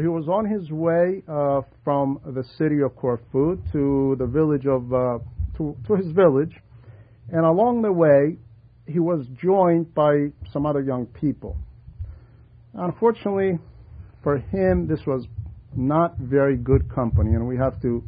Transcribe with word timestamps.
He 0.00 0.08
was 0.08 0.28
on 0.28 0.46
his 0.46 0.70
way 0.70 1.22
uh, 1.28 1.62
from 1.84 2.20
the 2.24 2.44
city 2.56 2.80
of 2.82 2.96
Corfu 2.96 3.56
to 3.72 4.16
the 4.18 4.26
village 4.26 4.66
of 4.66 4.92
uh, 4.92 5.18
to, 5.56 5.76
to 5.86 5.94
his 5.94 6.12
village, 6.12 6.54
and 7.30 7.44
along 7.44 7.82
the 7.82 7.92
way, 7.92 8.36
he 8.86 8.98
was 8.98 9.26
joined 9.40 9.94
by 9.94 10.28
some 10.52 10.66
other 10.66 10.80
young 10.80 11.06
people. 11.06 11.56
Unfortunately, 12.74 13.58
for 14.22 14.38
him, 14.38 14.86
this 14.86 15.00
was 15.06 15.26
not 15.76 16.16
very 16.18 16.56
good 16.56 16.92
company, 16.92 17.34
and 17.34 17.46
we 17.46 17.56
have 17.56 17.80
to. 17.82 18.02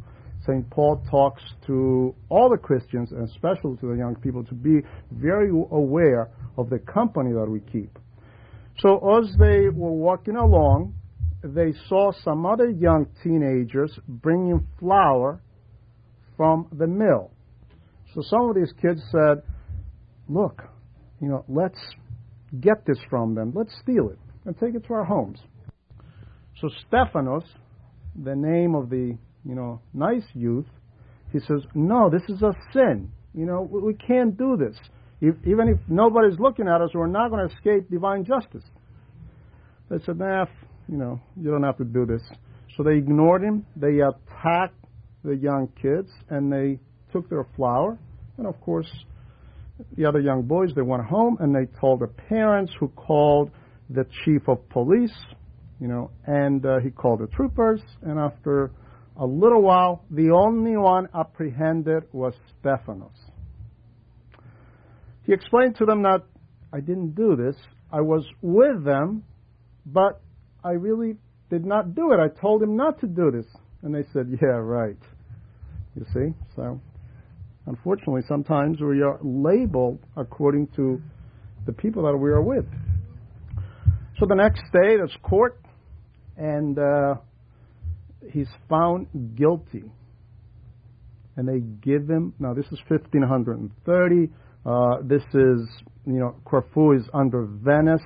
St. 0.45 0.69
Paul 0.71 1.01
talks 1.09 1.41
to 1.67 2.13
all 2.27 2.49
the 2.49 2.57
Christians, 2.57 3.13
and 3.13 3.29
especially 3.29 3.77
to 3.77 3.87
the 3.87 3.95
young 3.97 4.15
people, 4.15 4.43
to 4.43 4.53
be 4.53 4.81
very 5.11 5.49
aware 5.49 6.29
of 6.57 6.69
the 6.69 6.79
company 6.79 7.31
that 7.31 7.49
we 7.49 7.61
keep. 7.61 7.97
So 8.79 9.17
as 9.17 9.33
they 9.37 9.69
were 9.69 9.93
walking 9.93 10.35
along, 10.35 10.95
they 11.43 11.73
saw 11.89 12.11
some 12.23 12.45
other 12.45 12.69
young 12.69 13.07
teenagers 13.21 13.91
bringing 14.07 14.65
flour 14.79 15.41
from 16.37 16.67
the 16.71 16.87
mill. 16.87 17.31
So 18.13 18.21
some 18.21 18.49
of 18.49 18.55
these 18.55 18.71
kids 18.81 19.01
said, 19.11 19.43
Look, 20.29 20.61
you 21.21 21.27
know, 21.27 21.43
let's 21.49 21.79
get 22.61 22.85
this 22.85 22.97
from 23.09 23.35
them. 23.35 23.51
Let's 23.53 23.73
steal 23.81 24.09
it 24.09 24.19
and 24.45 24.57
take 24.57 24.73
it 24.73 24.85
to 24.87 24.93
our 24.93 25.03
homes. 25.03 25.39
So 26.61 26.69
Stephanos, 26.87 27.43
the 28.23 28.35
name 28.35 28.73
of 28.73 28.89
the, 28.89 29.17
you 29.43 29.55
know, 29.55 29.81
nice 29.93 30.23
youth, 30.33 30.67
he 31.33 31.39
says, 31.39 31.61
No, 31.73 32.09
this 32.09 32.23
is 32.29 32.41
a 32.41 32.53
sin. 32.71 33.11
You 33.33 33.45
know, 33.45 33.67
we 33.69 33.95
can't 33.95 34.37
do 34.37 34.55
this. 34.55 34.77
If, 35.19 35.35
even 35.45 35.67
if 35.67 35.79
nobody's 35.89 36.39
looking 36.39 36.67
at 36.67 36.81
us, 36.81 36.91
we're 36.93 37.07
not 37.07 37.29
going 37.29 37.47
to 37.47 37.53
escape 37.53 37.89
divine 37.89 38.23
justice. 38.23 38.63
They 39.89 39.97
said, 40.05 40.19
Nah, 40.19 40.45
you 40.87 40.97
know, 40.97 41.19
you 41.39 41.49
don't 41.49 41.63
have 41.63 41.77
to 41.77 41.85
do 41.85 42.05
this. 42.05 42.21
So 42.75 42.83
they 42.83 42.95
ignored 42.95 43.43
him. 43.43 43.65
They 43.75 43.99
attacked 43.99 44.83
the 45.23 45.35
young 45.35 45.69
kids 45.81 46.09
and 46.29 46.51
they 46.51 46.79
took 47.11 47.29
their 47.29 47.45
flour. 47.55 47.97
And 48.37 48.47
of 48.47 48.59
course, 48.61 48.89
the 49.95 50.05
other 50.05 50.19
young 50.19 50.43
boys, 50.43 50.71
they 50.75 50.81
went 50.81 51.05
home 51.05 51.37
and 51.39 51.53
they 51.53 51.67
told 51.79 52.01
the 52.01 52.07
parents 52.07 52.71
who 52.79 52.87
called 52.89 53.51
the 53.89 54.05
chief 54.23 54.47
of 54.47 54.67
police, 54.69 55.15
you 55.79 55.87
know, 55.87 56.11
and 56.25 56.65
uh, 56.65 56.79
he 56.79 56.89
called 56.89 57.19
the 57.19 57.27
troopers. 57.27 57.81
And 58.01 58.19
after 58.19 58.71
a 59.17 59.25
little 59.25 59.61
while, 59.61 60.03
the 60.09 60.31
only 60.31 60.77
one 60.77 61.07
apprehended 61.13 62.03
was 62.11 62.33
Stephanos. 62.59 63.11
He 65.25 65.33
explained 65.33 65.75
to 65.77 65.85
them 65.85 66.03
that 66.03 66.23
I 66.73 66.79
didn't 66.79 67.15
do 67.15 67.35
this. 67.35 67.55
I 67.91 68.01
was 68.01 68.25
with 68.41 68.83
them, 68.83 69.23
but 69.85 70.21
I 70.63 70.71
really 70.71 71.15
did 71.49 71.65
not 71.65 71.93
do 71.93 72.13
it. 72.13 72.19
I 72.19 72.29
told 72.39 72.63
him 72.63 72.75
not 72.75 72.99
to 73.01 73.07
do 73.07 73.31
this. 73.31 73.45
And 73.83 73.93
they 73.93 74.03
said, 74.13 74.27
Yeah, 74.41 74.57
right. 74.57 74.97
You 75.95 76.05
see? 76.13 76.33
So, 76.55 76.79
unfortunately, 77.65 78.21
sometimes 78.27 78.79
we 78.81 79.01
are 79.01 79.19
labeled 79.21 79.99
according 80.17 80.67
to 80.75 81.01
the 81.65 81.73
people 81.73 82.03
that 82.03 82.17
we 82.17 82.29
are 82.31 82.41
with. 82.41 82.65
So 84.19 84.25
the 84.25 84.35
next 84.35 84.63
day, 84.71 84.97
there's 84.97 85.15
court, 85.21 85.59
and 86.37 86.77
uh, 86.79 87.15
he's 88.31 88.47
found 88.69 89.07
guilty. 89.35 89.83
And 91.35 91.47
they 91.47 91.59
give 91.59 92.09
him, 92.09 92.33
now 92.39 92.53
this 92.53 92.65
is 92.71 92.79
1530. 92.87 94.29
Uh, 94.65 94.97
this 95.03 95.23
is, 95.33 95.67
you 96.05 96.19
know, 96.19 96.35
Corfu 96.45 96.93
is 96.93 97.03
under 97.13 97.45
Venice, 97.45 98.01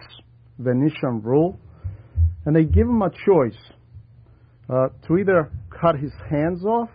Venetian 0.60 1.22
rule. 1.22 1.60
And 2.48 2.56
they 2.56 2.64
give 2.64 2.88
him 2.88 3.02
a 3.02 3.10
choice 3.10 3.60
uh, 4.70 4.88
to 5.06 5.18
either 5.18 5.52
cut 5.70 5.98
his 5.98 6.14
hands 6.30 6.64
off 6.64 6.90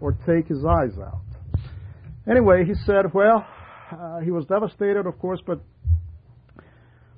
or 0.00 0.10
take 0.26 0.48
his 0.48 0.64
eyes 0.64 0.98
out. 0.98 1.22
Anyway, 2.28 2.64
he 2.64 2.74
said, 2.84 3.14
well, 3.14 3.46
uh, 3.92 4.18
he 4.18 4.32
was 4.32 4.44
devastated, 4.46 5.06
of 5.06 5.16
course, 5.20 5.38
but 5.46 5.60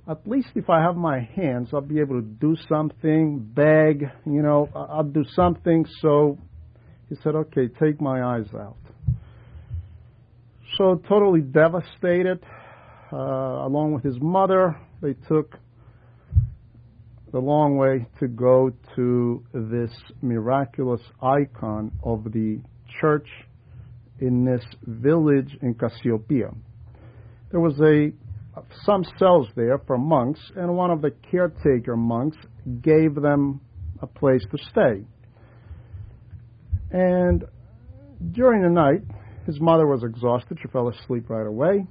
at 0.06 0.28
least 0.28 0.48
if 0.54 0.68
I 0.68 0.82
have 0.82 0.94
my 0.94 1.20
hands, 1.20 1.70
I'll 1.72 1.80
be 1.80 2.00
able 2.00 2.20
to 2.20 2.26
do 2.26 2.54
something, 2.68 3.38
beg, 3.54 4.10
you 4.26 4.42
know, 4.42 4.68
I'll 4.74 5.02
do 5.02 5.24
something. 5.34 5.86
So 6.02 6.36
he 7.08 7.14
said, 7.22 7.34
okay, 7.34 7.68
take 7.82 7.98
my 7.98 8.22
eyes 8.22 8.48
out. 8.54 8.76
So 10.76 11.00
totally 11.08 11.40
devastated, 11.40 12.44
uh, 13.10 13.16
along 13.16 13.94
with 13.94 14.04
his 14.04 14.20
mother, 14.20 14.78
they 15.00 15.14
took 15.28 15.56
the 17.34 17.40
long 17.40 17.76
way 17.76 18.06
to 18.20 18.28
go 18.28 18.70
to 18.94 19.44
this 19.52 19.90
miraculous 20.22 21.00
icon 21.20 21.90
of 22.04 22.22
the 22.32 22.60
church 23.00 23.26
in 24.20 24.44
this 24.44 24.64
village 24.86 25.48
in 25.60 25.74
Cassiopeia. 25.74 26.50
There 27.50 27.58
was 27.58 27.74
a 27.80 28.12
some 28.84 29.02
cells 29.18 29.48
there 29.56 29.78
for 29.84 29.98
monks, 29.98 30.38
and 30.54 30.76
one 30.76 30.92
of 30.92 31.02
the 31.02 31.10
caretaker 31.28 31.96
monks 31.96 32.36
gave 32.82 33.16
them 33.16 33.60
a 34.00 34.06
place 34.06 34.44
to 34.52 34.58
stay. 34.70 35.04
And 36.92 37.44
during 38.30 38.62
the 38.62 38.70
night, 38.70 39.02
his 39.44 39.60
mother 39.60 39.88
was 39.88 40.04
exhausted. 40.04 40.58
She 40.62 40.68
fell 40.68 40.88
asleep 40.88 41.28
right 41.28 41.48
away. 41.48 41.84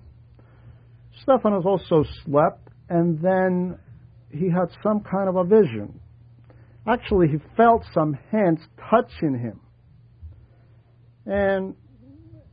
Stephanos 1.22 1.66
also 1.66 2.06
slept, 2.24 2.70
and 2.88 3.20
then 3.22 3.78
he 4.34 4.50
had 4.50 4.70
some 4.82 5.02
kind 5.02 5.30
of 5.30 5.36
a 5.36 5.44
vision. 5.44 6.00
Actually, 6.88 7.28
he 7.28 7.38
felt 7.56 7.84
some 7.94 8.18
hands 8.32 8.60
touching 8.90 9.38
him. 9.40 9.60
And 11.26 11.76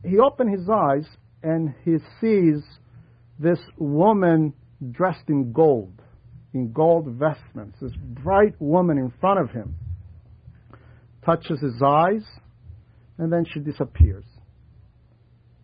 he 0.05 0.19
opened 0.19 0.57
his 0.57 0.69
eyes, 0.69 1.05
and 1.43 1.73
he 1.83 1.97
sees 2.19 2.63
this 3.39 3.59
woman 3.77 4.53
dressed 4.91 5.27
in 5.27 5.51
gold, 5.51 6.01
in 6.53 6.71
gold 6.71 7.07
vestments, 7.07 7.77
this 7.81 7.91
bright 8.23 8.59
woman 8.59 8.97
in 8.97 9.11
front 9.19 9.39
of 9.39 9.49
him, 9.49 9.75
touches 11.25 11.59
his 11.59 11.81
eyes, 11.85 12.23
and 13.17 13.31
then 13.31 13.45
she 13.51 13.59
disappears. 13.59 14.25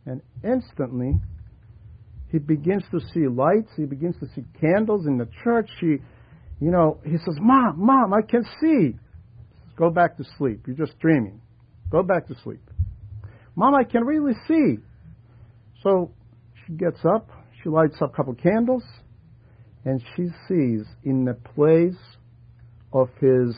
And 0.06 0.22
instantly, 0.44 1.20
he 2.32 2.40
begins 2.40 2.84
to 2.92 3.00
see 3.14 3.28
lights, 3.28 3.70
he 3.78 3.86
begins 3.86 4.16
to 4.20 4.28
see 4.36 4.44
candles 4.60 5.06
in 5.08 5.18
the 5.18 5.28
church. 5.44 5.70
He, 5.80 5.98
you 6.60 6.72
know, 6.72 7.00
he 7.04 7.18
says, 7.18 7.38
Mom, 7.40 7.76
Mom, 7.78 8.14
I 8.14 8.22
can 8.22 8.44
see. 8.62 8.98
Go 9.78 9.90
back 9.90 10.18
to 10.18 10.24
sleep. 10.38 10.66
You're 10.68 10.76
just 10.76 11.00
dreaming. 11.00 11.40
Go 11.90 12.04
back 12.04 12.28
to 12.28 12.36
sleep. 12.44 12.62
Mom, 13.56 13.76
I 13.76 13.84
can 13.84 14.04
really 14.04 14.34
see. 14.48 14.78
So 15.84 16.12
she 16.66 16.74
gets 16.74 17.00
up, 17.06 17.30
she 17.64 17.70
lights 17.70 17.96
up 18.02 18.14
a 18.14 18.16
couple 18.16 18.34
candles, 18.34 18.84
and 19.86 20.02
she 20.16 20.28
sees 20.48 20.86
in 21.04 21.24
the 21.24 21.36
place 21.56 22.00
of 22.92 23.10
his, 23.22 23.56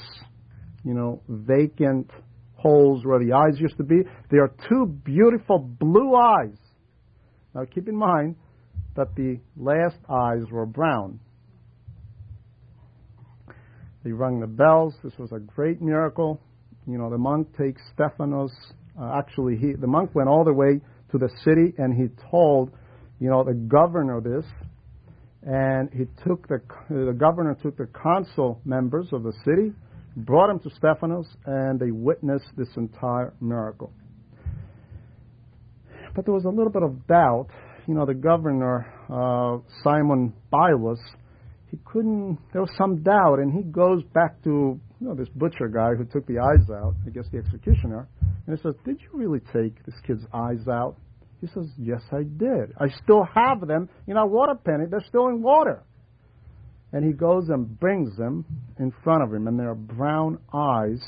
you 0.83 0.94
know, 0.94 1.22
vacant 1.27 2.10
holes 2.56 3.06
where 3.06 3.19
the 3.24 3.33
eyes 3.33 3.60
used 3.60 3.77
to 3.77 3.83
be, 3.83 4.01
there 4.30 4.44
are 4.44 4.51
two 4.68 4.86
beautiful 4.86 5.57
blue 5.57 6.13
eyes. 6.15 6.57
Now 7.56 7.65
keep 7.65 7.88
in 7.88 7.95
mind 7.95 8.36
that 8.95 9.15
the 9.15 9.39
last 9.57 9.97
eyes 10.09 10.44
were 10.51 10.65
brown. 10.65 11.19
They 14.03 14.12
rung 14.12 14.39
the 14.39 14.47
bells. 14.47 14.95
This 15.03 15.13
was 15.18 15.31
a 15.31 15.39
great 15.39 15.81
miracle. 15.81 16.39
You 16.88 16.97
know, 16.97 17.09
the 17.09 17.18
monk 17.18 17.56
takes 17.57 17.81
Stephanos. 17.94 18.51
Uh, 19.00 19.18
actually, 19.18 19.57
he, 19.57 19.74
the 19.74 19.88
monk 19.88 20.15
went 20.15 20.30
all 20.30 20.44
the 20.44 20.53
way 20.53 20.80
to 21.12 21.18
the 21.18 21.30
city 21.44 21.74
and 21.77 21.94
he 21.94 22.07
told 22.30 22.71
you 23.19 23.30
know, 23.30 23.44
the 23.44 23.53
governor 23.53 24.21
this, 24.21 24.45
and 25.44 25.89
he 25.91 26.06
took 26.24 26.47
the 26.47 26.62
the 26.89 27.15
governor 27.18 27.56
took 27.62 27.77
the 27.77 27.88
council 28.01 28.62
members 28.65 29.07
of 29.12 29.24
the 29.24 29.33
city, 29.45 29.74
brought 30.15 30.47
them 30.47 30.59
to 30.59 30.69
Stephanos, 30.75 31.27
and 31.45 31.80
they 31.80 31.91
witnessed 31.91 32.47
this 32.57 32.69
entire 32.77 33.33
miracle. 33.41 33.91
But 36.15 36.25
there 36.25 36.33
was 36.33 36.45
a 36.45 36.50
little 36.50 36.71
bit 36.71 36.81
of 36.81 37.07
doubt. 37.07 37.50
You 37.89 37.95
know, 37.95 38.06
the 38.06 38.13
governor 38.13 38.86
uh, 39.09 39.57
Simon 39.83 40.31
Bylus, 40.51 41.00
he 41.71 41.80
couldn't. 41.86 42.38
There 42.53 42.62
was 42.62 42.69
some 42.77 43.01
doubt, 43.01 43.39
and 43.39 43.51
he 43.51 43.63
goes 43.63 44.03
back 44.13 44.44
to 44.44 44.80
you 45.00 45.07
know 45.07 45.15
this 45.15 45.27
butcher 45.30 45.68
guy 45.68 45.95
who 45.95 46.06
took 46.06 46.27
the 46.27 46.38
eyes 46.38 46.69
out. 46.69 46.94
I 47.07 47.09
guess 47.09 47.25
the 47.31 47.39
executioner, 47.39 48.07
and 48.45 48.56
he 48.56 48.62
says, 48.62 48.75
"Did 48.86 49.00
you 49.01 49.09
really 49.18 49.39
take 49.51 49.83
this 49.88 49.95
kid's 50.06 50.21
eyes 50.31 50.68
out?" 50.68 50.97
He 51.41 51.47
says, 51.47 51.65
Yes, 51.80 52.01
I 52.12 52.21
did. 52.38 52.74
I 52.80 52.89
still 53.01 53.24
have 53.33 53.65
them 53.65 53.89
in 54.06 54.18
a 54.18 54.27
water 54.27 54.53
penny. 54.53 54.86
They're 54.88 55.03
still 55.07 55.30
in 55.30 55.41
water. 55.41 55.81
And 56.94 57.03
he 57.03 57.12
goes 57.12 57.50
and 57.50 57.80
brings 57.80 58.15
them 58.18 58.45
in 58.77 58.94
front 59.03 59.24
of 59.24 59.33
him, 59.33 59.47
and 59.47 59.57
there 59.57 59.71
are 59.71 59.75
brown 59.75 60.38
eyes, 60.53 61.03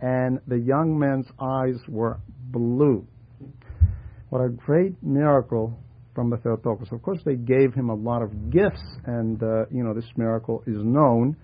and 0.00 0.38
the 0.46 0.58
young 0.58 0.96
man's 0.96 1.26
eyes 1.40 1.80
were 1.88 2.20
blue. 2.52 3.04
What 4.28 4.40
a 4.40 4.50
great 4.50 5.02
miracle 5.02 5.76
from 6.14 6.30
the 6.30 6.36
Theotokos. 6.36 6.88
Of 6.92 7.02
course, 7.02 7.20
they 7.24 7.36
gave 7.36 7.74
him 7.74 7.88
a 7.90 7.94
lot 7.94 8.22
of 8.22 8.50
gifts, 8.50 8.82
and 9.06 9.42
uh, 9.42 9.66
you 9.70 9.82
know 9.84 9.94
this 9.94 10.10
miracle 10.16 10.62
is 10.66 10.76
known. 10.76 11.36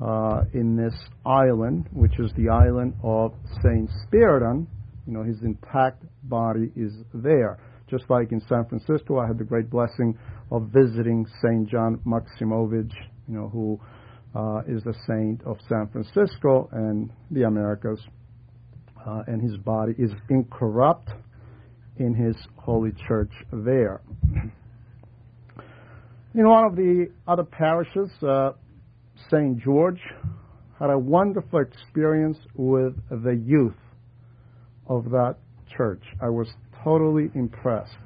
uh, 0.00 0.42
in 0.54 0.76
this 0.76 0.94
island, 1.26 1.88
which 1.92 2.18
is 2.18 2.30
the 2.36 2.48
island 2.48 2.94
of 3.02 3.32
Saint 3.62 3.90
Spiridon. 4.06 4.66
You 5.06 5.12
know, 5.12 5.22
his 5.22 5.42
intact 5.42 6.04
body 6.24 6.70
is 6.76 6.92
there. 7.14 7.58
Just 7.90 8.04
like 8.10 8.32
in 8.32 8.40
San 8.48 8.66
Francisco, 8.66 9.18
I 9.18 9.26
had 9.26 9.38
the 9.38 9.44
great 9.44 9.70
blessing 9.70 10.18
of 10.52 10.68
visiting 10.72 11.26
Saint 11.42 11.68
John 11.68 12.00
Maximovich, 12.06 12.92
you 13.26 13.34
know, 13.34 13.48
who 13.48 13.80
uh, 14.34 14.60
is 14.68 14.84
a 14.86 14.92
saint 15.06 15.42
of 15.44 15.56
San 15.68 15.88
Francisco 15.90 16.68
and 16.72 17.10
the 17.30 17.44
Americas, 17.44 18.00
uh, 19.06 19.22
and 19.26 19.40
his 19.42 19.56
body 19.58 19.94
is 19.98 20.10
incorrupt 20.28 21.08
in 21.98 22.14
his 22.14 22.36
holy 22.56 22.92
church 23.06 23.32
there. 23.52 24.00
In 26.34 26.48
one 26.48 26.64
of 26.64 26.76
the 26.76 27.10
other 27.26 27.44
parishes, 27.44 28.10
uh, 28.22 28.52
St. 29.30 29.58
George 29.58 30.00
had 30.78 30.90
a 30.90 30.98
wonderful 30.98 31.60
experience 31.60 32.38
with 32.54 32.94
the 33.10 33.34
youth 33.44 33.74
of 34.88 35.04
that 35.10 35.36
church. 35.76 36.02
I 36.22 36.28
was 36.28 36.48
totally 36.84 37.30
impressed. 37.34 37.96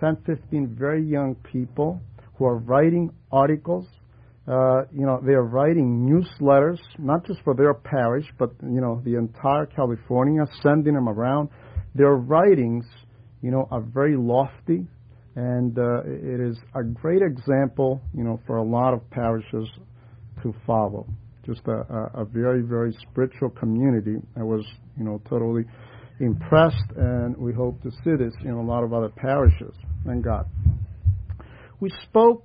10, 0.00 0.18
15 0.26 0.76
very 0.78 1.02
young 1.02 1.34
people 1.36 2.00
who 2.34 2.44
are 2.44 2.58
writing 2.58 3.10
articles. 3.32 3.86
Uh, 4.46 4.82
you 4.92 5.06
know, 5.06 5.20
they 5.24 5.32
are 5.32 5.42
writing 5.42 6.06
newsletters, 6.06 6.78
not 6.98 7.26
just 7.26 7.40
for 7.42 7.54
their 7.54 7.74
parish, 7.74 8.26
but, 8.38 8.50
you 8.62 8.80
know, 8.80 9.00
the 9.04 9.16
entire 9.16 9.66
California, 9.66 10.44
sending 10.62 10.94
them 10.94 11.08
around. 11.08 11.48
Their 11.94 12.14
writings, 12.14 12.84
you 13.46 13.52
know, 13.52 13.68
are 13.70 13.80
very 13.80 14.16
lofty, 14.16 14.84
and 15.36 15.78
uh, 15.78 16.00
it 16.04 16.40
is 16.40 16.58
a 16.74 16.82
great 16.82 17.22
example, 17.22 18.00
you 18.12 18.24
know, 18.24 18.40
for 18.44 18.56
a 18.56 18.62
lot 18.64 18.92
of 18.92 19.08
parishes 19.10 19.68
to 20.42 20.52
follow. 20.66 21.06
Just 21.44 21.60
a, 21.68 22.10
a, 22.16 22.22
a 22.22 22.24
very, 22.24 22.62
very 22.62 22.92
spiritual 23.08 23.50
community. 23.50 24.16
I 24.36 24.42
was, 24.42 24.66
you 24.98 25.04
know, 25.04 25.22
totally 25.28 25.62
impressed, 26.18 26.90
and 26.96 27.36
we 27.36 27.52
hope 27.52 27.80
to 27.84 27.90
see 28.02 28.16
this 28.18 28.34
in 28.42 28.50
a 28.50 28.62
lot 28.64 28.82
of 28.82 28.92
other 28.92 29.10
parishes. 29.10 29.76
Thank 30.04 30.24
God. 30.24 30.46
We 31.78 31.90
spoke 32.02 32.44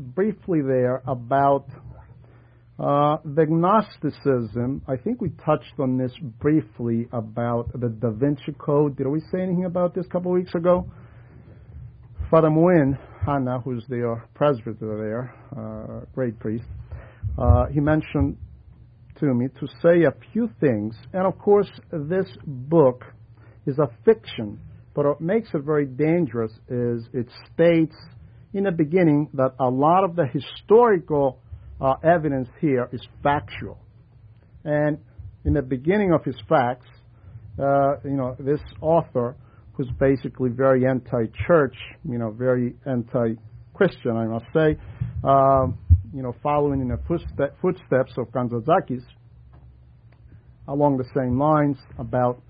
briefly 0.00 0.60
there 0.60 1.04
about 1.06 1.66
uh, 2.78 3.18
the 3.24 3.46
Gnosticism. 3.48 4.82
I 4.88 4.96
think 4.96 5.20
we 5.20 5.30
touched 5.44 5.74
on 5.78 5.96
this 5.96 6.12
briefly 6.40 7.06
about 7.12 7.70
the 7.72 7.88
Da 7.88 8.10
Vinci 8.10 8.52
Code. 8.58 8.96
Did 8.96 9.06
we 9.06 9.20
say 9.20 9.42
anything 9.42 9.64
about 9.64 9.94
this 9.94 10.06
a 10.06 10.08
couple 10.08 10.32
of 10.32 10.38
weeks 10.38 10.54
ago? 10.54 10.90
Father 12.30 12.50
Muin 12.50 12.98
Hanna, 13.24 13.60
who's 13.60 13.84
the 13.88 14.20
presbyter 14.34 14.74
there, 14.80 15.34
uh, 15.56 16.04
great 16.14 16.38
priest, 16.40 16.64
uh, 17.38 17.66
he 17.66 17.78
mentioned 17.78 18.36
to 19.20 19.26
me 19.26 19.46
to 19.60 19.68
say 19.80 20.02
a 20.02 20.32
few 20.32 20.50
things. 20.58 20.96
And 21.12 21.26
of 21.26 21.38
course, 21.38 21.70
this 21.92 22.26
book 22.44 23.04
is 23.66 23.78
a 23.78 23.88
fiction, 24.04 24.58
but 24.94 25.04
what 25.04 25.20
makes 25.20 25.50
it 25.54 25.62
very 25.62 25.86
dangerous 25.86 26.52
is 26.68 27.06
it 27.12 27.28
states 27.52 27.94
in 28.52 28.64
the 28.64 28.72
beginning 28.72 29.28
that 29.34 29.54
a 29.60 29.68
lot 29.68 30.02
of 30.02 30.16
the 30.16 30.26
historical 30.26 31.38
uh, 31.80 31.94
evidence 32.02 32.48
here 32.60 32.88
is 32.92 33.00
factual. 33.22 33.78
And 34.64 34.98
in 35.44 35.54
the 35.54 35.62
beginning 35.62 36.12
of 36.12 36.24
his 36.24 36.36
facts, 36.48 36.86
uh, 37.58 37.96
you 38.04 38.16
know, 38.16 38.36
this 38.38 38.60
author, 38.80 39.36
who's 39.74 39.90
basically 39.98 40.50
very 40.50 40.86
anti-church, 40.86 41.74
you 42.08 42.18
know, 42.18 42.30
very 42.30 42.74
anti-Christian, 42.86 44.16
I 44.16 44.26
must 44.26 44.46
say, 44.54 44.76
um, 45.24 45.78
you 46.14 46.22
know, 46.22 46.34
following 46.42 46.80
in 46.80 46.88
the 46.88 46.98
footstep, 47.08 47.56
footsteps 47.60 48.12
of 48.16 48.28
Kazantzakis, 48.28 49.02
along 50.68 50.96
the 50.96 51.04
same 51.14 51.38
lines 51.38 51.76
about 51.98 52.40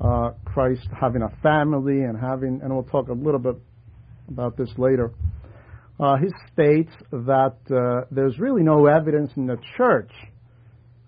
uh, 0.00 0.32
Christ 0.44 0.86
having 1.00 1.22
a 1.22 1.30
family 1.42 2.02
and 2.02 2.18
having, 2.18 2.60
and 2.62 2.72
we'll 2.72 2.84
talk 2.84 3.08
a 3.08 3.12
little 3.12 3.40
bit 3.40 3.56
about 4.28 4.56
this 4.56 4.68
later. 4.76 5.10
Uh, 6.02 6.16
he 6.16 6.26
states 6.52 6.90
that 7.12 7.54
uh, 7.70 8.04
there's 8.10 8.36
really 8.40 8.64
no 8.64 8.86
evidence 8.86 9.30
in 9.36 9.46
the 9.46 9.56
church 9.76 10.10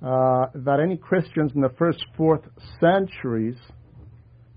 uh, 0.00 0.46
that 0.54 0.78
any 0.80 0.96
Christians 0.96 1.50
in 1.56 1.60
the 1.62 1.72
first 1.76 2.04
fourth 2.16 2.42
centuries 2.80 3.56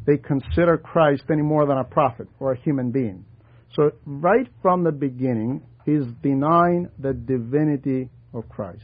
they 0.05 0.17
consider 0.17 0.77
Christ 0.77 1.23
any 1.31 1.41
more 1.41 1.65
than 1.65 1.79
a 1.79 1.83
prophet 1.83 2.27
or 2.39 2.51
a 2.51 2.57
human 2.59 2.91
being. 2.91 3.25
So 3.73 3.91
right 4.05 4.47
from 4.61 4.83
the 4.83 4.91
beginning, 4.91 5.63
he's 5.85 6.03
denying 6.21 6.89
the 6.99 7.13
divinity 7.13 8.09
of 8.31 8.47
Christ. 8.47 8.83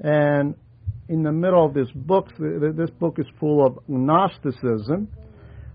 And 0.00 0.54
in 1.10 1.24
the 1.24 1.32
middle 1.32 1.66
of 1.66 1.74
this 1.74 1.88
book, 1.94 2.28
this 2.38 2.90
book 2.98 3.18
is 3.18 3.26
full 3.38 3.66
of 3.66 3.78
Gnosticism, 3.86 5.08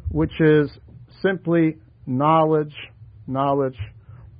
which 0.09 0.33
is 0.41 0.71
simply 1.21 1.77
knowledge, 2.07 2.75
knowledge, 3.27 3.77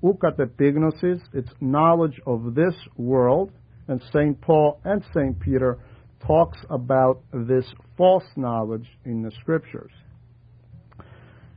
ukatepignosis, 0.03 1.21
it's 1.33 1.49
knowledge 1.61 2.19
of 2.27 2.55
this 2.55 2.75
world, 2.97 3.51
and 3.87 4.01
St. 4.11 4.39
Paul 4.41 4.79
and 4.83 5.03
St. 5.13 5.39
Peter 5.39 5.79
talks 6.25 6.57
about 6.69 7.21
this 7.33 7.65
false 7.97 8.23
knowledge 8.35 8.87
in 9.05 9.21
the 9.21 9.31
scriptures. 9.41 9.91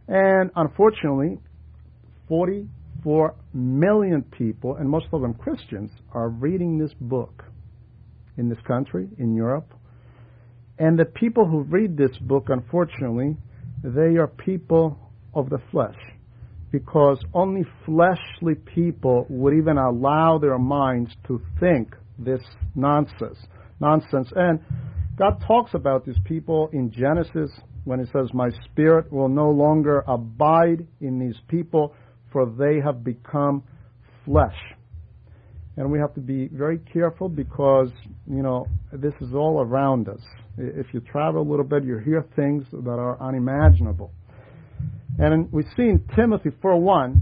And 0.08 0.50
unfortunately, 0.54 1.38
44 2.28 3.34
million 3.52 4.22
people, 4.22 4.76
and 4.76 4.88
most 4.88 5.06
of 5.12 5.22
them 5.22 5.34
Christians, 5.34 5.90
are 6.12 6.28
reading 6.28 6.78
this 6.78 6.92
book 7.00 7.44
in 8.36 8.48
this 8.48 8.58
country, 8.66 9.08
in 9.18 9.34
Europe. 9.34 9.72
And 10.78 10.98
the 10.98 11.04
people 11.04 11.46
who 11.46 11.62
read 11.62 11.96
this 11.96 12.16
book, 12.18 12.46
unfortunately, 12.48 13.36
they 13.82 14.16
are 14.18 14.26
people 14.28 14.98
of 15.34 15.48
the 15.48 15.58
flesh. 15.70 15.96
Because 16.72 17.18
only 17.32 17.64
fleshly 17.84 18.54
people 18.54 19.26
would 19.28 19.54
even 19.54 19.78
allow 19.78 20.38
their 20.38 20.58
minds 20.58 21.10
to 21.28 21.40
think 21.60 21.94
this 22.18 22.40
nonsense. 22.74 23.38
Nonsense. 23.80 24.32
And 24.34 24.60
God 25.16 25.42
talks 25.46 25.74
about 25.74 26.04
these 26.04 26.18
people 26.24 26.68
in 26.72 26.90
Genesis 26.90 27.50
when 27.84 28.00
He 28.00 28.06
says, 28.06 28.30
My 28.34 28.50
spirit 28.70 29.10
will 29.12 29.28
no 29.28 29.48
longer 29.50 30.02
abide 30.06 30.86
in 31.00 31.18
these 31.18 31.40
people, 31.48 31.94
for 32.32 32.46
they 32.46 32.80
have 32.84 33.04
become 33.04 33.62
flesh. 34.24 34.56
And 35.76 35.90
we 35.90 35.98
have 35.98 36.14
to 36.14 36.20
be 36.20 36.48
very 36.48 36.78
careful 36.78 37.28
because, 37.28 37.90
you 38.26 38.42
know, 38.42 38.66
this 38.92 39.12
is 39.20 39.34
all 39.34 39.60
around 39.60 40.08
us. 40.08 40.20
If 40.56 40.86
you 40.92 41.00
travel 41.00 41.42
a 41.42 41.48
little 41.48 41.66
bit, 41.66 41.84
you 41.84 41.98
hear 41.98 42.24
things 42.34 42.64
that 42.72 42.98
are 42.98 43.20
unimaginable. 43.20 44.10
And 45.18 45.50
we 45.50 45.62
see 45.76 45.84
in 45.84 46.04
Timothy 46.14 46.50
4.1, 46.50 47.20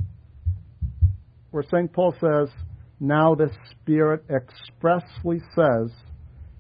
where 1.51 1.63
St. 1.63 1.93
Paul 1.93 2.15
says, 2.21 2.49
Now 2.99 3.35
the 3.35 3.51
Spirit 3.71 4.25
expressly 4.29 5.41
says 5.55 5.91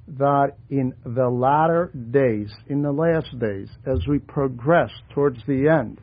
that 0.06 0.52
in 0.70 0.94
the 1.04 1.28
latter 1.28 1.90
days, 2.10 2.54
in 2.68 2.82
the 2.82 2.92
last 2.92 3.36
days, 3.38 3.68
as 3.86 4.06
we 4.06 4.18
progress 4.18 4.90
towards 5.12 5.38
the 5.46 5.68
end, 5.68 6.00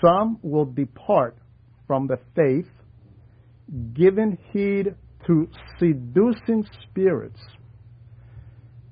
some 0.00 0.38
will 0.42 0.64
depart 0.64 1.36
from 1.86 2.06
the 2.06 2.18
faith 2.34 2.66
giving 3.94 4.38
heed 4.52 4.94
to 5.26 5.48
seducing 5.78 6.66
spirits. 6.82 7.40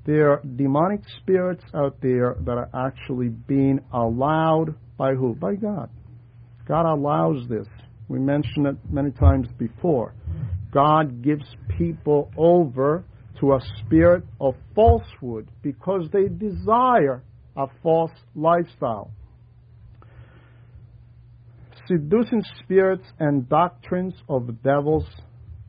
There 0.06 0.30
are 0.30 0.42
demonic 0.56 1.00
spirits 1.20 1.64
out 1.74 1.96
there 2.00 2.36
that 2.44 2.52
are 2.52 2.70
actually 2.74 3.28
being 3.28 3.80
allowed 3.92 4.74
by 4.96 5.14
who? 5.14 5.34
By 5.34 5.56
God. 5.56 5.90
God 6.66 6.86
allows 6.86 7.48
this. 7.48 7.66
We 8.08 8.18
mentioned 8.18 8.66
it 8.66 8.76
many 8.88 9.10
times 9.10 9.48
before. 9.58 10.14
God 10.72 11.22
gives 11.22 11.44
people 11.76 12.30
over 12.36 13.04
to 13.40 13.54
a 13.54 13.60
spirit 13.84 14.24
of 14.40 14.54
falsehood 14.74 15.50
because 15.62 16.08
they 16.12 16.28
desire 16.28 17.22
a 17.56 17.66
false 17.82 18.12
lifestyle 18.34 19.10
seducing 21.86 22.42
spirits 22.62 23.04
and 23.18 23.48
doctrines 23.48 24.14
of 24.28 24.62
devils 24.62 25.04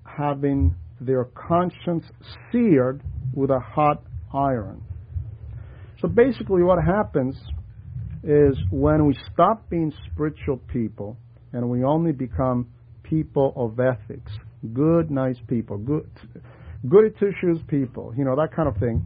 having 0.04 0.76
their 1.00 1.26
conscience 1.26 2.06
seared 2.52 3.02
with 3.34 3.52
a 3.52 3.60
hot 3.60 4.02
iron. 4.34 4.82
So 6.02 6.08
basically, 6.08 6.64
what 6.64 6.84
happens 6.84 7.36
is 8.24 8.58
when 8.72 9.06
we 9.06 9.16
stop 9.34 9.70
being 9.70 9.92
spiritual 10.12 10.58
people 10.72 11.18
and 11.54 11.70
we 11.70 11.84
only 11.84 12.12
become 12.12 12.68
people 13.04 13.54
of 13.56 13.80
ethics, 13.80 14.32
good, 14.74 15.10
nice 15.10 15.38
people, 15.48 15.78
good, 15.78 16.10
goody 16.90 17.10
two 17.20 17.32
shoes 17.42 17.60
people, 17.68 18.14
you 18.18 18.26
know, 18.26 18.36
that 18.36 18.56
kind 18.56 18.68
of 18.68 18.78
thing. 18.78 19.04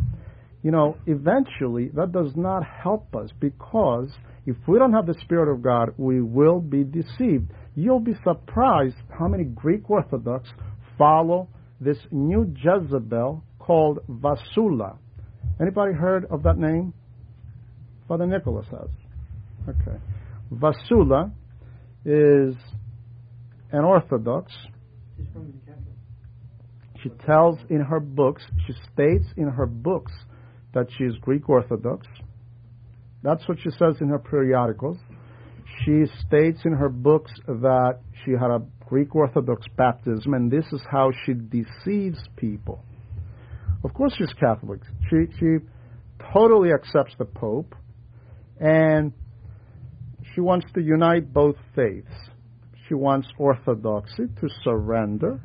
You 0.64 0.72
know, 0.72 0.98
eventually 1.08 1.90
that 1.96 2.12
does 2.12 2.34
not 2.36 2.64
help 2.64 3.16
us 3.16 3.30
because 3.40 4.10
if 4.46 4.56
we 4.68 4.78
don't 4.78 4.94
have 4.94 5.06
the 5.06 5.16
Spirit 5.22 5.52
of 5.52 5.62
God, 5.62 5.94
we 5.98 6.22
will 6.22 6.60
be 6.60 6.84
deceived. 6.84 7.52
You'll 7.76 8.00
be 8.00 8.16
surprised 8.24 8.96
how 9.18 9.28
many 9.28 9.44
Greek 9.46 9.90
Orthodox 9.90 10.50
follow 10.98 11.48
this 11.80 11.98
new 12.12 12.54
Jezebel 12.64 13.44
called 13.60 14.00
Vassula. 14.10 14.98
Anybody 15.60 15.94
heard 15.94 16.26
of 16.30 16.44
that 16.44 16.58
name? 16.58 16.94
Father 18.08 18.28
Nicholas 18.28 18.66
has. 18.72 18.90
Okay. 19.70 19.98
Vassula 20.52 21.32
is 22.06 22.56
an 23.72 23.84
Orthodox. 23.84 24.52
She 27.02 27.10
tells 27.26 27.58
in 27.70 27.82
her 27.82 28.00
books, 28.00 28.44
she 28.68 28.74
states 28.94 29.26
in 29.38 29.48
her 29.48 29.66
books 29.66 30.12
that 30.74 30.88
she 30.98 31.06
is 31.06 31.16
Greek 31.22 31.50
Orthodox. 31.50 32.06
That's 33.24 33.48
what 33.48 33.60
she 33.60 33.70
says 33.72 33.96
in 34.02 34.10
her 34.10 34.20
periodicals. 34.20 34.98
She 35.84 36.06
states 36.28 36.60
in 36.66 36.74
her 36.74 36.90
books 36.90 37.32
that 37.48 38.00
she 38.24 38.32
had 38.32 38.52
a 38.52 38.62
Greek 38.88 39.16
Orthodox 39.16 39.66
baptism, 39.78 40.34
and 40.34 40.52
this 40.52 40.66
is 40.74 40.82
how 40.92 41.12
she 41.26 41.34
deceives 41.34 42.20
people. 42.36 42.84
Of 43.84 43.94
course, 43.94 44.14
she's 44.18 44.34
Catholic. 44.34 44.82
She 45.10 45.26
she 45.40 45.58
totally 46.34 46.72
accepts 46.72 47.16
the 47.18 47.26
Pope, 47.26 47.76
and 48.60 49.12
she 50.34 50.42
wants 50.42 50.68
to 50.76 50.82
unite 50.82 51.34
both 51.34 51.56
faiths. 51.76 52.14
She 52.88 52.94
wants 52.94 53.28
Orthodoxy 53.38 54.28
to 54.40 54.50
surrender 54.64 55.42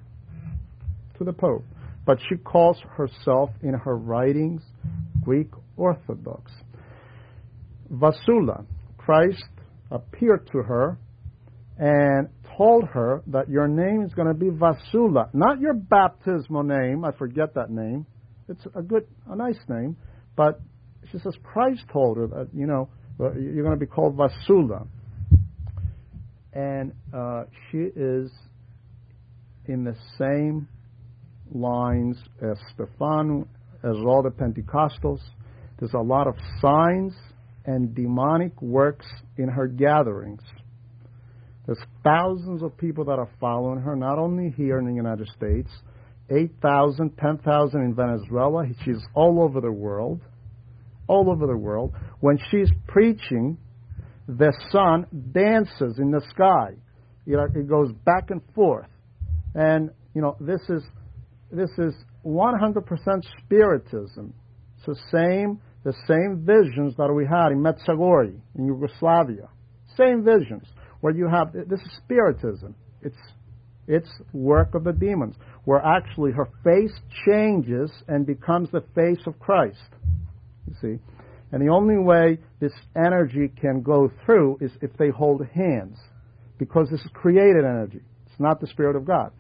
to 1.16 1.24
the 1.24 1.32
Pope, 1.32 1.64
but 2.04 2.18
she 2.28 2.36
calls 2.36 2.78
herself 2.96 3.50
in 3.62 3.72
her 3.72 3.96
writings 3.96 4.62
Greek 5.22 5.50
Orthodox. 5.76 6.52
Vassula, 7.92 8.64
Christ 8.98 9.44
appeared 9.90 10.48
to 10.52 10.58
her 10.58 10.98
and 11.78 12.28
told 12.56 12.84
her 12.84 13.22
that 13.28 13.48
your 13.48 13.68
name 13.68 14.02
is 14.02 14.12
going 14.14 14.28
to 14.28 14.34
be 14.34 14.50
Vassula, 14.50 15.28
not 15.32 15.60
your 15.60 15.74
baptismal 15.74 16.64
name. 16.64 17.04
I 17.04 17.12
forget 17.12 17.54
that 17.54 17.70
name. 17.70 18.06
It's 18.48 18.66
a 18.74 18.82
good, 18.82 19.06
a 19.28 19.36
nice 19.36 19.58
name, 19.68 19.96
but 20.36 20.60
she 21.10 21.18
says 21.18 21.34
Christ 21.42 21.82
told 21.92 22.16
her 22.16 22.26
that 22.28 22.48
you 22.52 22.66
know 22.66 22.88
you're 23.18 23.64
going 23.64 23.78
to 23.78 23.80
be 23.80 23.86
called 23.86 24.16
Vassula, 24.16 24.86
and 26.52 26.92
uh, 27.14 27.44
she 27.70 27.78
is 27.78 28.30
in 29.66 29.84
the 29.84 29.96
same 30.18 30.68
lines 31.52 32.16
as 32.42 32.56
Stefan, 32.74 33.46
as 33.82 33.96
all 34.06 34.22
the 34.22 34.30
Pentecostals. 34.30 35.20
There's 35.78 35.94
a 35.94 35.98
lot 35.98 36.26
of 36.26 36.34
signs 36.60 37.14
and 37.64 37.94
demonic 37.94 38.60
works 38.62 39.06
in 39.36 39.48
her 39.48 39.66
gatherings. 39.66 40.40
There's 41.66 41.82
thousands 42.04 42.62
of 42.62 42.76
people 42.78 43.04
that 43.06 43.18
are 43.18 43.28
following 43.40 43.80
her, 43.80 43.96
not 43.96 44.18
only 44.18 44.54
here 44.56 44.78
in 44.78 44.86
the 44.86 44.94
United 44.94 45.28
States, 45.36 45.68
8,000, 46.30 47.16
10,000 47.16 47.80
in 47.80 47.94
Venezuela. 47.94 48.64
She's 48.84 49.04
all 49.14 49.42
over 49.42 49.60
the 49.60 49.72
world. 49.72 50.20
All 51.08 51.30
over 51.30 51.46
the 51.46 51.56
world. 51.56 51.92
When 52.20 52.38
she's 52.50 52.70
preaching, 52.86 53.58
the 54.28 54.52
sun 54.70 55.06
dances 55.32 55.98
in 55.98 56.10
the 56.10 56.22
sky. 56.30 56.70
You 57.26 57.36
know, 57.36 57.44
it 57.44 57.68
goes 57.68 57.92
back 58.04 58.30
and 58.30 58.40
forth. 58.54 58.88
And, 59.54 59.90
you 60.14 60.22
know, 60.22 60.36
this 60.40 60.60
is, 60.68 60.82
this 61.50 61.70
is 61.78 61.94
100% 62.24 62.84
spiritism. 63.44 64.34
It's 64.76 64.86
the 64.86 64.96
same 65.12 65.60
the 65.86 65.94
same 66.08 66.42
visions 66.44 66.96
that 66.96 67.12
we 67.14 67.24
had 67.24 67.52
in 67.52 67.62
Medjugorje, 67.62 68.36
in 68.58 68.66
Yugoslavia. 68.66 69.48
Same 69.96 70.24
visions, 70.24 70.66
where 71.00 71.14
you 71.14 71.28
have 71.28 71.52
this 71.52 71.80
is 71.80 72.00
spiritism. 72.04 72.74
It's 73.02 73.16
it's 73.88 74.10
work 74.32 74.74
of 74.74 74.84
the 74.84 74.92
demons, 74.92 75.36
where 75.64 75.80
actually 75.84 76.32
her 76.32 76.48
face 76.64 76.92
changes 77.26 77.90
and 78.08 78.26
becomes 78.26 78.70
the 78.70 78.84
face 78.94 79.26
of 79.26 79.38
Christ. 79.38 79.78
You 80.66 80.74
see? 80.80 81.02
And 81.52 81.62
the 81.62 81.72
only 81.72 81.96
way 81.96 82.38
this 82.60 82.72
energy 82.96 83.52
can 83.60 83.82
go 83.82 84.10
through 84.24 84.58
is 84.60 84.72
if 84.82 84.96
they 84.96 85.10
hold 85.10 85.46
hands, 85.54 85.98
because 86.58 86.88
this 86.90 87.00
is 87.00 87.10
created 87.14 87.64
energy. 87.64 88.00
It's 88.26 88.40
not 88.40 88.60
the 88.60 88.66
Spirit 88.66 88.96
of 88.96 89.04
God. 89.04 89.30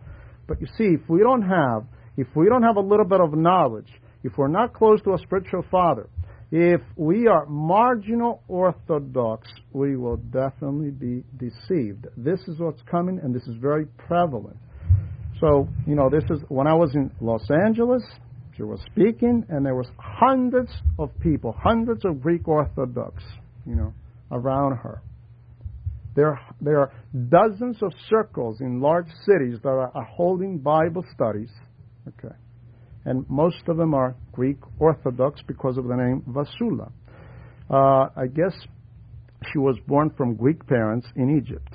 But 0.46 0.60
you 0.60 0.68
see, 0.78 0.94
if 0.94 1.08
we 1.08 1.20
don't 1.20 1.42
have, 1.42 1.84
if 2.16 2.28
we 2.34 2.48
don't 2.48 2.62
have 2.62 2.76
a 2.76 2.80
little 2.80 3.04
bit 3.04 3.20
of 3.20 3.34
knowledge, 3.34 3.88
if 4.22 4.38
we're 4.38 4.48
not 4.48 4.72
close 4.72 5.02
to 5.02 5.14
a 5.14 5.18
spiritual 5.18 5.64
father, 5.70 6.08
if 6.52 6.80
we 6.96 7.26
are 7.26 7.44
marginal 7.46 8.42
orthodox, 8.46 9.48
we 9.72 9.96
will 9.96 10.16
definitely 10.16 10.90
be 10.90 11.24
deceived. 11.36 12.06
This 12.16 12.40
is 12.46 12.60
what's 12.60 12.82
coming, 12.88 13.18
and 13.22 13.34
this 13.34 13.42
is 13.44 13.56
very 13.56 13.86
prevalent. 13.86 14.56
So, 15.40 15.68
you 15.86 15.96
know, 15.96 16.08
this 16.08 16.24
is 16.30 16.40
when 16.48 16.66
I 16.66 16.74
was 16.74 16.94
in 16.94 17.10
Los 17.20 17.46
Angeles, 17.50 18.02
she 18.56 18.62
was 18.62 18.80
speaking, 18.92 19.44
and 19.48 19.66
there 19.66 19.74
was 19.74 19.88
hundreds 19.98 20.70
of 20.98 21.10
people, 21.20 21.54
hundreds 21.58 22.04
of 22.04 22.22
Greek 22.22 22.46
Orthodox, 22.46 23.22
you 23.66 23.74
know, 23.74 23.92
around 24.30 24.76
her. 24.76 25.02
There, 26.14 26.40
there 26.60 26.78
are 26.78 26.92
dozens 27.28 27.82
of 27.82 27.92
circles 28.08 28.60
in 28.60 28.80
large 28.80 29.08
cities 29.26 29.58
that 29.62 29.68
are, 29.68 29.90
holding 30.04 30.58
Bible 30.58 31.04
studies. 31.12 31.50
Okay 32.08 32.34
and 33.06 33.24
most 33.30 33.62
of 33.68 33.76
them 33.76 33.94
are 33.94 34.14
Greek 34.32 34.58
Orthodox 34.78 35.40
because 35.46 35.78
of 35.78 35.86
the 35.86 35.94
name 35.94 36.22
Vassula. 36.28 36.90
Uh, 37.70 38.10
I 38.16 38.26
guess 38.26 38.52
she 39.52 39.58
was 39.58 39.78
born 39.86 40.10
from 40.16 40.34
Greek 40.34 40.66
parents 40.66 41.06
in 41.14 41.36
Egypt. 41.38 41.72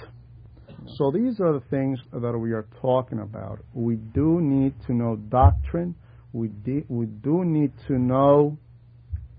So 0.98 1.12
these 1.12 1.40
are 1.40 1.54
the 1.54 1.64
things 1.70 2.00
that 2.12 2.38
we 2.38 2.52
are 2.52 2.66
talking 2.82 3.20
about. 3.20 3.60
We 3.74 3.96
do 3.96 4.40
need 4.42 4.74
to 4.88 4.94
know 4.94 5.16
doctrine. 5.16 5.96
We, 6.34 6.50
de- 6.50 6.86
we 6.90 7.06
do 7.06 7.44
need 7.46 7.72
to 7.88 7.98
know, 7.98 8.58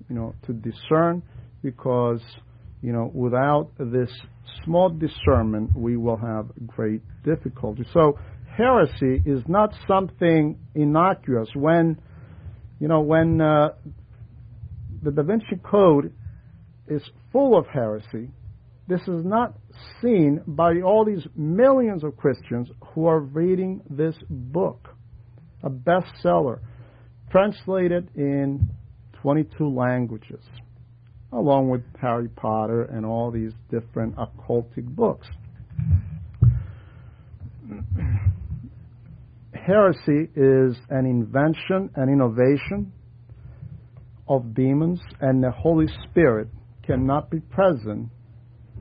you 0.08 0.16
know, 0.16 0.34
to 0.46 0.52
discern 0.52 1.22
because, 1.62 2.20
you 2.80 2.92
know, 2.92 3.11
without 3.12 3.70
this 3.78 4.11
small 4.64 4.88
discernment, 4.88 5.70
we 5.76 5.96
will 5.96 6.16
have 6.16 6.46
great 6.66 7.02
difficulty. 7.25 7.84
So 7.92 8.18
heresy 8.56 9.23
is 9.25 9.42
not 9.49 9.75
something 9.88 10.59
innocuous. 10.75 11.49
When, 11.54 12.00
you 12.78 12.88
know, 12.88 13.00
when 13.00 13.40
uh, 13.40 13.71
the 15.02 15.11
Da 15.11 15.23
Vinci 15.23 15.56
Code 15.62 16.12
is 16.87 17.02
full 17.32 17.59
of 17.59 17.66
heresy, 17.66 18.28
this 18.88 19.00
is 19.02 19.25
not 19.25 19.56
seen 20.00 20.42
by 20.47 20.80
all 20.80 21.04
these 21.04 21.26
millions 21.37 22.04
of 22.04 22.16
Christians 22.16 22.68
who 22.92 23.06
are 23.06 23.21
reading 23.21 23.80
this 23.88 24.16
book, 24.28 24.88
a 25.62 25.71
bestseller, 25.71 26.59
translated 27.30 28.11
in 28.16 28.68
22 29.23 29.68
languages, 29.68 30.42
along 31.32 31.71
with 31.71 31.82
Harry 32.00 32.28
Potter 32.28 32.82
and 32.82 33.06
all 33.06 33.30
these 33.30 33.52
different 33.71 34.16
occultic 34.16 34.85
books 34.85 35.28
heresy 39.64 40.28
is 40.35 40.76
an 40.90 41.07
invention, 41.07 41.90
an 41.95 42.09
innovation 42.09 42.92
of 44.28 44.54
demons, 44.54 45.00
and 45.21 45.42
the 45.42 45.50
Holy 45.50 45.87
Spirit 46.09 46.49
cannot 46.85 47.31
be 47.31 47.38
present 47.38 48.09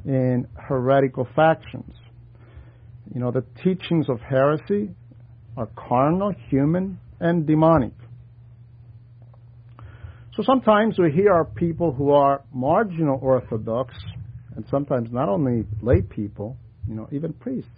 in 0.05 0.47
heretical 0.55 1.27
factions. 1.35 1.93
You 3.13 3.19
know, 3.19 3.31
the 3.31 3.45
teachings 3.63 4.07
of 4.09 4.19
heresy 4.21 4.89
are 5.57 5.67
carnal, 5.75 6.33
human, 6.49 6.99
and 7.19 7.45
demonic. 7.45 7.93
So 10.35 10.43
sometimes 10.43 10.97
we 10.97 11.11
hear 11.11 11.43
people 11.43 11.91
who 11.91 12.11
are 12.11 12.41
marginal 12.53 13.19
Orthodox, 13.21 13.93
and 14.55 14.65
sometimes 14.71 15.09
not 15.11 15.29
only 15.29 15.65
lay 15.81 16.01
people, 16.01 16.57
you 16.87 16.95
know, 16.95 17.07
even 17.11 17.33
priests 17.33 17.69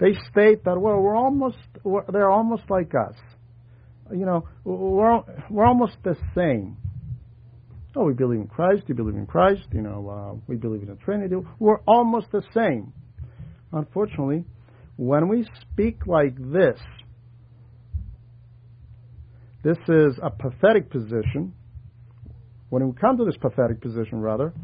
they 0.00 0.14
state 0.30 0.64
that 0.64 0.80
well 0.80 0.98
we're 0.98 1.16
almost 1.16 1.58
we're, 1.84 2.04
they're 2.10 2.30
almost 2.30 2.64
like 2.68 2.92
us. 2.94 3.14
You 4.10 4.26
know 4.26 4.48
we're 4.64 5.22
we're 5.50 5.66
almost 5.66 5.96
the 6.02 6.16
same. 6.34 6.78
Oh 7.94 8.04
we 8.04 8.14
believe 8.14 8.40
in 8.40 8.46
Christ 8.46 8.84
you 8.88 8.94
believe 8.94 9.14
in 9.14 9.26
Christ 9.26 9.66
you 9.72 9.82
know 9.82 10.08
uh, 10.08 10.40
we 10.46 10.56
believe 10.56 10.82
in 10.82 10.88
the 10.88 10.96
Trinity. 10.96 11.36
We're 11.58 11.80
almost 11.86 12.32
the 12.32 12.42
same. 12.54 12.92
Unfortunately 13.72 14.44
when 14.96 15.28
we 15.28 15.46
speak 15.60 16.06
like 16.06 16.36
this 16.36 16.78
this 19.62 19.78
is 19.88 20.18
a 20.22 20.30
pathetic 20.30 20.90
position. 20.90 21.52
When 22.70 22.86
we 22.86 22.94
come 22.98 23.18
to 23.18 23.24
this 23.24 23.36
pathetic 23.36 23.82
position 23.82 24.20
rather 24.20 24.54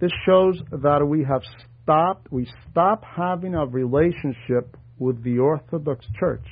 this 0.00 0.10
shows 0.26 0.60
that 0.72 1.06
we 1.06 1.24
have 1.24 1.42
stopped, 1.92 2.32
we 2.32 2.46
stop 2.70 3.04
having 3.04 3.54
a 3.54 3.66
relationship 3.66 4.76
with 4.98 5.22
the 5.22 5.38
Orthodox 5.38 6.06
Church 6.18 6.46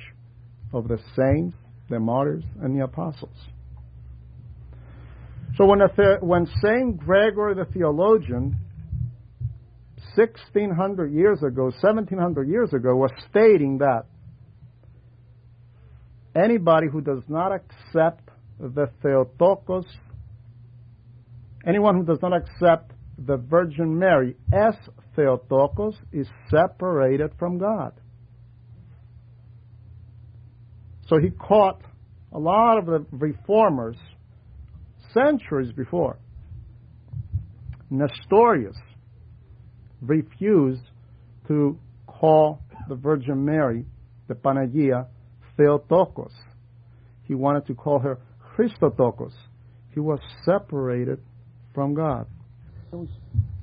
of 0.73 0.89
the 0.89 0.99
saints, 1.17 1.57
the 1.89 1.99
martyrs, 1.99 2.45
and 2.63 2.79
the 2.79 2.85
apostles. 2.85 3.37
So 5.57 5.67
when, 5.67 5.81
when 6.21 6.47
Saint 6.63 6.99
Gregory 6.99 7.55
the 7.55 7.65
theologian, 7.73 8.57
1600 10.15 11.13
years 11.13 11.43
ago, 11.43 11.65
1700 11.65 12.49
years 12.49 12.73
ago, 12.73 12.97
was 12.97 13.11
stating 13.31 13.79
that 13.79 14.05
anybody 16.37 16.87
who 16.91 17.01
does 17.01 17.23
not 17.29 17.53
accept 17.53 18.29
the 18.59 18.91
Theotokos, 19.03 19.87
anyone 21.67 21.97
who 21.97 22.05
does 22.05 22.19
not 22.23 22.33
accept 22.35 22.93
the 23.19 23.37
Virgin 23.37 23.99
Mary 23.99 24.37
as 24.53 24.75
Theotokos 25.17 25.95
is 26.13 26.29
separated 26.51 27.33
from 27.39 27.59
God. 27.59 27.93
So 31.09 31.19
he 31.19 31.31
caught 31.31 31.81
a 32.33 32.39
lot 32.39 32.79
of 32.79 32.87
the 32.87 33.05
reformers 33.11 33.97
centuries 35.13 35.73
before. 35.73 36.19
Nestorius 37.91 38.77
refused 40.01 40.83
to 41.49 41.77
call 42.07 42.61
the 42.89 42.95
Virgin 42.95 43.45
Mary, 43.45 43.85
the 44.29 44.35
Panagia, 44.35 45.07
Theotokos. 45.57 46.33
He 47.25 47.35
wanted 47.35 47.67
to 47.67 47.75
call 47.75 47.99
her 47.99 48.19
Christotokos. 48.57 49.33
He 49.93 50.01
was 50.01 50.21
separated 50.45 51.21
from 51.75 51.95
God. 51.95 52.27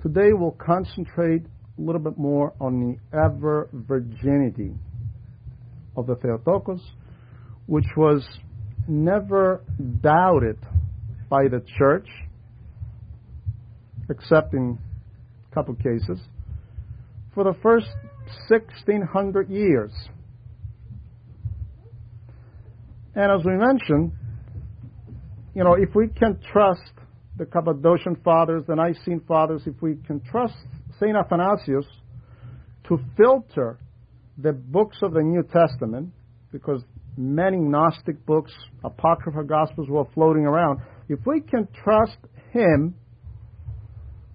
Today 0.08 0.32
we'll 0.32 0.52
concentrate 0.52 1.42
a 1.78 1.82
little 1.82 2.00
bit 2.00 2.18
more 2.18 2.54
on 2.62 2.80
the 2.80 3.18
ever 3.18 3.68
virginity 3.74 4.74
of 5.98 6.08
the 6.08 6.16
Theotokos, 6.16 6.80
which 7.66 7.88
was 7.98 8.26
never 8.88 9.62
doubted 10.00 10.60
by 11.30 11.50
the 11.50 11.62
church, 11.78 12.08
except 14.10 14.54
in 14.54 14.78
a 15.52 15.54
couple 15.54 15.74
of 15.74 15.80
cases, 15.80 16.22
for 17.36 17.44
the 17.44 17.56
first 17.62 17.90
1600 18.48 19.50
years. 19.50 19.92
And 23.14 23.30
as 23.30 23.46
we 23.46 23.58
mentioned, 23.58 24.14
you 25.54 25.66
know, 25.66 25.74
if 25.74 25.94
we 25.96 26.08
can 26.08 26.40
trust 26.54 26.94
the 27.38 27.46
Cappadocian 27.46 28.16
fathers, 28.24 28.64
the 28.68 28.76
Nicene 28.76 29.22
fathers, 29.28 29.62
if 29.66 29.82
we 29.82 29.96
can 30.08 30.20
trust 30.22 30.56
St. 31.00 31.16
Athanasius 31.16 31.86
to 32.88 33.00
filter 33.16 33.80
the 34.38 34.54
books 34.54 34.98
of 35.02 35.14
the 35.14 35.22
New 35.22 35.44
Testament, 35.44 36.10
because 36.52 36.84
many 37.16 37.58
Gnostic 37.58 38.26
books, 38.26 38.52
Apocrypha 38.84 39.44
Gospels 39.44 39.88
were 39.90 40.06
floating 40.14 40.46
around, 40.46 40.80
if 41.10 41.20
we 41.26 41.42
can 41.42 41.68
trust 41.84 42.18
him 42.52 42.96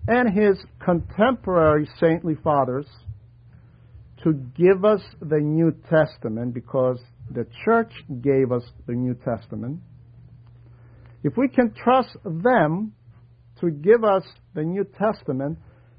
and 0.08 0.36
his 0.36 0.58
contemporary 0.84 1.88
saintly 1.98 2.36
fathers 2.42 2.86
to 4.24 4.32
give 4.32 4.84
us 4.84 5.00
the 5.20 5.38
New 5.38 5.72
Testament, 5.90 6.54
because 6.54 7.00
the 7.30 7.46
church 7.64 7.92
gave 8.20 8.52
us 8.52 8.62
the 8.86 8.92
New 8.92 9.14
Testament, 9.14 9.80
if 11.22 11.36
we 11.36 11.48
can 11.48 11.72
trust 11.72 12.16
them 12.24 12.92
to 13.60 13.70
give 13.70 14.04
us 14.04 14.24
the 14.54 14.62
New 14.62 14.84
Testament, 14.84 15.58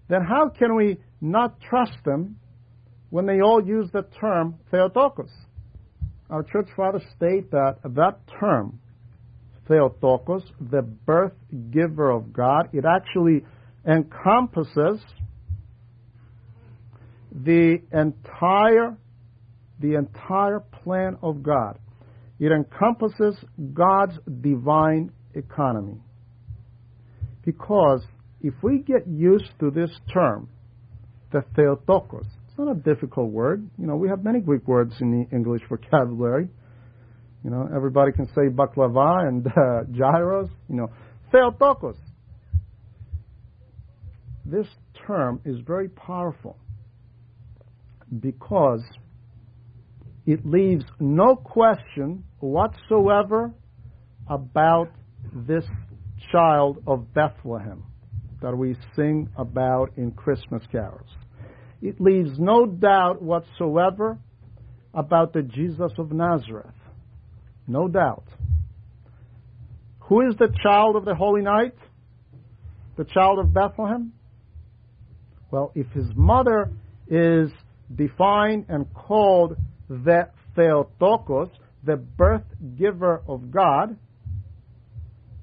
then 0.09 0.21
how 0.27 0.49
can 0.49 0.75
we 0.75 0.97
not 1.21 1.59
trust 1.61 1.97
them 2.05 2.37
when 3.09 3.25
they 3.25 3.41
all 3.41 3.65
use 3.65 3.89
the 3.93 4.05
term 4.19 4.55
Theotokos? 4.69 5.31
Our 6.29 6.43
church 6.43 6.67
fathers 6.75 7.03
state 7.15 7.51
that 7.51 7.77
that 7.83 8.19
term, 8.39 8.79
Theotokos, 9.67 10.43
the 10.59 10.81
birth 10.81 11.33
giver 11.71 12.11
of 12.11 12.33
God, 12.33 12.69
it 12.73 12.83
actually 12.85 13.45
encompasses 13.87 14.99
the 17.31 17.81
entire 17.91 18.97
the 19.79 19.95
entire 19.95 20.59
plan 20.59 21.17
of 21.21 21.43
God. 21.43 21.77
It 22.39 22.51
encompasses 22.51 23.35
God's 23.73 24.17
divine 24.41 25.11
economy. 25.33 26.01
Because 27.45 28.03
if 28.41 28.53
we 28.61 28.79
get 28.79 29.07
used 29.07 29.51
to 29.59 29.71
this 29.71 29.91
term, 30.13 30.49
the 31.31 31.43
Theotokos, 31.55 32.25
it's 32.47 32.57
not 32.57 32.71
a 32.71 32.79
difficult 32.79 33.31
word. 33.31 33.67
You 33.77 33.87
know, 33.87 33.95
we 33.95 34.09
have 34.09 34.23
many 34.23 34.39
Greek 34.39 34.67
words 34.67 34.93
in 35.01 35.11
the 35.11 35.35
English 35.35 35.61
vocabulary. 35.67 36.47
You 37.43 37.49
know, 37.49 37.67
everybody 37.75 38.11
can 38.11 38.27
say 38.27 38.49
baklava 38.49 39.27
and 39.27 39.47
uh, 39.47 39.83
gyros. 39.91 40.49
You 40.69 40.75
know, 40.75 40.87
Theotokos. 41.31 41.97
This 44.45 44.67
term 45.07 45.41
is 45.45 45.57
very 45.65 45.89
powerful 45.89 46.57
because 48.19 48.83
it 50.25 50.45
leaves 50.45 50.85
no 50.99 51.35
question 51.35 52.23
whatsoever 52.39 53.53
about 54.29 54.89
this 55.33 55.65
child 56.31 56.81
of 56.87 57.13
Bethlehem 57.13 57.83
that 58.41 58.55
we 58.55 58.75
sing 58.95 59.29
about 59.37 59.91
in 59.97 60.11
Christmas 60.11 60.63
carols. 60.71 61.09
It 61.81 61.99
leaves 61.99 62.39
no 62.39 62.65
doubt 62.65 63.21
whatsoever 63.21 64.17
about 64.93 65.33
the 65.33 65.41
Jesus 65.41 65.91
of 65.97 66.11
Nazareth. 66.11 66.75
No 67.67 67.87
doubt. 67.87 68.25
Who 70.01 70.21
is 70.27 70.35
the 70.37 70.53
child 70.61 70.95
of 70.95 71.05
the 71.05 71.15
Holy 71.15 71.41
Night? 71.41 71.75
The 72.97 73.05
child 73.05 73.39
of 73.39 73.53
Bethlehem? 73.53 74.13
Well, 75.51 75.71
if 75.75 75.87
his 75.91 76.07
mother 76.15 76.71
is 77.07 77.49
defined 77.93 78.65
and 78.69 78.93
called 78.93 79.55
the 79.89 80.29
Theotokos, 80.55 81.49
the 81.83 81.97
birth 81.97 82.45
giver 82.77 83.21
of 83.27 83.51
God, 83.51 83.97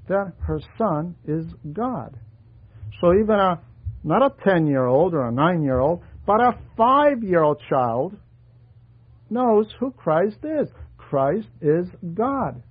then 0.08 0.32
her 0.40 0.60
son 0.78 1.14
is 1.26 1.44
God. 1.72 2.18
So 3.00 3.12
even 3.14 3.36
a 3.36 3.60
not 4.02 4.22
a 4.22 4.34
10 4.44 4.66
year 4.66 4.86
old 4.86 5.14
or 5.14 5.28
a 5.28 5.32
9 5.32 5.62
year 5.62 5.78
old, 5.78 6.02
but 6.26 6.40
a 6.40 6.58
5 6.76 7.22
year 7.22 7.42
old 7.42 7.60
child 7.68 8.16
knows 9.28 9.66
who 9.78 9.90
Christ 9.92 10.38
is. 10.42 10.68
Christ 10.96 11.48
is 11.60 11.86
God. 12.14 12.62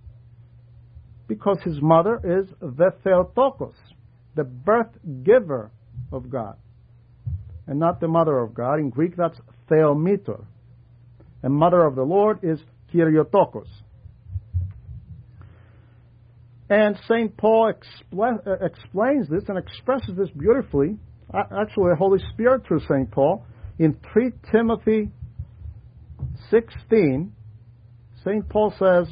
Because 1.28 1.60
his 1.64 1.80
mother 1.82 2.20
is 2.24 2.50
the 2.60 2.92
Theotokos, 3.04 3.76
the 4.36 4.44
birth 4.44 4.92
giver 5.24 5.72
of 6.12 6.30
God. 6.30 6.58
And 7.68 7.80
not 7.80 8.00
the 8.00 8.08
mother 8.08 8.40
of 8.40 8.54
God. 8.56 8.80
In 8.80 8.90
Greek, 8.90 9.16
that's 9.16 9.40
Theometor. 9.68 10.46
And 11.44 11.54
mother 11.54 11.86
of 11.86 11.96
the 11.96 12.04
Lord 12.04 12.40
is 12.44 12.60
Kyriotokos. 12.94 13.68
And 16.70 16.98
St. 17.08 17.36
Paul 17.36 17.74
expl- 17.74 18.48
uh, 18.48 18.66
explains 18.66 19.28
this 19.28 19.44
and 19.48 19.58
expresses 19.58 20.16
this 20.16 20.30
beautifully, 20.30 20.98
actually, 21.34 21.90
the 21.90 21.96
Holy 21.98 22.20
Spirit 22.34 22.64
through 22.68 22.82
St. 22.82 23.10
Paul, 23.10 23.44
in 23.80 23.98
3 24.14 24.32
Timothy 24.52 25.10
16. 26.52 27.34
St. 28.24 28.50
Paul 28.50 28.74
says, 28.78 29.08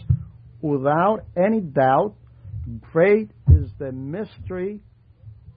without 0.62 1.22
any 1.36 1.62
doubt, 1.62 2.16
great 2.92 3.32
is 3.50 3.72
the 3.80 3.92
mystery 3.92 4.82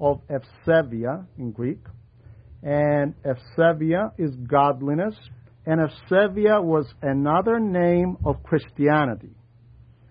of 0.00 0.20
Eusebia 0.28 1.26
in 1.38 1.50
Greek. 1.52 1.80
And 2.62 3.14
Eusebia 3.24 4.12
is 4.18 4.34
godliness, 4.36 5.14
and 5.66 5.80
Eusebia 5.80 6.62
was 6.62 6.86
another 7.02 7.60
name 7.60 8.16
of 8.24 8.42
Christianity. 8.42 9.34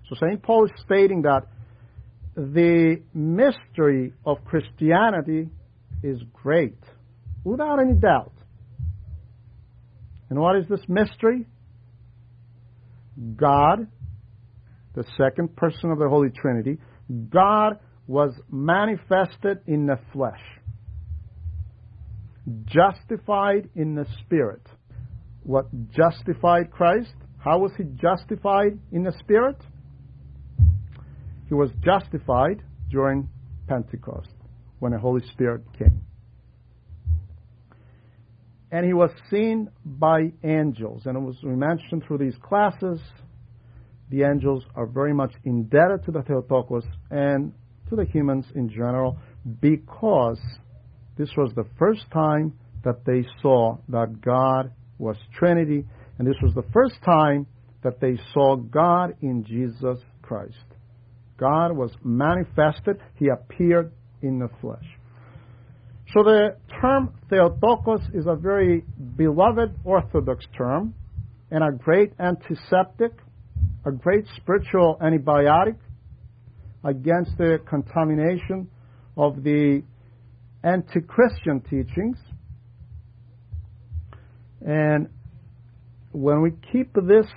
So 0.08 0.16
St. 0.16 0.42
Paul 0.42 0.66
is 0.66 0.72
stating 0.86 1.24
that 1.24 1.44
the 2.36 3.02
mystery 3.14 4.14
of 4.26 4.38
Christianity 4.46 5.50
is 6.04 6.22
great, 6.34 6.78
without 7.44 7.80
any 7.80 7.94
doubt. 7.94 8.34
And 10.30 10.40
what 10.40 10.56
is 10.56 10.66
this 10.70 10.82
mystery? 10.88 11.46
God, 13.36 13.88
the 14.96 15.04
second 15.18 15.56
person 15.56 15.92
of 15.92 16.00
the 16.00 16.08
Holy 16.08 16.30
Trinity, 16.30 16.78
God 17.30 17.80
was 18.08 18.34
manifested 18.50 19.60
in 19.68 19.86
the 19.86 20.00
flesh, 20.14 20.42
justified 22.66 23.70
in 23.76 23.96
the 23.96 24.06
Spirit. 24.22 24.62
What 25.50 25.66
justified 25.90 26.70
Christ? 26.70 27.16
How 27.40 27.58
was 27.58 27.72
he 27.76 27.84
justified 27.84 28.78
in 28.92 29.02
the 29.02 29.12
Spirit? 29.18 29.56
He 31.48 31.56
was 31.56 31.72
justified 31.84 32.62
during 32.92 33.28
Pentecost 33.68 34.30
when 34.78 34.92
the 34.92 35.00
Holy 35.00 35.26
Spirit 35.32 35.64
came. 35.76 36.02
And 38.72 38.86
he 38.86 38.94
was 38.94 39.10
seen 39.32 39.72
by 39.84 40.34
angels. 40.44 41.08
And 41.08 41.18
as 41.28 41.42
we 41.42 41.56
mentioned 41.56 42.04
through 42.08 42.20
these 42.20 42.38
classes, 42.44 43.00
the 44.12 44.22
angels 44.22 44.64
are 44.76 44.86
very 44.86 45.16
much 45.16 45.32
indebted 45.46 46.06
to 46.06 46.12
the 46.12 46.22
Theotokos 46.22 46.86
and 47.10 47.54
to 47.90 47.96
the 47.96 48.06
humans 48.06 48.46
in 48.54 48.70
general 48.70 49.18
because 49.60 50.40
this 51.18 51.32
was 51.36 51.52
the 51.56 51.66
first 51.80 52.06
time 52.14 52.54
that 52.84 53.04
they 53.04 53.26
saw 53.42 53.78
that 53.88 54.22
God 54.22 54.74
was 55.00 55.18
Trinity, 55.34 55.86
and 56.18 56.28
this 56.28 56.36
was 56.44 56.54
the 56.54 56.66
first 56.74 56.96
time 57.04 57.48
that 57.84 58.00
they 58.00 58.20
saw 58.34 58.56
God 58.56 59.16
in 59.22 59.44
Jesus 59.46 60.00
Christ. 60.22 60.58
God 61.38 61.72
was 61.72 61.92
manifested, 62.04 62.98
He 63.16 63.30
appeared 63.30 63.92
in 64.22 64.40
the 64.40 64.50
flesh. 64.62 64.86
So 66.14 66.24
the 66.24 66.58
term 66.82 67.14
Theotokos 67.30 68.02
is 68.14 68.26
a 68.28 68.36
very 68.36 68.84
beloved 69.16 69.76
Orthodox 69.84 70.46
term 70.58 70.94
and 71.52 71.64
a 71.64 71.72
great 71.72 72.14
antiseptic, 72.20 73.12
a 73.86 73.92
great 73.92 74.26
spiritual 74.36 74.98
antibiotic 75.02 75.76
against 76.84 77.38
the 77.38 77.60
contamination 77.68 78.68
of 79.18 79.44
the 79.44 79.84
anti 80.64 81.02
Christian 81.02 81.62
teachings. 81.62 82.18
And 84.66 85.10
when 86.12 86.42
we 86.42 86.52
keep 86.72 86.94
this 86.94 87.28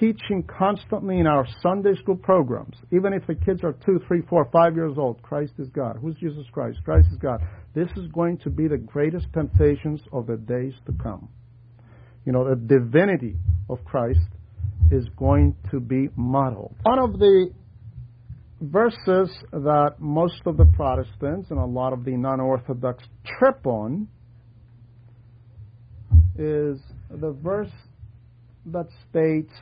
teaching 0.00 0.42
constantly 0.42 1.20
in 1.20 1.26
our 1.26 1.46
Sunday 1.62 1.94
school 2.00 2.16
programs, 2.16 2.76
even 2.90 3.12
if 3.12 3.26
the 3.26 3.34
kids 3.34 3.62
are 3.62 3.74
two, 3.84 4.00
three, 4.08 4.22
four, 4.28 4.48
five 4.52 4.74
years 4.74 4.94
old, 4.96 5.22
Christ 5.22 5.52
is 5.58 5.68
God. 5.68 5.96
Who's 6.00 6.16
Jesus 6.16 6.44
Christ? 6.50 6.80
Christ 6.84 7.06
is 7.12 7.18
God. 7.18 7.40
This 7.74 7.88
is 7.96 8.08
going 8.12 8.38
to 8.38 8.50
be 8.50 8.66
the 8.66 8.78
greatest 8.78 9.26
temptations 9.32 10.00
of 10.12 10.26
the 10.26 10.36
days 10.36 10.74
to 10.86 10.92
come. 11.00 11.28
You 12.24 12.32
know, 12.32 12.48
the 12.48 12.56
divinity 12.56 13.36
of 13.70 13.84
Christ 13.84 14.20
is 14.90 15.06
going 15.16 15.56
to 15.70 15.80
be 15.80 16.08
modeled. 16.16 16.74
One 16.82 16.98
of 16.98 17.18
the 17.18 17.50
verses 18.60 19.30
that 19.52 19.94
most 19.98 20.42
of 20.46 20.56
the 20.56 20.64
Protestants 20.64 21.50
and 21.50 21.58
a 21.58 21.64
lot 21.64 21.92
of 21.92 22.04
the 22.04 22.16
non 22.16 22.40
Orthodox 22.40 23.04
trip 23.38 23.66
on 23.66 24.08
is 26.38 26.78
the 27.10 27.30
verse 27.42 27.70
that 28.66 28.86
states 29.10 29.52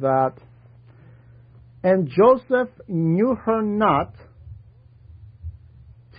that, 0.00 0.34
and 1.82 2.08
Joseph 2.08 2.68
knew 2.88 3.34
her 3.44 3.62
not 3.62 4.14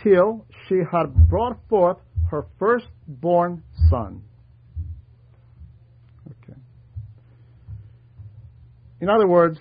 till 0.04 0.46
she 0.68 0.76
had 0.92 1.30
brought 1.30 1.58
forth 1.70 1.98
her 2.32 2.46
firstborn 2.58 3.64
son. 3.90 4.24
Okay. 6.28 6.60
In 9.02 9.10
other 9.10 9.28
words, 9.28 9.60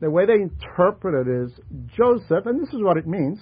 the 0.00 0.10
way 0.10 0.26
they 0.26 0.34
interpret 0.34 1.26
it 1.26 1.30
is 1.30 1.50
Joseph, 1.96 2.46
and 2.46 2.60
this 2.60 2.72
is 2.74 2.82
what 2.82 2.96
it 2.96 3.06
means 3.06 3.38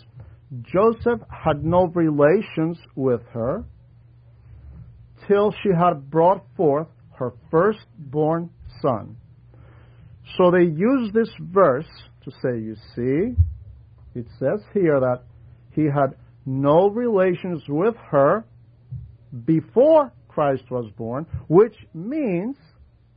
Joseph 0.63 1.21
had 1.31 1.65
no 1.65 1.87
relations 1.87 2.79
with 2.95 3.23
her 3.33 3.65
till 5.29 5.53
she 5.63 5.71
had 5.71 6.11
brought 6.11 6.45
forth 6.57 6.89
her 7.19 7.33
firstborn 7.51 8.51
son. 8.81 9.17
So 10.37 10.51
they 10.51 10.65
use 10.65 11.13
this 11.13 11.31
verse 11.41 11.89
to 12.25 12.31
say, 12.31 12.59
you 12.59 12.77
see, 12.95 13.35
it 14.15 14.27
says 14.39 14.63
here 14.73 15.01
that 15.01 15.23
he 15.73 15.85
had 15.85 16.17
no 16.47 16.89
relations 16.89 17.63
with 17.69 17.95
her 18.11 18.45
before 19.45 20.13
Christ 20.29 20.65
was 20.71 20.91
born, 20.97 21.27
which 21.49 21.75
means 21.95 22.57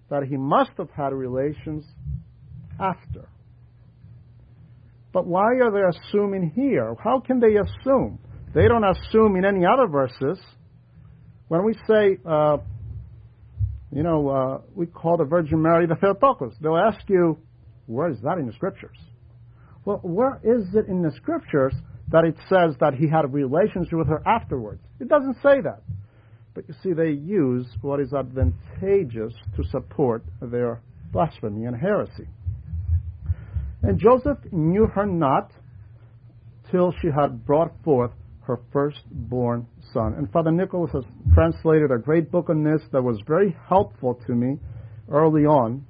that 0.10 0.24
he 0.24 0.38
must 0.38 0.72
have 0.78 0.90
had 0.92 1.14
relations 1.14 1.86
after. 2.80 3.28
But 5.14 5.26
why 5.26 5.60
are 5.62 5.72
they 5.72 5.98
assuming 5.98 6.52
here? 6.56 6.96
How 7.02 7.20
can 7.20 7.40
they 7.40 7.56
assume? 7.56 8.20
They 8.54 8.68
don't 8.68 8.84
assume 8.84 9.36
in 9.38 9.46
any 9.46 9.66
other 9.66 9.88
verses. 9.88 10.40
When 11.56 11.64
we 11.64 11.74
say, 11.88 12.18
uh, 12.26 12.58
you 13.90 14.04
know, 14.04 14.28
uh, 14.28 14.62
we 14.76 14.88
call 14.88 15.16
the 15.16 15.24
Virgin 15.24 15.62
Mary 15.62 15.88
the 15.88 15.96
Theotokos, 15.96 16.54
they'll 16.60 16.76
ask 16.76 17.00
you, 17.08 17.38
where 17.86 18.10
is 18.10 18.18
that 18.24 18.40
in 18.40 18.46
the 18.46 18.52
Scriptures? 18.52 18.98
Well, 19.86 20.02
where 20.04 20.42
is 20.44 20.76
it 20.76 20.88
in 20.88 21.02
the 21.02 21.12
Scriptures 21.16 21.74
that 22.12 22.26
it 22.26 22.36
says 22.50 22.76
that 22.82 22.96
he 22.96 23.08
had 23.08 23.34
relations 23.34 23.88
with 23.94 24.10
her 24.10 24.22
afterwards? 24.28 24.82
It 25.00 25.08
doesn't 25.08 25.36
say 25.36 25.62
that. 25.62 25.82
But 26.54 26.68
you 26.68 26.76
see, 26.84 26.92
they 26.92 27.12
use 27.12 27.68
what 27.82 28.02
is 28.02 28.12
advantageous 28.12 29.32
to 29.56 29.64
support 29.72 30.26
their 30.42 30.82
blasphemy 31.14 31.68
and 31.68 31.80
heresy. 31.80 32.28
And 33.82 33.98
Joseph 33.98 34.40
knew 34.52 34.88
her 34.88 35.06
not 35.06 35.52
till 36.70 36.94
she 37.02 37.08
had 37.08 37.46
brought 37.46 37.72
forth 37.86 38.12
her 38.48 38.60
firstborn 38.72 39.68
son. 39.94 40.14
And 40.14 40.32
Father 40.32 40.52
Nicholas 40.52 40.92
has 40.94 41.04
translated 41.34 41.92
a 41.92 41.98
great 41.98 42.32
book 42.32 42.50
on 42.50 42.64
this 42.64 42.82
that 42.92 43.02
was 43.02 43.20
very 43.28 43.56
helpful 43.68 44.20
to 44.28 44.34
me 44.34 44.60
early 45.10 45.46
on 45.46 45.86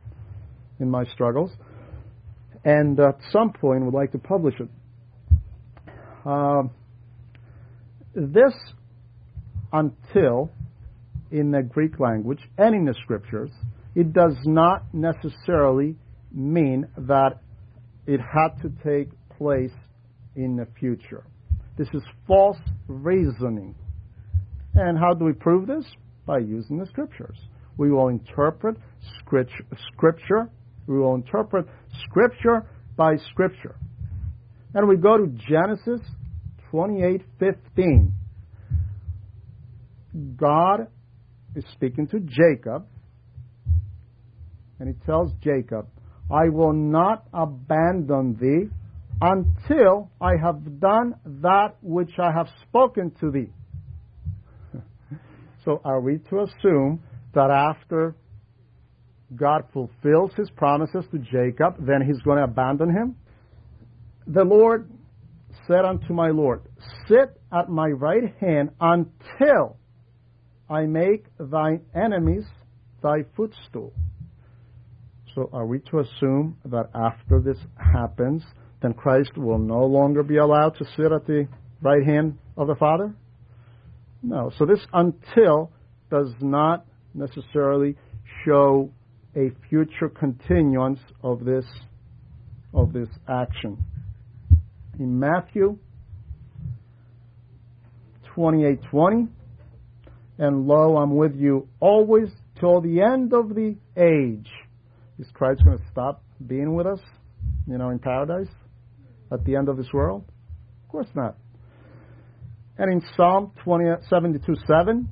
in 0.79 0.89
my 0.89 1.05
struggles. 1.05 1.51
And 2.63 2.99
at 2.99 3.19
some 3.31 3.51
point 3.53 3.83
would 3.85 3.93
like 3.93 4.11
to 4.13 4.17
publish 4.17 4.55
it. 4.59 4.69
Uh, 6.25 6.63
this 8.15 8.53
until 9.71 10.49
in 11.31 11.51
the 11.51 11.61
Greek 11.61 11.99
language 11.99 12.39
and 12.57 12.73
in 12.73 12.85
the 12.85 12.95
scriptures, 13.03 13.51
it 13.93 14.13
does 14.13 14.35
not 14.45 14.83
necessarily 14.93 15.95
mean 16.31 16.87
that 16.97 17.41
it 18.07 18.19
had 18.19 18.61
to 18.61 18.69
take 18.83 19.09
place 19.37 19.71
in 20.35 20.55
the 20.55 20.67
future. 20.79 21.23
This 21.77 21.87
is 21.93 22.03
false 22.27 22.57
reasoning. 22.87 23.75
And 24.75 24.97
how 24.97 25.13
do 25.13 25.25
we 25.25 25.33
prove 25.33 25.67
this? 25.67 25.85
By 26.25 26.39
using 26.39 26.77
the 26.77 26.85
scriptures. 26.87 27.37
We 27.77 27.91
will 27.91 28.07
interpret 28.07 28.77
scripture. 29.19 30.49
We 30.87 30.97
will 30.97 31.15
interpret 31.15 31.65
scripture 32.05 32.65
by 32.95 33.17
scripture. 33.31 33.75
And 34.73 34.87
we 34.87 34.97
go 34.97 35.17
to 35.17 35.27
Genesis 35.27 36.01
28:15. 36.71 38.11
God 40.37 40.87
is 41.55 41.65
speaking 41.73 42.07
to 42.07 42.19
Jacob, 42.19 42.85
and 44.79 44.89
he 44.89 44.95
tells 45.05 45.31
Jacob, 45.41 45.87
I 46.31 46.49
will 46.49 46.73
not 46.73 47.27
abandon 47.33 48.37
thee 48.39 48.69
until 49.21 50.11
I 50.19 50.33
have 50.41 50.79
done 50.79 51.15
that 51.41 51.75
which 51.81 52.11
I 52.19 52.31
have 52.31 52.47
spoken 52.67 53.11
to 53.21 53.31
thee. 53.31 53.49
so, 55.65 55.81
are 55.83 56.01
we 56.01 56.19
to 56.29 56.41
assume 56.41 57.01
that 57.33 57.49
after 57.49 58.15
God 59.35 59.63
fulfills 59.73 60.33
his 60.35 60.49
promises 60.51 61.05
to 61.11 61.17
Jacob, 61.17 61.75
then 61.79 62.01
he's 62.05 62.21
going 62.21 62.37
to 62.37 62.43
abandon 62.43 62.89
him? 62.89 63.15
The 64.27 64.43
Lord 64.43 64.89
said 65.67 65.85
unto 65.85 66.13
my 66.13 66.29
Lord, 66.29 66.61
Sit 67.07 67.39
at 67.51 67.69
my 67.69 67.87
right 67.87 68.35
hand 68.39 68.71
until 68.79 69.77
I 70.69 70.85
make 70.85 71.25
thine 71.39 71.81
enemies 71.95 72.45
thy 73.01 73.23
footstool. 73.35 73.93
So 75.33 75.49
are 75.51 75.65
we 75.65 75.79
to 75.91 75.99
assume 75.99 76.57
that 76.65 76.89
after 76.95 77.41
this 77.41 77.57
happens, 77.77 78.43
then 78.85 78.93
Christ 78.93 79.35
will 79.35 79.57
no 79.57 79.83
longer 79.83 80.21
be 80.21 80.37
allowed 80.37 80.75
to 80.77 80.85
sit 80.95 81.11
at 81.11 81.25
the 81.25 81.47
right 81.81 82.05
hand 82.05 82.37
of 82.55 82.67
the 82.67 82.75
Father? 82.75 83.15
No. 84.21 84.51
So 84.59 84.65
this 84.65 84.85
until 84.93 85.71
does 86.11 86.31
not 86.39 86.85
necessarily 87.15 87.95
show 88.45 88.91
a 89.35 89.49
future 89.69 90.07
continuance 90.07 90.99
of 91.23 91.43
this 91.43 91.65
of 92.75 92.93
this 92.93 93.09
action. 93.27 93.83
In 94.99 95.19
Matthew 95.19 95.79
28:20, 98.35 99.27
and 100.37 100.67
lo, 100.67 100.97
I'm 100.97 101.15
with 101.15 101.35
you 101.35 101.67
always 101.79 102.29
till 102.59 102.81
the 102.81 103.01
end 103.01 103.33
of 103.33 103.55
the 103.55 103.75
age. 103.97 104.49
Is 105.17 105.27
Christ 105.33 105.63
going 105.63 105.79
to 105.79 105.83
stop 105.91 106.21
being 106.45 106.75
with 106.75 106.85
us, 106.85 106.99
you 107.65 107.77
know, 107.77 107.89
in 107.89 107.97
paradise 107.97 108.49
at 109.31 109.43
the 109.45 109.55
end 109.55 109.69
of 109.69 109.77
this 109.77 109.91
world? 109.93 110.23
Of 110.83 110.91
course 110.91 111.07
not. 111.15 111.37
And 112.77 112.91
in 112.91 113.01
Psalm 113.15 113.51
20, 113.63 114.01
72 114.09 114.55
7, 114.67 115.09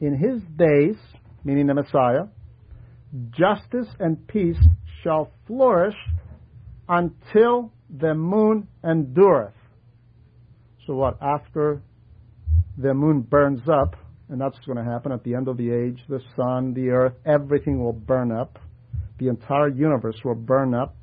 in 0.00 0.18
his 0.18 0.42
days, 0.56 0.96
meaning 1.44 1.66
the 1.66 1.74
Messiah, 1.74 2.24
justice 3.30 3.88
and 3.98 4.26
peace 4.28 4.58
shall 5.02 5.30
flourish 5.46 5.96
until 6.88 7.72
the 7.90 8.14
moon 8.14 8.68
endureth. 8.84 9.54
So 10.86 10.94
what? 10.94 11.18
After 11.20 11.82
the 12.78 12.94
moon 12.94 13.22
burns 13.22 13.62
up, 13.68 13.96
and 14.28 14.40
that's 14.40 14.58
going 14.66 14.78
to 14.78 14.84
happen 14.84 15.12
at 15.12 15.24
the 15.24 15.34
end 15.34 15.48
of 15.48 15.56
the 15.56 15.72
age, 15.72 16.00
the 16.08 16.20
sun, 16.36 16.74
the 16.74 16.90
earth, 16.90 17.14
everything 17.24 17.82
will 17.82 17.92
burn 17.92 18.30
up 18.30 18.58
the 19.18 19.28
entire 19.28 19.68
universe 19.68 20.16
will 20.24 20.34
burn 20.34 20.74
up. 20.74 20.94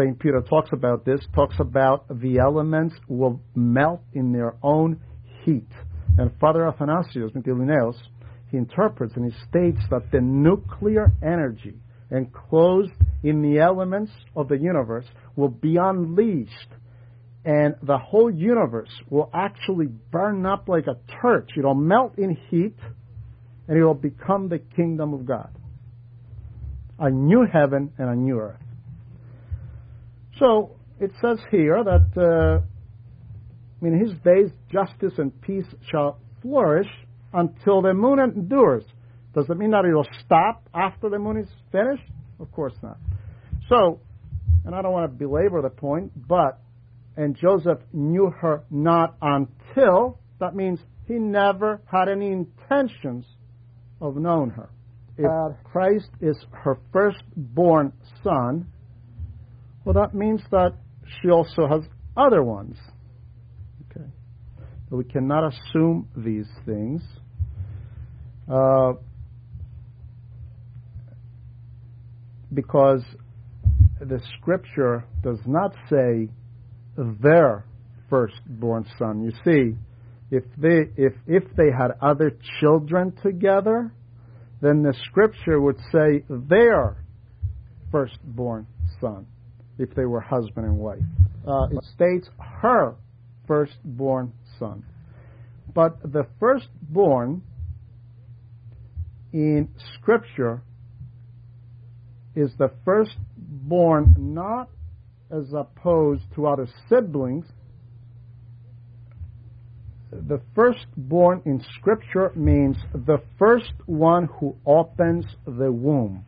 St. 0.00 0.18
Peter 0.18 0.40
talks 0.40 0.70
about 0.72 1.04
this, 1.04 1.20
talks 1.34 1.56
about 1.58 2.06
the 2.08 2.38
elements 2.38 2.94
will 3.08 3.40
melt 3.54 4.00
in 4.14 4.32
their 4.32 4.54
own 4.62 5.00
heat. 5.44 5.68
And 6.16 6.30
Father 6.40 6.66
Athanasius 6.66 7.32
Mitilinaios, 7.32 7.96
he 8.50 8.56
interprets 8.56 9.14
and 9.16 9.30
he 9.30 9.38
states 9.48 9.80
that 9.90 10.10
the 10.10 10.20
nuclear 10.20 11.12
energy 11.22 11.74
enclosed 12.10 12.92
in 13.22 13.42
the 13.42 13.60
elements 13.60 14.10
of 14.34 14.48
the 14.48 14.56
universe 14.56 15.04
will 15.36 15.48
be 15.48 15.76
unleashed 15.76 16.72
and 17.44 17.74
the 17.82 17.98
whole 17.98 18.30
universe 18.30 18.90
will 19.08 19.30
actually 19.32 19.86
burn 19.86 20.44
up 20.46 20.68
like 20.68 20.86
a 20.86 20.96
torch. 21.20 21.50
It'll 21.56 21.74
melt 21.74 22.18
in 22.18 22.36
heat 22.48 22.76
and 23.68 23.78
it 23.78 23.84
will 23.84 23.94
become 23.94 24.48
the 24.48 24.58
kingdom 24.58 25.14
of 25.14 25.26
God. 25.26 25.50
A 26.98 27.10
new 27.10 27.46
heaven 27.50 27.92
and 27.98 28.10
a 28.10 28.16
new 28.16 28.38
earth. 28.38 28.60
So 30.40 30.70
it 30.98 31.12
says 31.20 31.38
here 31.50 31.84
that 31.84 32.08
uh, 32.16 33.86
in 33.86 34.00
his 34.00 34.12
days 34.24 34.50
justice 34.72 35.12
and 35.18 35.38
peace 35.42 35.66
shall 35.90 36.18
flourish 36.42 36.88
until 37.32 37.82
the 37.82 37.92
moon 37.92 38.18
endures. 38.18 38.84
Does 39.34 39.44
it 39.48 39.56
mean 39.56 39.70
that 39.70 39.84
it'll 39.84 40.08
stop 40.24 40.66
after 40.74 41.10
the 41.10 41.18
moon 41.18 41.36
is 41.36 41.48
finished? 41.70 42.10
Of 42.40 42.50
course 42.52 42.72
not. 42.82 42.96
So, 43.68 44.00
and 44.64 44.74
I 44.74 44.82
don't 44.82 44.92
want 44.92 45.12
to 45.12 45.16
belabor 45.16 45.62
the 45.62 45.70
point, 45.70 46.10
but, 46.26 46.58
and 47.16 47.36
Joseph 47.36 47.78
knew 47.92 48.32
her 48.40 48.64
not 48.70 49.16
until, 49.20 50.18
that 50.40 50.56
means 50.56 50.80
he 51.06 51.14
never 51.14 51.82
had 51.84 52.08
any 52.08 52.32
intentions 52.32 53.26
of 54.00 54.16
knowing 54.16 54.50
her. 54.50 54.70
If 55.18 55.62
Christ 55.64 56.08
is 56.22 56.36
her 56.52 56.78
firstborn 56.92 57.92
son, 58.24 58.66
well, 59.90 60.06
that 60.06 60.14
means 60.14 60.40
that 60.52 60.74
she 61.20 61.30
also 61.30 61.66
has 61.66 61.82
other 62.16 62.44
ones. 62.44 62.76
Okay. 63.90 64.06
But 64.88 64.96
we 64.98 65.04
cannot 65.04 65.52
assume 65.52 66.08
these 66.16 66.46
things. 66.64 67.02
Uh, 68.48 68.92
because 72.54 73.02
the 74.00 74.20
scripture 74.38 75.04
does 75.24 75.40
not 75.44 75.74
say 75.88 76.28
their 76.96 77.64
firstborn 78.08 78.86
son. 78.96 79.24
You 79.24 79.32
see, 79.44 79.76
if 80.30 80.44
they 80.56 80.90
if 80.96 81.14
if 81.26 81.42
they 81.56 81.72
had 81.76 81.92
other 82.00 82.36
children 82.60 83.12
together, 83.24 83.92
then 84.60 84.82
the 84.82 84.94
scripture 85.06 85.60
would 85.60 85.78
say 85.90 86.22
their 86.28 86.96
firstborn 87.90 88.68
son, 89.00 89.26
if 89.80 89.94
they 89.94 90.04
were 90.04 90.20
husband 90.20 90.66
and 90.66 90.76
wife. 90.76 90.98
Uh, 91.46 91.68
it 91.72 91.84
states 91.94 92.28
her 92.38 92.94
firstborn 93.46 94.32
son. 94.58 94.84
But 95.74 96.00
the 96.02 96.26
firstborn 96.38 97.42
in 99.32 99.68
scripture 99.94 100.62
is 102.34 102.50
the 102.58 102.70
firstborn 102.84 104.14
not 104.18 104.68
as 105.30 105.52
opposed 105.52 106.22
to 106.34 106.46
other 106.46 106.68
siblings. 106.88 107.46
The 110.12 110.40
firstborn 110.54 111.42
in 111.44 111.64
Scripture 111.78 112.32
means 112.34 112.76
the 112.92 113.22
first 113.38 113.72
one 113.86 114.28
who 114.40 114.56
opens 114.66 115.24
the 115.46 115.70
womb 115.70 116.24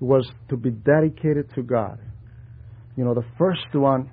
was 0.00 0.28
to 0.48 0.56
be 0.56 0.70
dedicated 0.70 1.54
to 1.54 1.62
God. 1.62 2.00
You 2.96 3.04
know, 3.04 3.14
the 3.14 3.24
first 3.38 3.74
one 3.74 4.10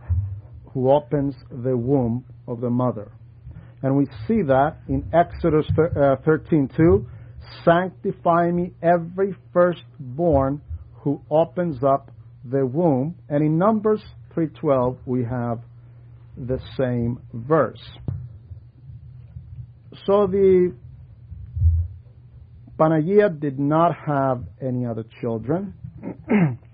who 0.73 0.91
opens 0.91 1.35
the 1.49 1.75
womb 1.75 2.25
of 2.47 2.61
the 2.61 2.69
mother. 2.69 3.11
And 3.81 3.95
we 3.95 4.05
see 4.27 4.41
that 4.43 4.77
in 4.87 5.07
Exodus 5.13 5.65
13:2, 5.75 7.05
uh, 7.05 7.63
sanctify 7.63 8.51
me 8.51 8.73
every 8.81 9.35
firstborn 9.53 10.61
who 11.01 11.21
opens 11.29 11.83
up 11.83 12.11
the 12.43 12.65
womb. 12.65 13.15
And 13.29 13.43
in 13.43 13.57
Numbers 13.57 14.03
3:12 14.35 14.97
we 15.05 15.23
have 15.23 15.59
the 16.37 16.59
same 16.77 17.19
verse. 17.33 17.99
So 20.05 20.27
the 20.27 20.73
Panagia 22.77 23.29
did 23.39 23.59
not 23.59 23.95
have 23.95 24.43
any 24.61 24.85
other 24.85 25.03
children. 25.19 25.73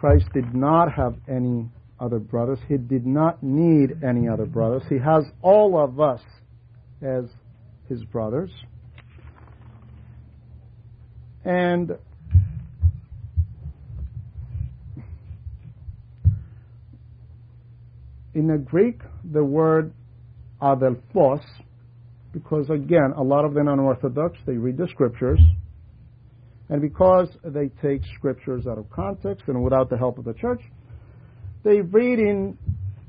Christ 0.00 0.32
did 0.32 0.54
not 0.54 0.90
have 0.94 1.14
any 1.28 1.68
other 2.00 2.18
brothers. 2.18 2.58
He 2.66 2.78
did 2.78 3.04
not 3.04 3.42
need 3.42 4.02
any 4.02 4.26
other 4.26 4.46
brothers. 4.46 4.82
He 4.88 4.96
has 4.96 5.24
all 5.42 5.78
of 5.78 6.00
us 6.00 6.22
as 7.02 7.24
his 7.86 8.02
brothers. 8.04 8.50
And 11.44 11.98
in 18.34 18.46
the 18.46 18.56
Greek, 18.56 19.02
the 19.30 19.44
word 19.44 19.92
adelphos, 20.62 21.42
because 22.32 22.70
again, 22.70 23.12
a 23.18 23.22
lot 23.22 23.44
of 23.44 23.52
the 23.52 23.62
non-Orthodox, 23.62 24.38
they 24.46 24.54
read 24.54 24.78
the 24.78 24.88
scriptures, 24.88 25.40
and 26.70 26.80
because 26.80 27.28
they 27.44 27.68
take 27.82 28.00
scriptures 28.16 28.66
out 28.66 28.78
of 28.78 28.88
context 28.90 29.44
and 29.48 29.62
without 29.62 29.90
the 29.90 29.98
help 29.98 30.18
of 30.18 30.24
the 30.24 30.34
church, 30.34 30.62
they 31.64 31.80
read 31.80 32.20
in 32.20 32.56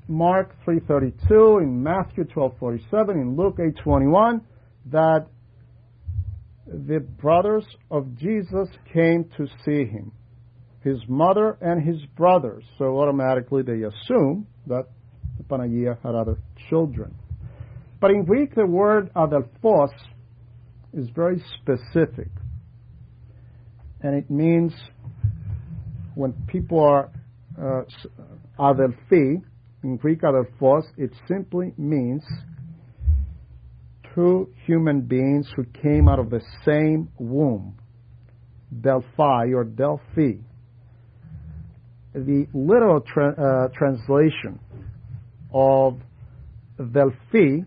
Mark 0.07 0.55
3.32, 0.67 1.61
in 1.61 1.81
Matthew 1.81 2.25
12.47, 2.25 3.11
in 3.11 3.37
Luke 3.37 3.57
8.21, 3.57 4.41
that 4.91 5.27
the 6.65 6.99
brothers 6.99 7.65
of 7.91 8.17
Jesus 8.17 8.67
came 8.91 9.29
to 9.37 9.45
see 9.63 9.85
him, 9.85 10.11
his 10.83 10.97
mother 11.07 11.57
and 11.61 11.87
his 11.87 12.03
brothers. 12.17 12.63
So 12.79 12.97
automatically 12.97 13.61
they 13.61 13.83
assume 13.83 14.47
that 14.67 14.87
the 15.37 15.43
Panagia 15.43 16.01
had 16.03 16.15
other 16.15 16.37
children. 16.69 17.13
But 17.99 18.09
in 18.09 18.25
Greek, 18.25 18.55
the 18.55 18.65
word 18.65 19.11
adelphos 19.13 19.91
is 20.93 21.07
very 21.15 21.43
specific. 21.61 22.29
And 24.03 24.15
it 24.15 24.29
means 24.29 24.73
when 26.15 26.33
people 26.47 26.79
are 26.79 27.11
uh, 27.61 27.83
adelphi, 28.59 29.41
in 29.83 29.97
Greek 29.97 30.21
adelphos, 30.21 30.83
it 30.97 31.11
simply 31.27 31.73
means 31.77 32.23
two 34.13 34.49
human 34.65 35.01
beings 35.01 35.49
who 35.55 35.63
came 35.81 36.07
out 36.07 36.19
of 36.19 36.29
the 36.29 36.41
same 36.65 37.09
womb, 37.17 37.75
Delphi 38.81 39.47
or 39.53 39.63
Delphi. 39.63 40.41
The 42.13 42.45
literal 42.53 43.01
tra- 43.01 43.33
uh, 43.33 43.77
translation 43.77 44.59
of 45.53 45.99
Delphi 46.77 47.63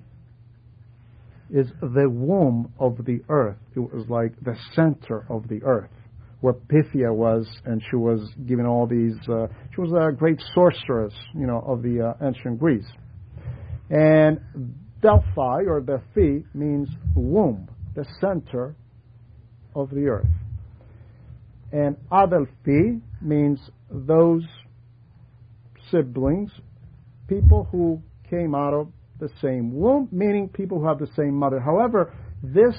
is 1.51 1.69
the 1.81 2.09
womb 2.09 2.73
of 2.79 3.05
the 3.05 3.21
earth. 3.29 3.57
It 3.75 3.81
was 3.81 4.07
like 4.09 4.33
the 4.43 4.57
center 4.75 5.25
of 5.29 5.49
the 5.49 5.63
earth, 5.63 5.91
where 6.45 6.53
Pythia 6.53 7.11
was, 7.11 7.47
and 7.65 7.81
she 7.89 7.97
was 7.97 8.21
given 8.47 8.67
all 8.67 8.87
these. 8.87 9.17
Uh, 9.27 9.47
she 9.75 9.81
was 9.81 9.93
a 9.93 10.15
great 10.15 10.39
sorceress, 10.55 11.15
you 11.35 11.47
know, 11.47 11.65
of 11.67 11.81
the 11.81 12.09
uh, 12.09 12.27
ancient 12.27 12.59
Greece. 12.59 12.85
And 13.89 14.39
Delphi 15.01 15.63
or 15.67 15.81
Delphi 15.81 16.41
means 16.53 16.91
womb, 17.17 17.67
the 17.95 18.05
center 18.21 18.77
of 19.75 19.89
the 19.89 20.07
earth. 20.07 20.27
And 21.73 21.97
Adelphi 22.13 23.01
means 23.23 23.59
those 23.91 24.45
siblings, 25.91 26.51
people 27.27 27.69
who 27.73 28.03
came 28.29 28.55
out 28.55 28.75
of 28.75 28.89
the 29.19 29.31
same 29.41 29.75
womb, 29.75 30.11
meaning 30.13 30.51
people 30.51 30.79
who 30.79 30.87
have 30.89 30.99
the 30.99 31.09
same 31.17 31.33
mother. 31.33 31.59
However, 31.59 32.13
this 32.43 32.75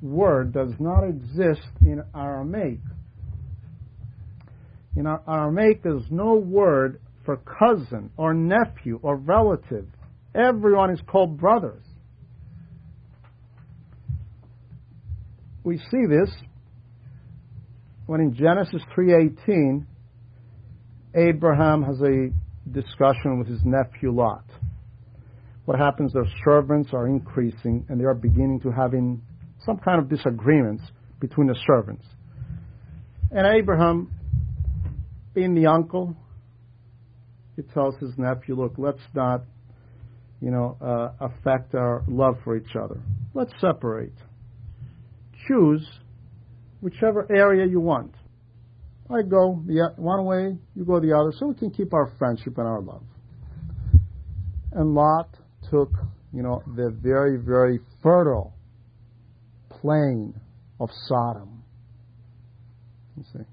word 0.00 0.52
does 0.52 0.70
not 0.78 1.02
exist 1.02 1.66
in 1.80 2.04
Aramaic. 2.14 2.78
In 4.96 5.06
our 5.06 5.22
Aramaic, 5.28 5.82
there's 5.82 6.10
no 6.10 6.34
word 6.34 7.00
for 7.24 7.36
cousin 7.36 8.10
or 8.16 8.34
nephew 8.34 8.98
or 9.02 9.16
relative. 9.16 9.86
Everyone 10.34 10.90
is 10.90 11.00
called 11.06 11.38
brothers. 11.38 11.84
We 15.62 15.76
see 15.76 16.06
this 16.08 16.30
when 18.06 18.20
in 18.20 18.34
Genesis 18.34 18.82
3:18 18.96 19.86
Abraham 21.14 21.82
has 21.82 22.00
a 22.02 22.30
discussion 22.70 23.38
with 23.38 23.48
his 23.48 23.60
nephew 23.64 24.10
Lot. 24.10 24.44
What 25.64 25.78
happens 25.78 26.12
their 26.12 26.24
servants 26.44 26.92
are 26.92 27.06
increasing 27.06 27.84
and 27.88 28.00
they 28.00 28.04
are 28.04 28.14
beginning 28.14 28.60
to 28.60 28.70
having 28.70 29.22
some 29.64 29.78
kind 29.78 30.00
of 30.00 30.08
disagreements 30.08 30.82
between 31.20 31.46
the 31.46 31.54
servants. 31.66 32.04
And 33.30 33.46
Abraham, 33.46 34.10
being 35.34 35.54
the 35.54 35.66
uncle, 35.66 36.16
he 37.56 37.62
tells 37.62 37.96
his 37.96 38.12
nephew, 38.16 38.56
look, 38.56 38.74
let's 38.78 39.02
not 39.14 39.42
you 40.40 40.50
know, 40.50 40.76
uh, 40.80 41.26
affect 41.26 41.74
our 41.74 42.02
love 42.08 42.36
for 42.44 42.56
each 42.56 42.74
other. 42.74 43.00
Let's 43.34 43.52
separate. 43.60 44.14
Choose 45.46 45.86
whichever 46.80 47.26
area 47.30 47.66
you 47.66 47.80
want. 47.80 48.14
I 49.10 49.22
go 49.22 49.62
the 49.66 49.92
one 49.96 50.24
way, 50.24 50.56
you 50.74 50.84
go 50.84 51.00
the 51.00 51.12
other, 51.12 51.32
so 51.36 51.48
we 51.48 51.54
can 51.54 51.70
keep 51.70 51.92
our 51.92 52.12
friendship 52.18 52.56
and 52.58 52.66
our 52.66 52.80
love. 52.80 53.02
And 54.72 54.94
Lot 54.94 55.36
took, 55.68 55.92
you 56.32 56.42
know, 56.42 56.62
the 56.76 56.90
very, 56.90 57.36
very 57.36 57.80
fertile 58.02 58.54
plain 59.68 60.32
of 60.78 60.90
Sodom. 61.06 61.64
You 63.16 63.24
see, 63.32 63.44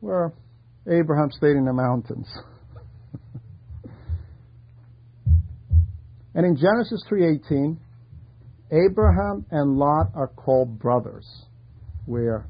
where 0.00 0.32
Abraham 0.88 1.30
stayed 1.32 1.56
in 1.56 1.64
the 1.64 1.72
mountains. 1.72 2.28
and 6.34 6.46
in 6.46 6.54
Genesis 6.56 7.02
3:18, 7.08 7.78
Abraham 8.70 9.46
and 9.50 9.76
Lot 9.76 10.10
are 10.14 10.28
called 10.28 10.78
brothers, 10.78 11.46
where 12.04 12.46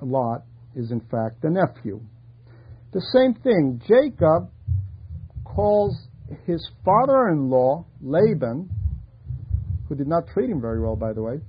Lot 0.00 0.42
is 0.74 0.90
in 0.90 1.00
fact 1.00 1.40
the 1.40 1.50
nephew. 1.50 2.00
The 2.92 3.00
same 3.12 3.34
thing, 3.34 3.80
Jacob 3.86 4.50
calls 5.44 6.08
his 6.46 6.70
father 6.84 7.28
in 7.28 7.48
law, 7.48 7.86
Laban, 8.00 8.68
who 9.88 9.94
did 9.94 10.08
not 10.08 10.26
treat 10.28 10.50
him 10.50 10.60
very 10.60 10.80
well, 10.80 10.96
by 10.96 11.12
the 11.12 11.22
way, 11.22 11.40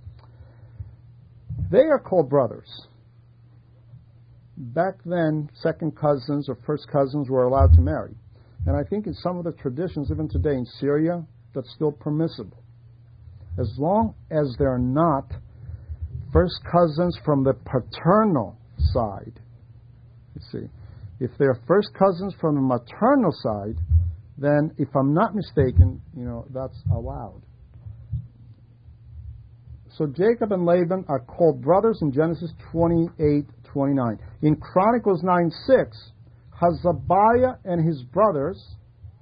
they 1.72 1.84
are 1.84 2.00
called 2.00 2.30
brothers. 2.30 2.70
Back 4.72 4.96
then, 5.04 5.50
second 5.56 5.98
cousins 5.98 6.48
or 6.48 6.58
first 6.66 6.88
cousins 6.88 7.30
were 7.30 7.44
allowed 7.44 7.74
to 7.74 7.82
marry. 7.82 8.16
And 8.66 8.78
I 8.78 8.84
think 8.90 9.08
in 9.08 9.14
some 9.14 9.38
of 9.38 9.44
the 9.44 9.52
traditions, 9.52 10.10
even 10.10 10.30
today 10.30 10.56
in 10.56 10.66
Syria, 10.80 11.26
that's 11.54 11.70
still 11.76 11.92
permissible. 11.92 12.64
As 13.60 13.70
long 13.78 14.16
as 14.32 14.56
they're 14.58 14.80
not 14.80 15.30
first 16.32 16.62
cousins 16.72 17.18
from 17.26 17.44
the 17.44 17.54
paternal 17.54 18.58
side. 18.94 19.40
You 20.36 20.42
see, 20.52 20.68
if 21.20 21.32
they're 21.38 21.60
first 21.68 21.90
cousins 21.94 22.34
from 22.40 22.56
the 22.56 22.62
maternal 22.62 23.32
side, 23.34 23.78
then 24.38 24.72
if 24.78 24.88
I'm 24.96 25.14
not 25.14 25.36
mistaken, 25.36 26.02
you 26.16 26.24
know, 26.24 26.46
that's 26.52 26.82
allowed. 26.92 27.42
So 29.98 30.08
Jacob 30.08 30.54
and 30.54 30.66
Laban 30.66 31.06
are 31.08 31.20
called 31.20 31.62
brothers 31.62 32.00
in 32.02 32.12
Genesis 32.12 32.52
28 32.72 33.46
29. 33.74 34.20
In 34.44 34.56
Chronicles 34.56 35.22
9 35.24 35.52
6, 35.68 36.12
Hashabiah 36.62 37.58
and 37.66 37.86
his 37.86 38.04
brothers, 38.04 38.64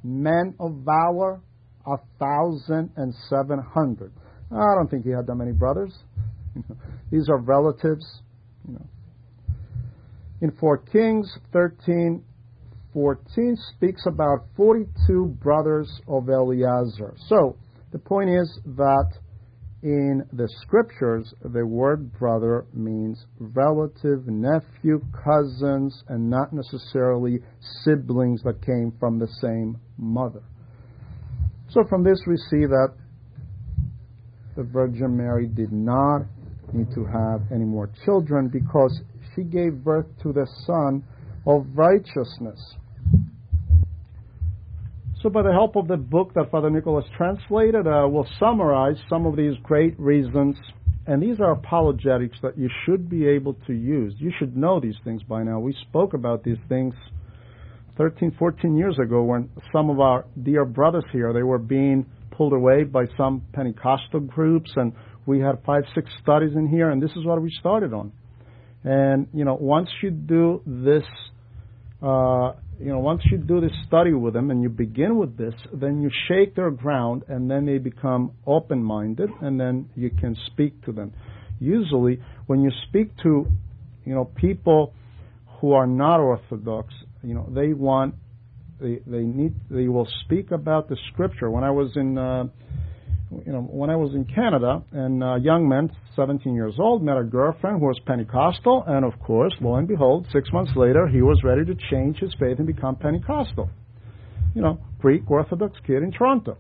men 0.03 0.53
of 0.59 0.83
valor, 0.85 1.41
a 1.87 1.97
thousand 2.19 2.91
and 2.97 3.13
seven 3.29 3.59
hundred. 3.59 4.11
I 4.51 4.75
don't 4.75 4.89
think 4.89 5.05
he 5.05 5.11
had 5.11 5.25
that 5.27 5.35
many 5.35 5.53
brothers. 5.53 5.97
These 7.11 7.29
are 7.29 7.37
relatives. 7.37 8.05
You 8.67 8.73
know. 8.73 8.85
In 10.41 10.51
4 10.59 10.77
Kings 10.91 11.37
13 11.53 12.23
14 12.93 13.57
speaks 13.73 14.05
about 14.05 14.45
42 14.57 15.37
brothers 15.41 16.01
of 16.09 16.29
Eleazar. 16.29 17.15
So 17.27 17.55
the 17.91 17.99
point 17.99 18.29
is 18.29 18.59
that 18.65 19.13
in 19.84 20.24
the 20.34 20.48
scriptures, 20.62 21.34
the 21.44 21.65
word 21.65 22.13
brother 22.20 22.65
means 22.74 23.26
relative, 23.39 24.28
nephew, 24.28 25.04
cousins, 25.24 26.04
and 26.08 26.30
not 26.30 26.54
necessarily 26.54 27.39
siblings 27.84 28.44
that 28.44 28.63
came 28.63 28.94
from 29.00 29.17
the 29.17 29.28
same 29.41 29.80
mother. 29.98 30.44
So 31.70 31.84
from 31.89 32.04
this 32.04 32.22
we 32.28 32.38
see 32.38 32.65
that 32.65 32.94
the 34.56 34.63
Virgin 34.63 35.17
Mary 35.17 35.48
did 35.48 35.72
not 35.72 36.24
need 36.74 36.94
to 36.94 37.06
have 37.06 37.41
any 37.52 37.65
more 37.65 37.89
children 38.06 38.50
because 38.50 39.02
she 39.36 39.44
gave 39.44 39.84
birth 39.84 40.06
to 40.22 40.32
the 40.32 40.46
Son 40.65 41.04
of 41.48 41.65
righteousness. 41.74 42.76
So, 45.21 45.29
by 45.29 45.43
the 45.43 45.51
help 45.51 45.75
of 45.75 45.88
the 45.88 45.97
book 45.97 46.34
that 46.34 46.49
Father 46.49 46.71
Nicholas 46.71 47.05
translated, 47.15 47.86
uh, 47.86 48.07
we'll 48.10 48.27
summarize 48.39 48.95
some 49.07 49.27
of 49.27 49.36
these 49.36 49.53
great 49.62 49.99
reasons. 49.99 50.57
And 51.05 51.21
these 51.21 51.39
are 51.39 51.51
apologetics 51.51 52.38
that 52.41 52.57
you 52.57 52.69
should 52.86 53.07
be 53.07 53.27
able 53.27 53.53
to 53.67 53.73
use. 53.73 54.15
You 54.17 54.31
should 54.39 54.57
know 54.57 54.79
these 54.79 54.95
things 55.03 55.21
by 55.21 55.43
now. 55.43 55.60
We 55.60 55.75
spoke 55.88 56.15
about 56.15 56.43
these 56.43 56.57
things 56.69 56.95
13, 57.97 58.36
14 58.39 58.75
years 58.75 58.97
ago 58.97 59.21
when 59.21 59.49
some 59.71 59.91
of 59.91 59.99
our 59.99 60.25
dear 60.41 60.65
brothers 60.65 61.05
here, 61.12 61.34
they 61.34 61.43
were 61.43 61.60
being 61.60 62.07
pulled 62.31 62.53
away 62.53 62.84
by 62.84 63.05
some 63.15 63.43
Pentecostal 63.53 64.21
groups 64.21 64.71
and 64.75 64.93
we 65.27 65.39
had 65.39 65.63
five, 65.63 65.84
six 65.93 66.10
studies 66.21 66.55
in 66.55 66.67
here, 66.67 66.89
and 66.89 67.01
this 67.01 67.12
is 67.12 67.25
what 67.25 67.39
we 67.39 67.51
started 67.60 67.93
on. 67.93 68.12
And 68.84 69.27
you 69.34 69.45
know, 69.45 69.55
once 69.60 69.89
you 70.01 70.10
do 70.10 70.63
this, 70.65 71.03
uh, 72.01 72.53
you 72.82 72.89
know, 72.89 73.00
once 73.00 73.22
you 73.32 73.38
do 73.38 73.62
this 73.62 73.72
study 73.88 74.13
with 74.13 74.34
them 74.34 74.50
and 74.50 74.62
you 74.62 74.70
begin 74.70 75.17
with 75.17 75.38
this, 75.38 75.54
then 75.74 76.02
you 76.02 76.10
shake 76.28 76.56
their 76.56 76.72
ground, 76.72 77.24
and 77.28 77.50
then 77.50 77.65
they 77.65 77.78
become 77.78 78.32
open-minded, 78.48 79.30
and 79.42 79.60
then 79.60 79.90
you 79.96 80.10
can 80.10 80.36
speak 80.48 80.84
to 80.86 80.92
them. 80.92 81.13
Usually, 81.60 82.19
when 82.48 82.62
you 82.62 82.71
speak 82.88 83.15
to, 83.23 83.46
you 84.06 84.15
know, 84.15 84.25
people 84.25 84.94
who 85.60 85.73
are 85.73 85.86
not 85.86 86.19
orthodox, 86.19 86.94
you 87.23 87.36
know, 87.36 87.48
they 87.54 87.73
want, 87.73 88.15
they 88.79 89.00
they 89.06 89.21
need, 89.21 89.54
they 89.69 89.88
will 89.88 90.08
speak 90.25 90.50
about 90.50 90.90
the 90.90 90.98
scripture. 91.12 91.52
When 91.52 91.63
I 91.63 91.69
was 91.69 91.92
in 91.96 92.17
uh, 92.17 92.46
you 93.46 93.52
know, 93.54 93.62
when 93.62 93.90
I 93.90 93.96
was 93.96 94.13
in 94.13 94.25
Canada, 94.25 94.84
and 94.92 95.23
a 95.23 95.38
young 95.42 95.67
man, 95.67 95.92
17 96.15 96.54
years 96.54 96.75
old, 96.79 97.02
met 97.02 97.17
a 97.17 97.23
girlfriend 97.23 97.79
who 97.79 97.86
was 97.86 98.00
Pentecostal, 98.06 98.84
and 98.86 99.06
of 99.06 99.17
course, 99.19 99.54
lo 99.62 99.75
and 99.75 99.88
behold, 99.88 100.27
six 100.34 100.52
months 100.52 100.71
later, 100.75 101.08
he 101.08 101.21
was 101.21 101.42
ready 101.44 101.63
to 101.65 101.75
change 101.90 102.17
his 102.17 102.34
faith 102.40 102.58
and 102.58 102.67
become 102.67 102.96
Pentecostal. 102.96 103.69
You 104.54 104.62
know, 104.62 104.79
Greek 105.00 105.29
Orthodox 105.32 105.79
kid 105.88 106.04
in 106.04 106.12
Toronto. 106.12 106.58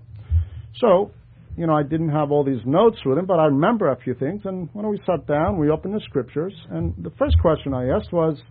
So, 0.79 1.11
you 1.57 1.67
know, 1.67 1.73
I 1.73 1.83
didn't 1.83 2.09
have 2.09 2.31
all 2.31 2.45
these 2.45 2.65
notes 2.65 2.97
with 3.05 3.17
him, 3.17 3.25
but 3.25 3.39
I 3.39 3.45
remember 3.45 3.89
a 3.89 3.97
few 3.97 4.13
things. 4.13 4.41
And 4.45 4.69
when 4.71 4.87
we 4.87 5.01
sat 5.05 5.27
down, 5.27 5.57
we 5.57 5.69
opened 5.69 5.93
the 5.93 6.01
scriptures, 6.05 6.53
and 6.69 6.93
the 6.97 7.11
first 7.19 7.37
question 7.41 7.73
I 7.73 7.89
asked 7.89 8.13
was, 8.13 8.41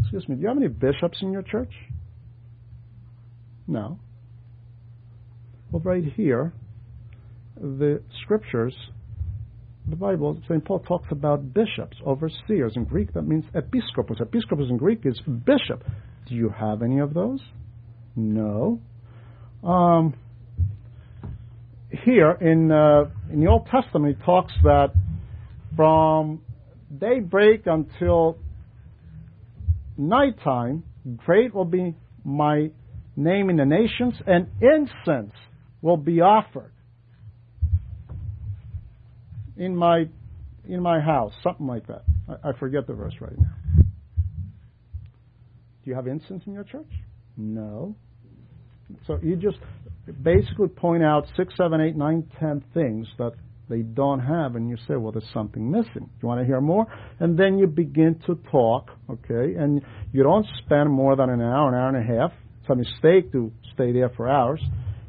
"Excuse 0.00 0.26
me, 0.28 0.36
do 0.36 0.42
you 0.42 0.48
have 0.48 0.56
any 0.56 0.68
bishops 0.68 1.20
in 1.20 1.32
your 1.32 1.42
church?" 1.42 1.72
No. 3.68 3.98
Well, 5.70 5.82
right 5.84 6.04
here, 6.04 6.52
the 7.62 8.02
scriptures, 8.24 8.74
the 9.88 9.96
Bible, 9.96 10.38
St. 10.48 10.64
Paul 10.64 10.80
talks 10.80 11.08
about 11.10 11.54
bishops, 11.54 11.96
overseers. 12.06 12.72
In 12.74 12.84
Greek, 12.84 13.12
that 13.14 13.22
means 13.22 13.44
episkopos. 13.54 14.20
Episkopos 14.20 14.68
in 14.68 14.76
Greek 14.76 15.00
is 15.04 15.20
bishop. 15.20 15.84
Do 16.28 16.34
you 16.34 16.50
have 16.50 16.82
any 16.82 16.98
of 16.98 17.14
those? 17.14 17.40
No. 18.16 18.80
Um, 19.62 20.14
here 22.04 22.32
in 22.32 22.70
uh, 22.72 23.04
in 23.32 23.40
the 23.40 23.46
Old 23.46 23.68
Testament, 23.68 24.18
it 24.18 24.24
talks 24.24 24.52
that 24.64 24.92
from 25.76 26.42
daybreak 26.98 27.62
until 27.66 28.38
nighttime, 29.96 30.82
great 31.16 31.54
will 31.54 31.64
be 31.64 31.94
my 32.24 32.70
name 33.16 33.50
in 33.50 33.56
the 33.56 33.64
nations, 33.64 34.14
and 34.26 34.48
incense 34.60 35.32
will 35.80 35.96
be 35.96 36.20
offered 36.20 36.72
in 39.56 39.76
my 39.76 40.08
in 40.68 40.80
my 40.80 41.00
house, 41.00 41.32
something 41.42 41.66
like 41.66 41.86
that. 41.88 42.04
I, 42.28 42.50
I 42.50 42.52
forget 42.58 42.86
the 42.86 42.94
verse 42.94 43.14
right 43.20 43.36
now. 43.38 43.54
Do 45.84 45.90
you 45.90 45.94
have 45.94 46.06
incense 46.06 46.44
in 46.46 46.52
your 46.52 46.64
church? 46.64 46.90
No. 47.36 47.96
So 49.06 49.18
you 49.22 49.36
just 49.36 49.58
basically 50.22 50.68
point 50.68 51.02
out 51.02 51.26
six, 51.36 51.54
seven, 51.56 51.80
eight, 51.80 51.96
nine, 51.96 52.30
ten 52.38 52.62
things 52.72 53.08
that 53.18 53.32
they 53.68 53.80
don't 53.80 54.20
have, 54.20 54.54
and 54.54 54.68
you 54.68 54.76
say, 54.86 54.96
well, 54.96 55.12
there's 55.12 55.28
something 55.32 55.70
missing. 55.70 56.10
You 56.20 56.28
want 56.28 56.40
to 56.40 56.46
hear 56.46 56.60
more? 56.60 56.86
And 57.20 57.38
then 57.38 57.58
you 57.58 57.66
begin 57.66 58.20
to 58.26 58.38
talk, 58.50 58.90
okay? 59.08 59.54
And 59.54 59.80
you 60.12 60.22
don't 60.22 60.46
spend 60.64 60.90
more 60.90 61.16
than 61.16 61.30
an 61.30 61.40
hour, 61.40 61.68
an 61.68 61.74
hour 61.74 61.88
and 61.88 61.96
a 61.96 62.18
half. 62.18 62.32
It's 62.60 62.70
a 62.70 62.74
mistake 62.74 63.32
to 63.32 63.50
stay 63.72 63.92
there 63.92 64.10
for 64.10 64.28
hours. 64.28 64.60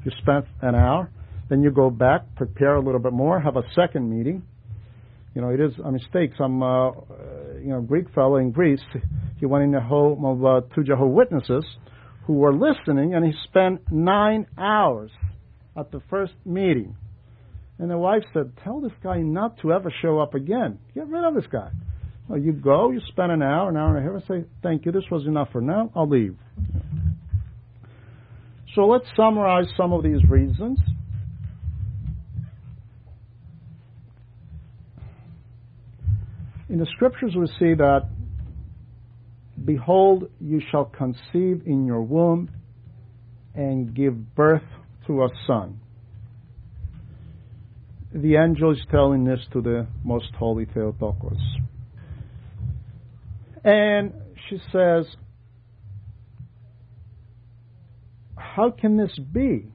You 0.06 0.12
spend 0.22 0.46
an 0.62 0.76
hour, 0.76 1.12
then 1.50 1.62
you 1.62 1.72
go 1.72 1.90
back, 1.90 2.22
prepare 2.36 2.76
a 2.76 2.82
little 2.82 3.00
bit 3.00 3.14
more, 3.14 3.40
have 3.40 3.58
a 3.58 3.64
second 3.76 4.10
meeting. 4.10 4.44
You 5.36 5.42
know, 5.42 5.50
it 5.50 5.60
is 5.60 5.74
a 5.84 5.92
mistake. 5.92 6.32
Some, 6.38 6.62
uh, 6.62 6.92
you 7.60 7.70
know, 7.70 7.82
Greek 7.82 8.14
fellow 8.14 8.38
in 8.38 8.52
Greece, 8.52 8.82
he 9.40 9.46
went 9.46 9.64
in 9.64 9.72
the 9.72 9.82
home 9.82 10.26
of 10.26 10.46
uh, 10.46 10.62
two 10.76 10.84
Jehovah 10.84 11.12
Witnesses 11.12 11.66
who 12.26 12.34
were 12.34 12.54
listening, 12.54 13.16
and 13.16 13.26
he 13.26 13.34
spent 13.44 13.82
nine 13.92 14.46
hours 14.58 15.12
at 15.78 15.92
the 15.92 16.02
first 16.10 16.34
meeting. 16.46 16.96
And 17.80 17.90
the 17.90 17.98
wife 17.98 18.24
said, 18.34 18.54
"Tell 18.64 18.80
this 18.80 18.92
guy 19.02 19.18
not 19.18 19.58
to 19.62 19.74
ever 19.74 19.92
show 20.02 20.20
up 20.20 20.36
again. 20.36 20.78
Get 20.94 21.08
rid 21.08 21.26
of 21.26 21.34
this 21.34 21.48
guy." 21.52 21.72
Well, 22.28 22.40
you 22.40 22.54
go, 22.54 22.92
you 22.92 23.02
spend 23.10 23.32
an 23.32 23.42
hour, 23.42 23.70
an 23.70 23.76
hour 23.76 23.98
and 23.98 24.08
a 24.08 24.10
half, 24.10 24.30
and 24.30 24.44
say, 24.44 24.50
"Thank 24.62 24.86
you. 24.86 24.92
This 24.92 25.10
was 25.12 25.26
enough 25.26 25.50
for 25.52 25.62
now. 25.62 25.92
I'll 25.96 26.08
leave." 26.08 26.38
So 28.76 28.86
let's 28.86 29.06
summarize 29.16 29.68
some 29.76 29.92
of 29.92 30.04
these 30.04 30.24
reasons. 30.30 30.80
In 36.74 36.80
the 36.80 36.88
scriptures, 36.96 37.36
we 37.38 37.46
see 37.60 37.76
that, 37.76 38.10
Behold, 39.64 40.32
you 40.42 40.60
shall 40.72 40.86
conceive 40.86 41.62
in 41.68 41.86
your 41.86 42.02
womb 42.02 42.50
and 43.54 43.94
give 43.94 44.34
birth 44.34 44.64
to 45.06 45.22
a 45.22 45.30
son. 45.46 45.80
The 48.12 48.38
angel 48.38 48.72
is 48.72 48.80
telling 48.90 49.24
this 49.24 49.40
to 49.52 49.62
the 49.62 49.86
most 50.04 50.34
holy 50.36 50.66
Theotokos. 50.66 51.38
And 53.64 54.12
she 54.50 54.58
says, 54.72 55.06
How 58.36 58.72
can 58.72 58.98
this 58.98 59.16
be? 59.32 59.68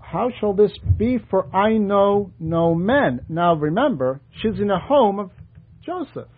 How 0.00 0.30
shall 0.40 0.54
this 0.54 0.72
be? 0.96 1.18
For 1.28 1.54
I 1.54 1.76
know 1.76 2.32
no 2.40 2.74
men. 2.74 3.20
Now 3.28 3.54
remember, 3.54 4.22
she's 4.40 4.58
in 4.58 4.70
a 4.70 4.80
home 4.80 5.18
of 5.18 5.30
Joseph. 5.84 6.28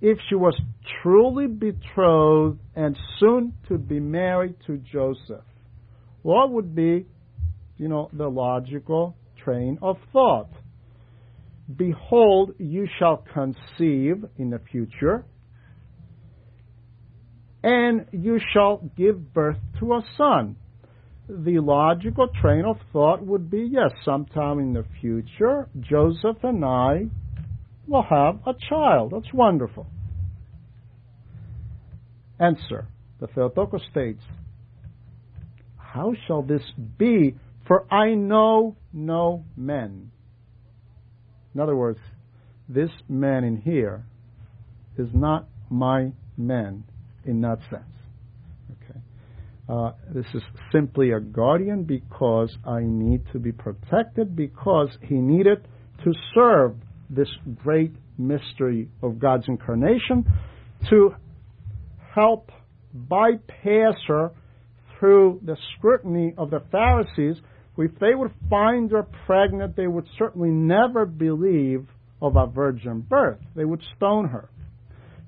If 0.00 0.18
she 0.28 0.34
was 0.34 0.58
truly 1.02 1.46
betrothed 1.46 2.60
and 2.76 2.96
soon 3.18 3.54
to 3.68 3.78
be 3.78 3.98
married 3.98 4.54
to 4.66 4.78
Joseph, 4.78 5.44
what 6.22 6.50
would 6.50 6.74
be, 6.74 7.06
you 7.76 7.88
know, 7.88 8.08
the 8.12 8.28
logical 8.28 9.16
train 9.42 9.78
of 9.82 9.96
thought? 10.12 10.50
Behold, 11.74 12.54
you 12.58 12.86
shall 12.98 13.24
conceive 13.32 14.24
in 14.38 14.50
the 14.50 14.60
future, 14.70 15.24
and 17.62 18.06
you 18.12 18.38
shall 18.52 18.78
give 18.96 19.34
birth 19.34 19.58
to 19.80 19.94
a 19.94 20.02
son. 20.16 20.56
The 21.28 21.58
logical 21.58 22.28
train 22.40 22.64
of 22.64 22.76
thought 22.92 23.22
would 23.24 23.50
be 23.50 23.68
yes, 23.70 23.90
sometime 24.04 24.60
in 24.60 24.72
the 24.72 24.84
future, 25.00 25.68
Joseph 25.80 26.42
and 26.42 26.64
I 26.64 27.08
will 27.88 28.02
have 28.02 28.40
a 28.46 28.54
child. 28.68 29.12
That's 29.14 29.32
wonderful. 29.32 29.86
Answer. 32.38 32.86
The 33.20 33.26
Theotokos 33.26 33.82
states, 33.90 34.22
How 35.76 36.12
shall 36.26 36.42
this 36.42 36.62
be? 36.98 37.34
For 37.66 37.92
I 37.92 38.14
know 38.14 38.76
no 38.92 39.44
men. 39.56 40.10
In 41.54 41.60
other 41.60 41.76
words, 41.76 41.98
this 42.68 42.90
man 43.08 43.44
in 43.44 43.56
here 43.56 44.04
is 44.96 45.08
not 45.12 45.48
my 45.70 46.12
man 46.36 46.84
in 47.24 47.40
that 47.40 47.58
sense. 47.70 47.82
Okay. 48.70 49.00
Uh, 49.68 49.92
this 50.14 50.26
is 50.34 50.42
simply 50.72 51.10
a 51.10 51.20
guardian 51.20 51.84
because 51.84 52.56
I 52.64 52.80
need 52.82 53.22
to 53.32 53.38
be 53.38 53.52
protected 53.52 54.36
because 54.36 54.88
he 55.02 55.16
needed 55.16 55.66
to 56.04 56.12
serve 56.34 56.76
this 57.10 57.28
great 57.56 57.92
mystery 58.16 58.88
of 59.02 59.18
God's 59.18 59.44
incarnation 59.48 60.24
to 60.90 61.14
help 62.14 62.50
bypass 62.92 63.94
her 64.06 64.32
through 64.98 65.40
the 65.44 65.56
scrutiny 65.76 66.34
of 66.36 66.50
the 66.50 66.62
Pharisees 66.70 67.36
if 67.78 67.96
they 68.00 68.14
would 68.14 68.32
find 68.50 68.90
her 68.90 69.04
pregnant, 69.26 69.76
they 69.76 69.86
would 69.86 70.06
certainly 70.18 70.50
never 70.50 71.06
believe 71.06 71.86
of 72.20 72.34
a 72.36 72.46
virgin 72.46 73.00
birth. 73.00 73.38
They 73.54 73.64
would 73.64 73.82
stone 73.96 74.28
her. 74.28 74.50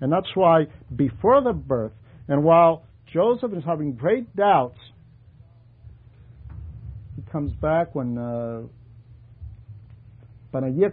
And 0.00 0.12
that's 0.12 0.34
why 0.34 0.66
before 0.94 1.42
the 1.42 1.52
birth, 1.52 1.92
and 2.26 2.42
while 2.42 2.84
Joseph 3.12 3.52
is 3.52 3.62
having 3.64 3.92
great 3.92 4.34
doubts, 4.34 4.78
he 7.14 7.22
comes 7.30 7.52
back 7.52 7.94
when 7.94 8.18
uh, 8.18 8.62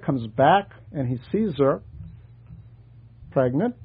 comes 0.05 0.27
back 0.27 0.69
and 0.91 1.07
he 1.07 1.17
sees 1.31 1.57
her 1.57 1.81
pregnant. 3.31 3.75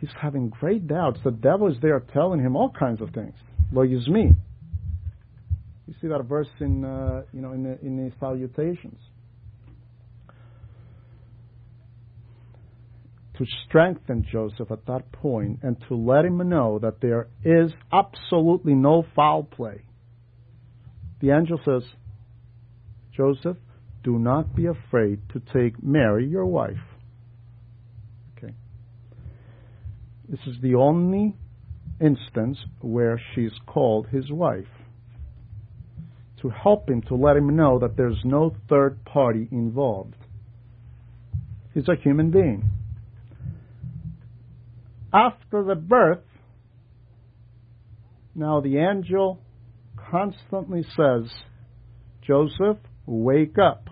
He's 0.00 0.10
having 0.20 0.48
great 0.50 0.86
doubts. 0.86 1.20
The 1.24 1.30
devil 1.30 1.70
is 1.70 1.76
there 1.80 2.00
telling 2.12 2.40
him 2.40 2.56
all 2.56 2.70
kinds 2.70 3.00
of 3.00 3.10
things. 3.10 3.34
Lo 3.72 3.82
is 3.82 4.08
me. 4.08 4.32
You 5.86 5.94
see 6.00 6.08
that 6.08 6.22
verse 6.24 6.48
in 6.60 6.84
uh, 6.84 7.22
you 7.32 7.40
know 7.40 7.52
in 7.52 7.62
the, 7.62 7.78
in 7.80 7.96
the 7.96 8.12
salutations. 8.18 8.98
To 13.38 13.46
strengthen 13.66 14.26
Joseph 14.30 14.70
at 14.70 14.86
that 14.86 15.10
point 15.10 15.58
and 15.62 15.76
to 15.88 15.96
let 15.96 16.24
him 16.24 16.38
know 16.48 16.78
that 16.78 17.00
there 17.00 17.26
is 17.44 17.72
absolutely 17.92 18.74
no 18.74 19.04
foul 19.16 19.42
play. 19.42 19.82
The 21.20 21.30
angel 21.30 21.58
says, 21.64 21.82
Joseph, 23.16 23.56
do 24.04 24.18
not 24.18 24.54
be 24.54 24.66
afraid 24.66 25.18
to 25.32 25.40
take 25.52 25.82
Mary, 25.82 26.28
your 26.28 26.46
wife. 26.46 26.76
Okay. 28.36 28.54
This 30.28 30.40
is 30.46 30.56
the 30.62 30.76
only 30.76 31.34
instance 32.00 32.58
where 32.80 33.20
she's 33.34 33.52
called 33.66 34.08
his 34.08 34.30
wife 34.30 34.66
to 36.42 36.50
help 36.50 36.90
him, 36.90 37.00
to 37.00 37.14
let 37.14 37.36
him 37.36 37.56
know 37.56 37.78
that 37.78 37.96
there's 37.96 38.20
no 38.22 38.54
third 38.68 39.02
party 39.06 39.48
involved. 39.50 40.14
He's 41.72 41.88
a 41.88 41.96
human 41.96 42.30
being. 42.30 42.70
After 45.12 45.64
the 45.64 45.74
birth, 45.74 46.18
now 48.34 48.60
the 48.60 48.76
angel 48.76 49.40
constantly 50.10 50.82
says, 50.82 51.32
Joseph, 52.26 52.78
wake 53.06 53.56
up. 53.58 53.88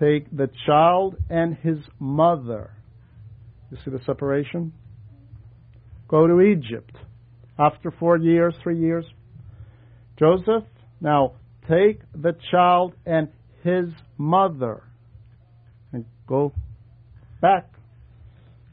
Take 0.00 0.34
the 0.34 0.48
child 0.66 1.16
and 1.28 1.56
his 1.56 1.76
mother. 1.98 2.70
You 3.70 3.76
see 3.84 3.90
the 3.90 4.00
separation? 4.06 4.72
Go 6.08 6.26
to 6.26 6.40
Egypt. 6.40 6.96
After 7.58 7.90
four 7.90 8.16
years, 8.16 8.54
three 8.62 8.78
years, 8.78 9.04
Joseph, 10.18 10.64
now, 11.02 11.34
take 11.68 12.00
the 12.14 12.34
child 12.50 12.94
and 13.04 13.28
his 13.62 13.90
mother 14.16 14.82
and 15.92 16.06
go 16.26 16.52
back 17.42 17.70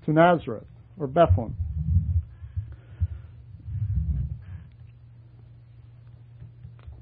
to 0.06 0.14
Nazareth 0.14 0.68
or 0.98 1.08
Bethlehem. 1.08 1.56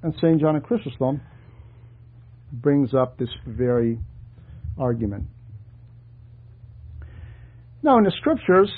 And 0.01 0.13
St. 0.15 0.39
John 0.39 0.55
of 0.55 0.63
Chrysostom 0.63 1.21
brings 2.51 2.93
up 2.93 3.17
this 3.17 3.29
very 3.47 3.99
argument. 4.77 5.25
Now, 7.83 7.97
in 7.97 8.03
the 8.03 8.11
scriptures, 8.11 8.71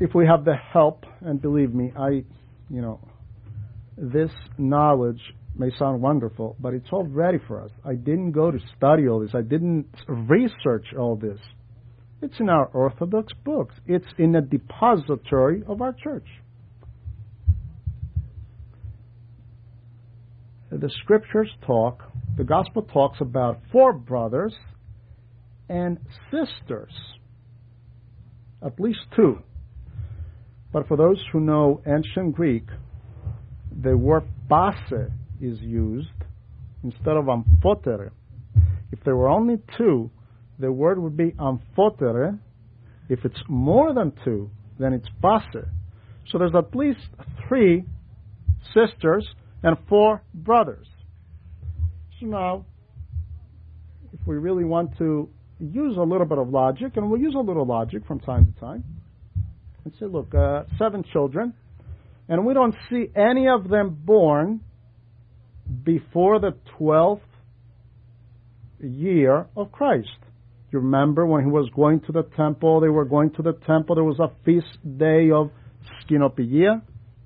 if 0.00 0.14
we 0.14 0.26
have 0.26 0.44
the 0.44 0.56
help, 0.72 1.04
and 1.20 1.40
believe 1.40 1.72
me, 1.74 1.92
I, 1.96 2.24
you 2.68 2.80
know, 2.82 3.00
this 3.96 4.30
knowledge 4.58 5.20
may 5.56 5.70
sound 5.78 6.00
wonderful, 6.00 6.56
but 6.58 6.74
it's 6.74 6.88
all 6.90 7.04
ready 7.04 7.38
for 7.46 7.62
us. 7.62 7.70
I 7.84 7.94
didn't 7.94 8.32
go 8.32 8.50
to 8.50 8.58
study 8.76 9.08
all 9.08 9.20
this. 9.20 9.32
I 9.34 9.42
didn't 9.42 9.86
research 10.08 10.86
all 10.98 11.16
this. 11.16 11.38
It's 12.22 12.38
in 12.40 12.48
our 12.48 12.66
Orthodox 12.66 13.32
books. 13.44 13.74
It's 13.86 14.06
in 14.18 14.32
the 14.32 14.40
depository 14.40 15.62
of 15.66 15.80
our 15.80 15.92
church. 15.92 16.26
The 20.70 20.90
scriptures 21.02 21.50
talk, 21.66 22.09
the 22.36 22.44
gospel 22.44 22.82
talks 22.82 23.20
about 23.20 23.60
four 23.72 23.92
brothers 23.92 24.54
and 25.68 25.98
sisters, 26.30 26.92
at 28.64 28.78
least 28.80 29.00
two. 29.14 29.38
But 30.72 30.86
for 30.88 30.96
those 30.96 31.22
who 31.32 31.40
know 31.40 31.82
ancient 31.86 32.34
Greek, 32.34 32.64
the 33.82 33.96
word 33.96 34.24
base 34.48 35.08
is 35.40 35.60
used 35.60 36.08
instead 36.82 37.16
of 37.16 37.26
amphotere. 37.26 38.10
If 38.92 39.00
there 39.04 39.16
were 39.16 39.28
only 39.28 39.58
two, 39.76 40.10
the 40.58 40.70
word 40.70 40.98
would 40.98 41.16
be 41.16 41.32
amphotere. 41.32 42.38
If 43.08 43.24
it's 43.24 43.42
more 43.48 43.94
than 43.94 44.12
two, 44.24 44.50
then 44.78 44.92
it's 44.92 45.08
base. 45.22 45.64
So 46.30 46.38
there's 46.38 46.54
at 46.54 46.74
least 46.74 47.00
three 47.48 47.84
sisters 48.74 49.26
and 49.62 49.76
four 49.88 50.22
brothers. 50.34 50.86
Now, 52.22 52.64
if 54.12 54.26
we 54.26 54.36
really 54.36 54.64
want 54.64 54.96
to 54.98 55.28
use 55.58 55.96
a 55.96 56.02
little 56.02 56.26
bit 56.26 56.38
of 56.38 56.48
logic, 56.48 56.96
and 56.96 57.10
we'll 57.10 57.20
use 57.20 57.34
a 57.34 57.40
little 57.40 57.66
logic 57.66 58.06
from 58.06 58.20
time 58.20 58.52
to 58.52 58.60
time, 58.60 58.84
and 59.84 59.94
say, 59.98 60.06
look, 60.06 60.34
uh, 60.34 60.64
seven 60.78 61.04
children, 61.12 61.54
and 62.28 62.44
we 62.44 62.54
don't 62.54 62.74
see 62.88 63.06
any 63.16 63.48
of 63.48 63.68
them 63.68 63.98
born 64.04 64.60
before 65.84 66.40
the 66.40 66.54
12th 66.78 67.20
year 68.80 69.46
of 69.56 69.72
Christ. 69.72 70.08
You 70.72 70.78
remember 70.80 71.26
when 71.26 71.44
he 71.44 71.50
was 71.50 71.68
going 71.74 72.00
to 72.02 72.12
the 72.12 72.22
temple, 72.36 72.80
they 72.80 72.88
were 72.88 73.04
going 73.04 73.30
to 73.32 73.42
the 73.42 73.52
temple, 73.66 73.96
there 73.96 74.04
was 74.04 74.20
a 74.20 74.30
feast 74.44 74.78
day 74.98 75.30
of 75.30 75.50
Skinopia. 76.04 76.82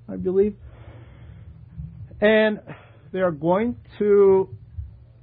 I 0.07 0.15
believe. 0.17 0.55
And 2.21 2.59
they 3.11 3.19
are 3.19 3.31
going 3.31 3.75
to 3.99 4.49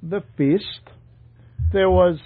the 0.03 0.23
feast. 0.37 0.65
There 1.73 1.91
was 1.91 2.19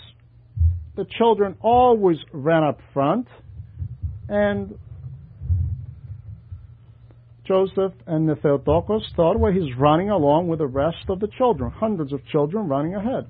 the 0.96 1.06
children 1.18 1.56
always 1.60 2.16
ran 2.32 2.64
up 2.64 2.80
front, 2.94 3.28
and 4.28 4.78
Joseph 7.46 7.92
and 8.06 8.28
the 8.28 8.34
Theotokos 8.36 9.12
thought, 9.14 9.38
well, 9.38 9.52
he's 9.52 9.76
running 9.78 10.10
along 10.10 10.48
with 10.48 10.58
the 10.58 10.66
rest 10.66 11.04
of 11.08 11.20
the 11.20 11.28
children, 11.38 11.70
hundreds 11.70 12.12
of 12.12 12.26
children 12.26 12.66
running 12.66 12.94
ahead. 12.94 13.26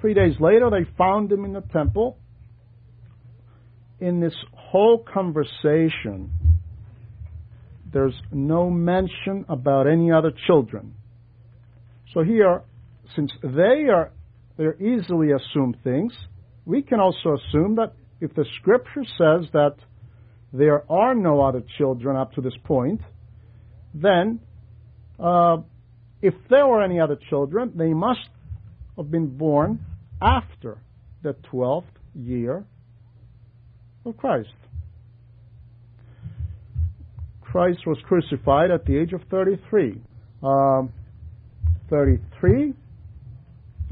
Three 0.00 0.14
days 0.14 0.34
later, 0.38 0.70
they 0.70 0.88
found 0.98 1.32
him 1.32 1.44
in 1.44 1.54
the 1.54 1.62
temple. 1.62 2.18
In 4.00 4.20
this 4.20 4.34
whole 4.52 4.98
conversation, 4.98 6.30
there's 7.90 8.14
no 8.30 8.68
mention 8.68 9.46
about 9.48 9.86
any 9.86 10.12
other 10.12 10.30
children. 10.46 10.94
So 12.14 12.22
here, 12.22 12.62
since 13.16 13.32
they 13.42 13.88
are 13.92 14.12
they're 14.56 14.80
easily 14.80 15.32
assumed 15.32 15.76
things, 15.82 16.12
we 16.64 16.80
can 16.82 17.00
also 17.00 17.36
assume 17.36 17.74
that 17.74 17.92
if 18.20 18.32
the 18.34 18.44
scripture 18.60 19.04
says 19.18 19.50
that 19.52 19.74
there 20.52 20.90
are 20.90 21.14
no 21.14 21.42
other 21.42 21.62
children 21.76 22.16
up 22.16 22.32
to 22.34 22.40
this 22.40 22.54
point, 22.62 23.00
then 23.92 24.38
uh, 25.18 25.56
if 26.22 26.34
there 26.48 26.66
were 26.68 26.82
any 26.82 27.00
other 27.00 27.18
children, 27.28 27.72
they 27.74 27.92
must 27.92 28.28
have 28.96 29.10
been 29.10 29.36
born 29.36 29.84
after 30.22 30.78
the 31.24 31.34
12th 31.52 31.82
year 32.14 32.64
of 34.06 34.16
Christ. 34.16 34.54
Christ 37.40 37.80
was 37.86 37.98
crucified 38.06 38.70
at 38.70 38.84
the 38.86 38.96
age 38.96 39.12
of 39.12 39.22
33. 39.30 40.00
Um, 40.42 40.92
33 41.94 42.74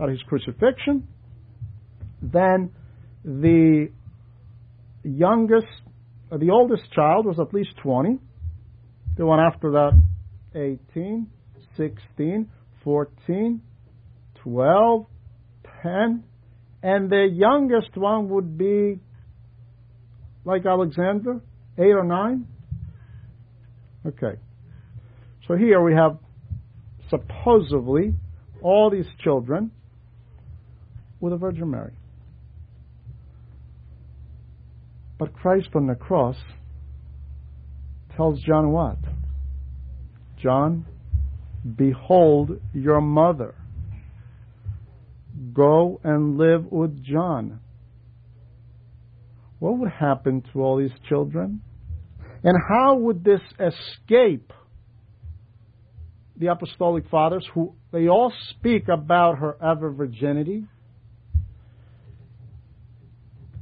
at 0.03 0.09
his 0.09 0.21
crucifixion. 0.23 1.07
Then 2.21 2.73
the 3.25 3.91
youngest, 5.05 5.67
uh, 6.33 6.39
the 6.39 6.51
oldest 6.51 6.83
child 6.93 7.27
was 7.27 7.39
at 7.39 7.55
least 7.55 7.71
20. 7.81 8.19
The 9.17 9.25
one 9.25 9.39
after 9.39 9.71
that, 9.71 9.93
18, 10.55 11.29
16, 11.77 12.51
14, 12.83 13.63
12, 14.43 15.07
10. 15.85 16.25
And 16.83 17.09
the 17.09 17.29
youngest 17.33 17.97
one 17.97 18.29
would 18.31 18.59
be 18.59 18.99
like 20.45 20.67
Alexander, 20.67 21.41
8 21.79 21.85
or 21.85 22.05
9. 22.05 22.47
Okay. 24.07 24.41
So 25.47 25.55
here 25.55 25.81
we 25.81 25.95
have 25.95 26.19
supposedly 27.13 28.15
all 28.63 28.91
these 28.91 29.07
children 29.23 29.71
with 31.21 31.33
the 31.33 31.37
Virgin 31.37 31.71
Mary. 31.71 31.93
But 35.19 35.35
Christ 35.35 35.69
on 35.75 35.87
the 35.87 35.95
cross 35.95 36.37
tells 38.17 38.41
John 38.41 38.73
what? 38.73 38.97
John, 40.43 40.87
behold 41.77 42.61
your 42.73 43.01
mother. 43.01 43.55
Go 45.53 46.01
and 46.03 46.39
live 46.39 46.65
with 46.73 47.05
John. 47.05 47.61
What 49.59 49.79
would 49.79 49.91
happen 49.91 50.43
to 50.53 50.63
all 50.63 50.79
these 50.79 50.99
children? 51.09 51.61
And 52.43 52.57
how 52.69 52.97
would 52.97 53.23
this 53.23 53.41
escape 53.61 54.53
the 56.43 56.51
apostolic 56.51 57.09
fathers 57.09 57.47
who 57.55 57.73
they 57.93 58.09
all 58.09 58.33
speak 58.51 58.89
about 58.89 59.39
her 59.39 59.57
ever 59.63 59.93
virginity? 59.93 60.65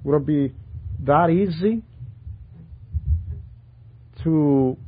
Would 0.02 0.16
it 0.16 0.26
be 0.26 0.52
that 1.04 1.28
easy 1.28 1.82
to 4.24 4.78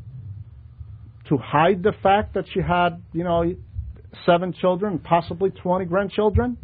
to 1.29 1.37
hide 1.37 1.83
the 1.83 1.93
fact 2.03 2.35
that 2.35 2.45
she 2.53 2.61
had, 2.61 3.03
you 3.13 3.25
know, 3.25 3.55
seven 4.25 4.55
children, 4.55 4.99
possibly 4.99 5.51
20 5.51 5.85
grandchildren 5.85 6.57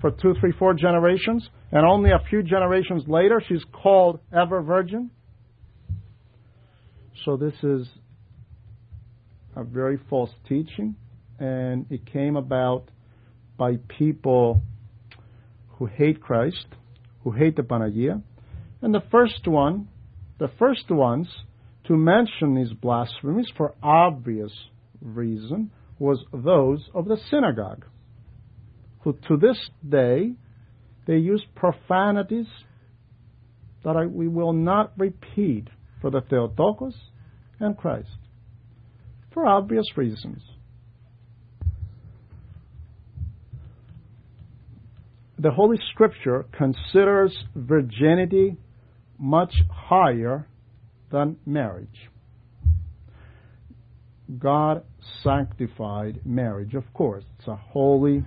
for 0.00 0.10
two, 0.10 0.34
three, 0.40 0.52
four 0.58 0.74
generations, 0.74 1.48
and 1.70 1.86
only 1.86 2.10
a 2.10 2.18
few 2.28 2.42
generations 2.42 3.04
later 3.06 3.40
she's 3.48 3.64
called 3.72 4.18
ever 4.32 4.60
virgin? 4.60 5.10
So 7.24 7.36
this 7.36 7.54
is 7.62 7.88
a 9.56 9.64
very 9.64 9.98
false 10.08 10.30
teaching, 10.48 10.96
and 11.38 11.86
it 11.90 12.06
came 12.06 12.36
about 12.36 12.90
by 13.56 13.76
people 13.98 14.62
who 15.78 15.86
hate 15.86 16.20
Christ, 16.20 16.66
who 17.22 17.32
hate 17.32 17.56
the 17.56 17.62
Panagia. 17.62 18.22
And 18.82 18.94
the 18.94 19.02
first 19.10 19.46
one, 19.46 19.88
the 20.38 20.50
first 20.58 20.90
ones 20.90 21.28
to 21.86 21.96
mention 21.96 22.54
these 22.54 22.72
blasphemies 22.72 23.50
for 23.56 23.74
obvious 23.82 24.52
reason 25.00 25.70
was 25.98 26.24
those 26.32 26.88
of 26.94 27.06
the 27.06 27.18
synagogue, 27.30 27.84
who 29.00 29.16
to 29.28 29.36
this 29.36 29.58
day 29.86 30.32
they 31.06 31.16
use 31.16 31.44
profanities 31.54 32.46
that 33.84 33.96
I, 33.96 34.06
we 34.06 34.28
will 34.28 34.52
not 34.52 34.92
repeat 34.96 35.68
for 36.00 36.10
the 36.10 36.22
Theotokos 36.22 36.94
and 37.60 37.76
Christ, 37.76 38.08
for 39.34 39.46
obvious 39.46 39.86
reasons. 39.96 40.40
the 45.44 45.50
Holy 45.50 45.78
Scripture 45.92 46.46
considers 46.56 47.36
virginity 47.54 48.56
much 49.18 49.52
higher 49.70 50.48
than 51.12 51.36
marriage. 51.44 52.08
God 54.38 54.84
sanctified 55.22 56.20
marriage, 56.24 56.72
of 56.74 56.90
course. 56.94 57.24
It's 57.38 57.46
a 57.46 57.56
holy 57.56 58.24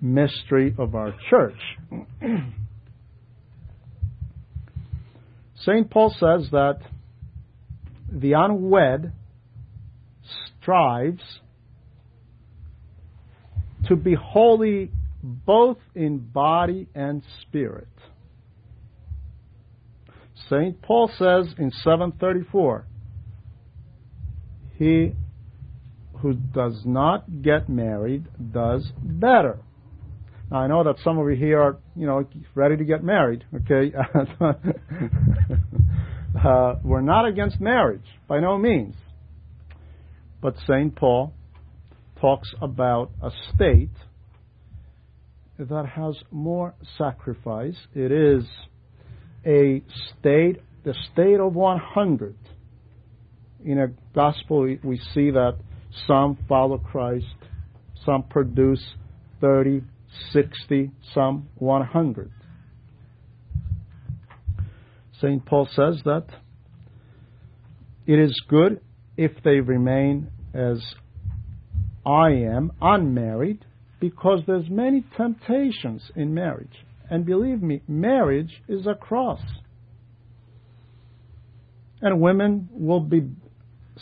mystery 0.00 0.74
of 0.76 0.96
our 0.96 1.14
church. 1.30 1.60
St. 5.60 5.88
Paul 5.88 6.12
says 6.18 6.48
that 6.50 6.78
the 8.10 8.32
unwed 8.32 9.12
strives 10.62 11.40
to 13.88 13.96
be 13.96 14.14
holy 14.14 14.90
both 15.22 15.78
in 15.94 16.18
body 16.18 16.88
and 16.94 17.22
spirit. 17.42 17.88
St. 20.48 20.80
Paul 20.82 21.10
says 21.18 21.54
in 21.58 21.70
734, 21.70 22.86
he 24.76 25.12
who 26.18 26.34
does 26.34 26.82
not 26.84 27.42
get 27.42 27.68
married 27.68 28.26
does 28.52 28.90
better. 29.02 29.58
Now 30.50 30.58
I 30.58 30.66
know 30.66 30.84
that 30.84 30.96
some 31.02 31.18
of 31.18 31.28
you 31.28 31.36
here 31.36 31.60
are, 31.60 31.76
you 31.96 32.06
know, 32.06 32.26
ready 32.54 32.76
to 32.76 32.84
get 32.84 33.02
married, 33.02 33.44
okay? 33.54 33.92
uh, 36.44 36.74
we're 36.84 37.00
not 37.00 37.26
against 37.26 37.60
marriage, 37.60 38.04
by 38.28 38.40
no 38.40 38.58
means. 38.58 38.94
But 40.42 40.56
St. 40.66 40.94
Paul 40.94 41.32
talks 42.20 42.52
about 42.60 43.12
a 43.22 43.30
state 43.54 43.90
that 45.56 45.86
has 45.86 46.16
more 46.32 46.74
sacrifice. 46.98 47.76
It 47.94 48.10
is 48.10 48.44
a 49.46 49.82
state, 50.10 50.60
the 50.84 50.94
state 51.12 51.38
of 51.38 51.54
100. 51.54 52.34
In 53.64 53.78
a 53.78 53.88
gospel, 54.12 54.76
we 54.82 55.00
see 55.14 55.30
that 55.30 55.56
some 56.08 56.36
follow 56.48 56.78
Christ, 56.78 57.26
some 58.04 58.24
produce 58.24 58.82
30, 59.40 59.82
60, 60.32 60.90
some 61.14 61.48
100. 61.56 62.32
St. 65.20 65.46
Paul 65.46 65.68
says 65.70 66.00
that 66.04 66.26
it 68.08 68.18
is 68.18 68.34
good 68.48 68.80
if 69.16 69.32
they 69.44 69.60
remain 69.60 70.28
as 70.54 70.82
I 72.04 72.30
am, 72.30 72.72
unmarried, 72.80 73.64
because 74.00 74.40
there's 74.46 74.68
many 74.68 75.04
temptations 75.16 76.10
in 76.16 76.34
marriage. 76.34 76.84
And 77.08 77.24
believe 77.24 77.62
me, 77.62 77.82
marriage 77.86 78.62
is 78.68 78.86
a 78.86 78.94
cross. 78.94 79.40
And 82.00 82.20
women 82.20 82.68
will 82.72 83.00
be 83.00 83.30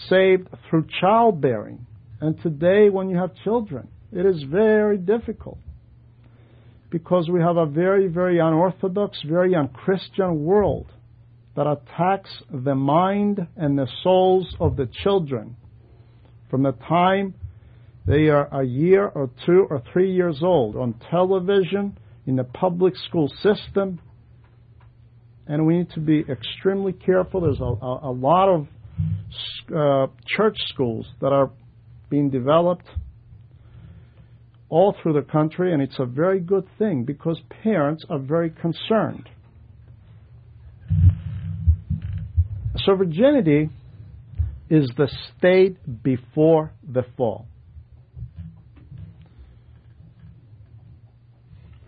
saved 0.09 0.49
through 0.69 0.87
childbearing. 1.01 1.87
And 2.21 2.41
today, 2.43 2.89
when 2.89 3.11
you 3.11 3.19
have 3.19 3.35
children, 3.45 3.89
it 4.13 4.25
is 4.25 4.43
very 4.45 4.97
difficult 4.97 5.59
because 6.91 7.29
we 7.29 7.41
have 7.41 7.57
a 7.57 7.67
very, 7.67 8.09
very 8.09 8.39
unorthodox, 8.39 9.23
very 9.27 9.55
unchristian 9.55 10.45
world. 10.45 10.87
That 11.57 11.67
attacks 11.67 12.31
the 12.53 12.75
mind 12.75 13.47
and 13.57 13.79
the 13.79 13.89
souls 14.03 14.55
of 14.61 14.77
the 14.77 14.89
children 15.03 15.57
from 16.49 16.63
the 16.63 16.73
time 16.89 17.35
they 18.07 18.29
are 18.29 18.49
a 18.53 18.65
year 18.65 19.07
or 19.07 19.31
two 19.47 19.67
or 19.71 19.83
three 19.93 20.13
years 20.13 20.41
old 20.43 20.75
on 20.77 20.95
television, 21.11 21.97
in 22.27 22.37
the 22.37 22.45
public 22.45 22.95
school 22.97 23.29
system. 23.43 24.01
And 25.47 25.67
we 25.67 25.79
need 25.79 25.91
to 25.91 26.01
be 26.01 26.25
extremely 26.29 26.93
careful. 26.93 27.41
There's 27.41 27.61
a, 27.61 27.65
a, 27.65 28.11
a 28.11 28.13
lot 28.13 28.49
of 28.49 28.67
uh, 29.75 30.13
church 30.27 30.57
schools 30.69 31.07
that 31.21 31.33
are 31.33 31.51
being 32.09 32.31
developed 32.31 32.87
all 34.69 34.95
through 35.03 35.15
the 35.15 35.23
country, 35.23 35.73
and 35.73 35.83
it's 35.83 35.99
a 35.99 36.05
very 36.05 36.39
good 36.39 36.67
thing 36.79 37.05
because 37.05 37.41
parents 37.63 38.05
are 38.09 38.19
very 38.19 38.51
concerned. 38.51 39.29
So, 42.79 42.95
virginity 42.95 43.69
is 44.69 44.89
the 44.97 45.09
state 45.37 46.03
before 46.03 46.73
the 46.89 47.05
fall. 47.17 47.47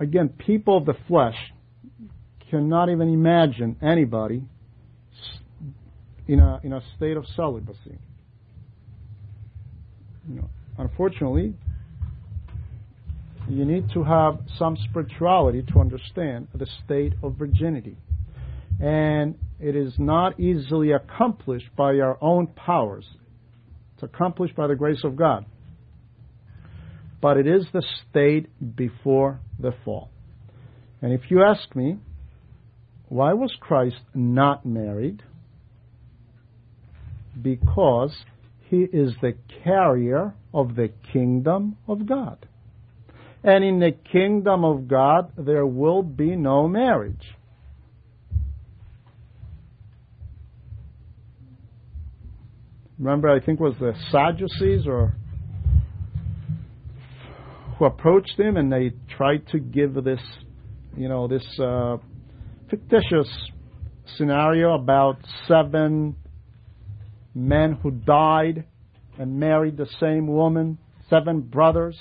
Again, 0.01 0.30
people 0.30 0.78
of 0.78 0.85
the 0.85 0.97
flesh 1.07 1.37
cannot 2.51 2.91
even 2.91 3.09
imagine 3.09 3.76
anybody 3.80 4.43
in 6.26 6.41
a, 6.41 6.61
in 6.64 6.72
a 6.72 6.83
state 6.97 7.16
of 7.16 7.24
celibacy. 7.37 7.99
You 10.28 10.35
know, 10.35 10.51
unfortunately, 10.78 11.55
you 13.49 13.64
need 13.64 13.91
to 13.93 14.03
have 14.03 14.41
some 14.59 14.76
spirituality 14.89 15.62
to 15.72 15.80
understand 15.80 16.49
the 16.55 16.66
state 16.85 17.12
of 17.22 17.37
virginity. 17.37 17.97
And 18.80 19.39
it 19.63 19.77
is 19.77 19.95
not 19.97 20.41
easily 20.41 20.91
accomplished 20.91 21.69
by 21.77 21.99
our 22.01 22.19
own 22.21 22.49
powers. 22.49 23.07
It's 23.95 24.03
accomplished 24.03 24.57
by 24.57 24.67
the 24.67 24.75
grace 24.75 25.05
of 25.05 25.15
God. 25.15 25.47
But 27.21 27.37
it 27.37 27.47
is 27.47 27.65
the 27.73 27.87
state 28.11 28.49
before 28.77 29.39
the 29.61 29.73
fall. 29.85 30.11
And 31.01 31.13
if 31.13 31.31
you 31.31 31.45
ask 31.45 31.77
me, 31.77 31.99
why 33.09 33.35
was 33.35 33.55
Christ 33.61 34.01
not 34.15 34.67
married? 34.67 35.23
Because 37.41 38.17
he 38.69 38.79
is 38.79 39.13
the 39.23 39.35
carrier 39.63 40.35
of 40.53 40.75
the 40.75 40.91
kingdom 41.13 41.77
of 41.87 42.07
God. 42.09 42.49
And 43.45 43.65
in 43.65 43.79
the 43.79 43.93
kingdom 43.93 44.65
of 44.65 44.89
God, 44.89 45.33
there 45.37 45.67
will 45.67 46.03
be 46.03 46.35
no 46.35 46.67
marriage. 46.67 47.37
Remember, 53.03 53.28
I 53.30 53.40
think 53.44 53.59
it 53.59 53.62
was 53.64 53.74
the 53.80 53.94
Sadducees 54.12 54.86
or 54.86 55.12
who 57.76 57.84
approached 57.84 58.38
him 58.38 58.57
and 58.57 58.72
they 58.72 58.92
tried 59.16 59.48
to 59.48 59.59
give 59.59 59.94
this, 60.05 60.20
you 60.96 61.09
know, 61.09 61.26
this 61.26 61.44
uh, 61.59 61.96
fictitious 62.70 63.28
scenario 64.16 64.74
about 64.74 65.16
seven 65.48 66.14
men 67.34 67.72
who 67.82 67.90
died 67.90 68.66
and 69.18 69.36
married 69.36 69.76
the 69.76 69.88
same 69.98 70.28
woman, 70.28 70.78
seven 71.11 71.40
brothers. 71.40 71.98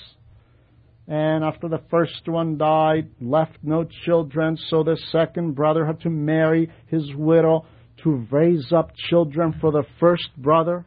And 1.08 1.42
after 1.42 1.68
the 1.68 1.82
first 1.90 2.28
one 2.28 2.58
died, 2.58 3.10
left 3.20 3.58
no 3.64 3.88
children, 4.04 4.56
so 4.68 4.84
the 4.84 4.96
second 5.10 5.56
brother 5.56 5.84
had 5.84 6.00
to 6.02 6.10
marry 6.10 6.70
his 6.86 7.12
widow 7.16 7.66
to 8.04 8.24
raise 8.30 8.72
up 8.72 8.92
children 9.10 9.56
for 9.60 9.72
the 9.72 9.82
first 9.98 10.28
brother. 10.36 10.86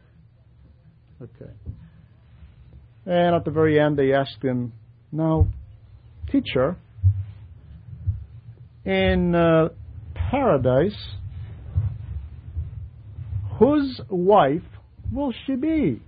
Okay. 1.22 1.52
And 3.06 3.34
at 3.34 3.44
the 3.44 3.50
very 3.50 3.80
end, 3.80 3.96
they 3.96 4.12
asked 4.12 4.42
him, 4.42 4.72
Now, 5.12 5.46
teacher, 6.30 6.76
in 8.84 9.34
uh, 9.34 9.68
paradise, 10.14 10.96
whose 13.58 14.00
wife 14.08 14.62
will 15.12 15.32
she 15.46 15.56
be? 15.56 16.02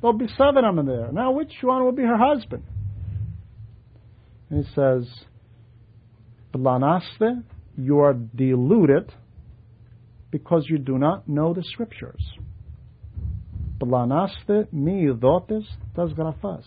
There'll 0.00 0.16
be 0.16 0.28
seven 0.36 0.64
of 0.64 0.76
them 0.76 0.86
there. 0.86 1.12
Now, 1.12 1.32
which 1.32 1.52
one 1.62 1.84
will 1.84 1.92
be 1.92 2.02
her 2.02 2.16
husband? 2.16 2.62
And 4.50 4.64
he 4.64 4.74
says, 4.74 5.06
Blanaste, 6.54 7.44
you 7.76 7.98
are 8.00 8.14
deluded 8.14 9.12
because 10.30 10.66
you 10.68 10.78
do 10.78 10.98
not 10.98 11.28
know 11.28 11.52
the 11.52 11.62
scriptures. 11.62 12.22
Blanaste 13.78 14.66
mi 14.72 15.06
dotes 15.12 15.64
das 15.94 16.12
grafas. 16.12 16.64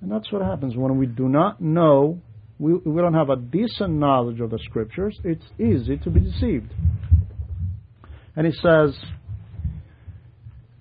And 0.00 0.10
that's 0.10 0.30
what 0.32 0.42
happens 0.42 0.76
when 0.76 0.98
we 0.98 1.06
do 1.06 1.28
not 1.28 1.60
know, 1.60 2.20
we, 2.58 2.74
we 2.74 3.00
don't 3.00 3.14
have 3.14 3.30
a 3.30 3.36
decent 3.36 3.94
knowledge 3.94 4.40
of 4.40 4.50
the 4.50 4.58
scriptures, 4.64 5.18
it's 5.24 5.44
easy 5.58 5.96
to 5.98 6.10
be 6.10 6.20
deceived. 6.20 6.72
And 8.34 8.46
he 8.46 8.52
says, 8.52 8.96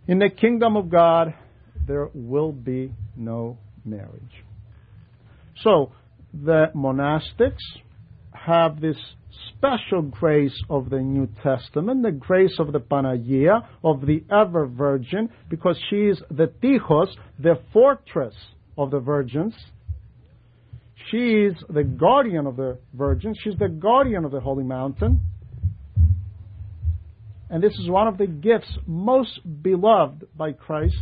In 0.07 0.19
the 0.19 0.29
kingdom 0.29 0.75
of 0.75 0.89
God, 0.89 1.33
there 1.87 2.09
will 2.13 2.51
be 2.51 2.91
no 3.15 3.57
marriage. 3.85 4.43
So, 5.61 5.91
the 6.33 6.65
monastics 6.75 7.63
have 8.45 8.79
this 8.79 8.97
special 9.49 10.03
grace 10.03 10.55
of 10.69 10.89
the 10.89 10.99
New 10.99 11.27
Testament, 11.41 12.03
the 12.03 12.11
grace 12.11 12.55
of 12.59 12.71
the 12.71 12.79
Panagia, 12.79 13.67
of 13.83 14.05
the 14.05 14.23
ever 14.31 14.67
virgin, 14.67 15.29
because 15.49 15.79
she 15.89 15.95
is 15.95 16.21
the 16.29 16.47
Tichos, 16.61 17.07
the 17.39 17.59
fortress 17.73 18.35
of 18.77 18.91
the 18.91 18.99
virgins. 18.99 19.55
She 21.09 21.17
is 21.17 21.55
the 21.69 21.83
guardian 21.83 22.47
of 22.47 22.55
the 22.55 22.79
virgins. 22.93 23.37
She's 23.43 23.57
the 23.57 23.69
guardian 23.69 24.25
of 24.25 24.31
the 24.31 24.39
holy 24.39 24.63
mountain. 24.63 25.21
And 27.49 27.61
this 27.61 27.73
is 27.73 27.89
one 27.89 28.07
of 28.07 28.17
the 28.17 28.27
gifts 28.27 28.71
most 28.87 29.39
beloved 29.61 30.25
by 30.35 30.51
Christ 30.51 30.95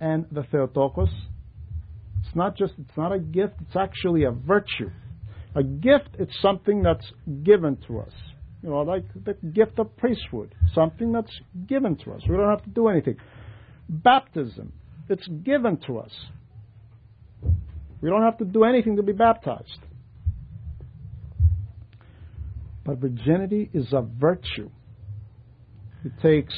and 0.00 0.26
the 0.30 0.42
Theotokos. 0.42 1.10
It's 2.24 2.34
not 2.34 2.56
just, 2.56 2.74
it's 2.78 2.96
not 2.96 3.12
a 3.12 3.18
gift, 3.18 3.54
it's 3.60 3.76
actually 3.76 4.24
a 4.24 4.30
virtue. 4.30 4.90
A 5.56 5.62
gift 5.62 6.10
is 6.18 6.28
something 6.42 6.82
that's 6.82 7.06
given 7.44 7.76
to 7.86 8.00
us. 8.00 8.12
You 8.62 8.70
know, 8.70 8.80
like 8.80 9.04
the 9.24 9.34
gift 9.34 9.78
of 9.78 9.94
priesthood, 9.96 10.54
something 10.74 11.12
that's 11.12 11.30
given 11.68 11.96
to 11.96 12.12
us. 12.12 12.22
We 12.28 12.36
don't 12.36 12.48
have 12.48 12.64
to 12.64 12.70
do 12.70 12.88
anything. 12.88 13.16
Baptism, 13.88 14.72
it's 15.08 15.26
given 15.44 15.78
to 15.86 15.98
us. 15.98 16.10
We 18.00 18.10
don't 18.10 18.22
have 18.22 18.38
to 18.38 18.44
do 18.44 18.64
anything 18.64 18.96
to 18.96 19.02
be 19.02 19.12
baptized. 19.12 19.78
But 22.84 22.98
virginity 22.98 23.70
is 23.72 23.92
a 23.92 24.02
virtue. 24.02 24.70
It 26.04 26.12
takes 26.20 26.54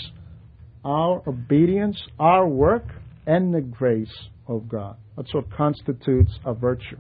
our 0.84 1.22
obedience, 1.26 2.00
our 2.18 2.48
work, 2.48 2.86
and 3.26 3.52
the 3.54 3.60
grace 3.60 4.14
of 4.48 4.68
God. 4.68 4.96
That's 5.16 5.32
what 5.34 5.50
constitutes 5.52 6.32
a 6.44 6.54
virtue. 6.54 6.98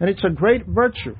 And 0.00 0.08
it's 0.08 0.24
a 0.24 0.30
great 0.30 0.66
virtue. 0.66 1.14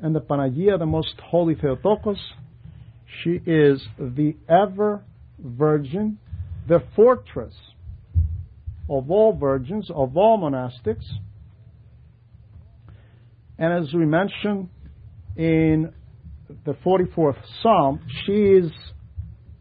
And 0.00 0.14
the 0.14 0.20
Panagia, 0.20 0.78
the 0.78 0.86
most 0.86 1.14
holy 1.22 1.54
Theotokos, 1.54 2.18
she 3.22 3.40
is 3.44 3.82
the 3.98 4.36
ever 4.48 5.04
virgin, 5.38 6.18
the 6.68 6.82
fortress 6.96 7.54
of 8.88 9.10
all 9.10 9.36
virgins, 9.36 9.90
of 9.90 10.16
all 10.16 10.38
monastics. 10.38 11.04
And 13.58 13.84
as 13.84 13.92
we 13.92 14.06
mentioned 14.06 14.68
in 15.36 15.92
the 16.64 16.72
44th 16.72 17.36
Psalm, 17.62 18.00
she 18.24 18.32
is 18.32 18.70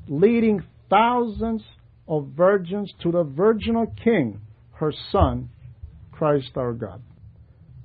leading 0.07 0.63
thousands 0.89 1.63
of 2.07 2.27
virgins 2.35 2.91
to 3.03 3.11
the 3.11 3.23
virginal 3.23 3.93
king, 4.03 4.39
her 4.79 4.93
son, 5.11 5.51
Christ 6.15 6.55
our 6.55 6.71
God. 6.71 7.03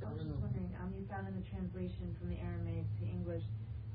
I 0.07 0.15
was 0.15 0.23
just 0.23 0.39
wondering, 0.39 0.71
um, 0.79 0.95
you 0.95 1.03
found 1.11 1.27
in 1.27 1.35
the 1.35 1.47
translation 1.51 2.15
from 2.23 2.31
the 2.31 2.39
Aramaic 2.39 2.87
to 3.03 3.05
English 3.11 3.43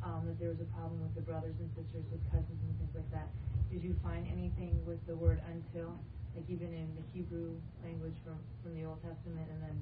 um, 0.04 0.28
that 0.28 0.36
there 0.36 0.52
was 0.52 0.60
a 0.60 0.68
problem 0.76 1.00
with 1.00 1.16
the 1.16 1.24
brothers 1.24 1.56
and 1.64 1.72
sisters 1.80 2.04
with 2.12 2.20
cousins 2.28 2.60
and 2.60 2.76
things 2.76 2.92
like 2.92 3.08
that. 3.16 3.32
Did 3.72 3.88
you 3.88 3.96
find 4.04 4.28
anything 4.28 4.84
with 4.84 5.00
the 5.08 5.16
word 5.16 5.40
until, 5.48 5.96
like 6.36 6.44
even 6.52 6.76
in 6.76 6.92
the 7.00 7.06
Hebrew 7.16 7.56
language 7.88 8.20
from, 8.28 8.36
from 8.60 8.76
the 8.76 8.84
Old 8.84 9.00
Testament 9.00 9.48
and 9.48 9.64
then 9.64 9.78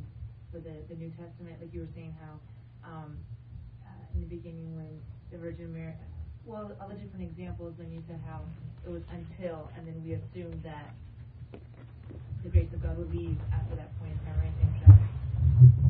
for 0.53 0.61
the, 0.61 0.86
the 0.86 0.93
New 0.93 1.09
Testament, 1.18 1.57
like 1.57 1.74
you 1.74 1.89
were 1.89 1.93
saying 1.97 2.13
how 2.22 2.38
um, 2.86 3.18
uh, 3.82 4.13
in 4.13 4.22
the 4.22 4.30
beginning 4.30 4.78
when 4.78 4.93
the 5.34 5.41
Virgin 5.41 5.74
Mary, 5.74 5.97
well, 6.45 6.70
all 6.78 6.88
the 6.88 7.01
different 7.01 7.26
examples 7.26 7.74
when 7.82 7.89
you 7.89 8.05
said 8.05 8.22
how 8.30 8.45
it 8.86 8.93
was 8.93 9.01
until, 9.09 9.74
and 9.74 9.89
then 9.89 9.97
we 10.05 10.13
assumed 10.13 10.61
that 10.61 10.93
the 12.44 12.50
grace 12.50 12.70
of 12.74 12.82
God 12.82 12.98
would 12.98 13.14
leave 13.14 13.38
after 13.54 13.76
that 13.76 13.98
point 14.00 14.14
in 14.14 14.20
time? 14.26 15.10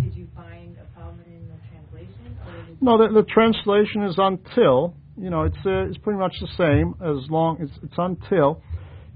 Did 0.02 0.16
you 0.16 0.28
find 0.36 0.78
a 0.78 0.86
problem 0.98 1.22
in 1.26 1.48
the 1.48 1.58
translation? 1.70 2.78
No, 2.82 2.98
the, 2.98 3.22
the 3.22 3.28
translation 3.28 4.04
is 4.04 4.16
until. 4.18 4.96
You 5.20 5.30
know, 5.32 5.44
it's 5.44 5.58
uh, 5.66 5.90
it's 5.90 5.98
pretty 5.98 6.20
much 6.20 6.36
the 6.40 6.48
same 6.58 6.96
as 7.02 7.30
long 7.30 7.58
it's 7.60 7.74
it's 7.84 7.96
until. 7.98 8.62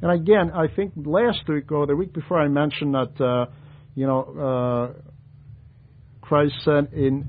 And 0.02 0.12
again, 0.12 0.52
I 0.52 0.68
think 0.68 0.94
last 0.96 1.48
week 1.48 1.72
or 1.72 1.86
the 1.86 1.96
week 1.96 2.12
before 2.12 2.40
I 2.40 2.48
mentioned 2.48 2.96
that 2.96 3.24
uh, 3.24 3.46
you 3.94 4.08
know 4.08 4.94
uh, 4.96 5.02
Christ 6.22 6.56
said 6.66 6.92
in 6.94 7.26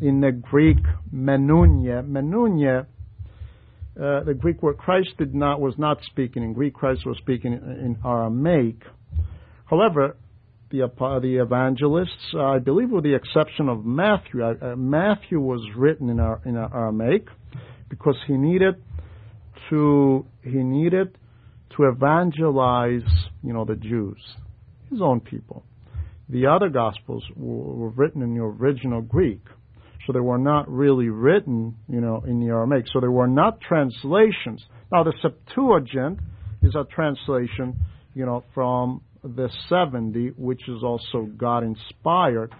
in 0.00 0.20
the 0.20 0.32
Greek 0.32 0.78
menunye 1.12 2.06
menunye. 2.06 2.86
Uh, 3.96 4.24
the 4.24 4.34
Greek 4.34 4.60
word 4.60 4.76
Christ 4.76 5.10
did 5.18 5.34
not 5.34 5.60
was 5.60 5.74
not 5.78 5.98
speaking 6.02 6.42
in 6.42 6.52
Greek. 6.52 6.74
Christ 6.74 7.06
was 7.06 7.16
speaking 7.18 7.52
in, 7.52 7.62
in 7.62 7.98
Aramaic. 8.04 8.82
However, 9.74 10.16
the 10.70 10.84
uh, 10.84 11.18
the 11.18 11.42
evangelists, 11.42 12.32
uh, 12.32 12.42
I 12.42 12.58
believe, 12.60 12.90
with 12.90 13.02
the 13.02 13.14
exception 13.14 13.68
of 13.68 13.84
Matthew, 13.84 14.44
uh, 14.44 14.76
Matthew 14.76 15.40
was 15.40 15.62
written 15.76 16.08
in 16.10 16.20
our 16.20 16.40
in 16.44 16.56
Aramaic 16.56 17.26
because 17.88 18.16
he 18.28 18.34
needed 18.34 18.76
to 19.70 20.26
he 20.42 20.62
needed 20.62 21.18
to 21.76 21.84
evangelize, 21.84 23.02
you 23.42 23.52
know, 23.52 23.64
the 23.64 23.74
Jews, 23.74 24.22
his 24.90 25.00
own 25.02 25.18
people. 25.18 25.64
The 26.28 26.46
other 26.46 26.68
gospels 26.68 27.24
were 27.34 27.90
written 27.90 28.22
in 28.22 28.34
the 28.36 28.42
original 28.44 29.02
Greek, 29.02 29.42
so 30.06 30.12
they 30.12 30.20
were 30.20 30.38
not 30.38 30.70
really 30.70 31.08
written, 31.08 31.74
you 31.88 32.00
know, 32.00 32.22
in 32.24 32.38
the 32.38 32.46
Aramaic. 32.46 32.84
So 32.92 33.00
they 33.00 33.08
were 33.08 33.26
not 33.26 33.60
translations. 33.60 34.64
Now 34.92 35.02
the 35.02 35.14
Septuagint 35.20 36.20
is 36.62 36.76
a 36.76 36.84
translation, 36.84 37.76
you 38.14 38.24
know, 38.24 38.44
from 38.54 39.00
the 39.24 39.50
70, 39.68 40.32
which 40.36 40.68
is 40.68 40.82
also 40.82 41.28
God 41.36 41.64
inspired. 41.64 42.54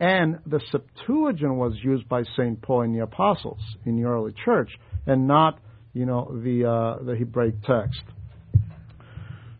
And 0.00 0.38
the 0.46 0.60
Septuagint 0.72 1.54
was 1.54 1.74
used 1.82 2.08
by 2.08 2.24
St. 2.36 2.60
Paul 2.60 2.82
and 2.82 2.94
the 2.94 3.02
apostles 3.02 3.60
in 3.84 3.96
the 3.96 4.04
early 4.04 4.34
church, 4.44 4.70
and 5.06 5.28
not, 5.28 5.60
you 5.92 6.04
know, 6.04 6.28
the, 6.42 6.64
uh, 6.68 7.04
the 7.04 7.14
Hebraic 7.16 7.62
text. 7.62 8.02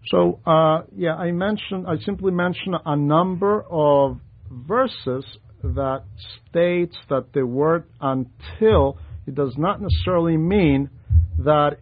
So, 0.08 0.40
uh, 0.46 0.82
yeah, 0.94 1.14
I 1.14 1.30
mentioned, 1.32 1.86
I 1.86 1.96
simply 2.04 2.32
mentioned 2.32 2.74
a 2.84 2.96
number 2.96 3.64
of 3.70 4.18
verses 4.50 5.24
that 5.62 6.04
states 6.50 6.96
that 7.08 7.32
the 7.32 7.46
word 7.46 7.84
until, 8.00 8.98
it 9.26 9.34
does 9.34 9.54
not 9.56 9.80
necessarily 9.80 10.36
mean 10.36 10.90
that 11.38 11.78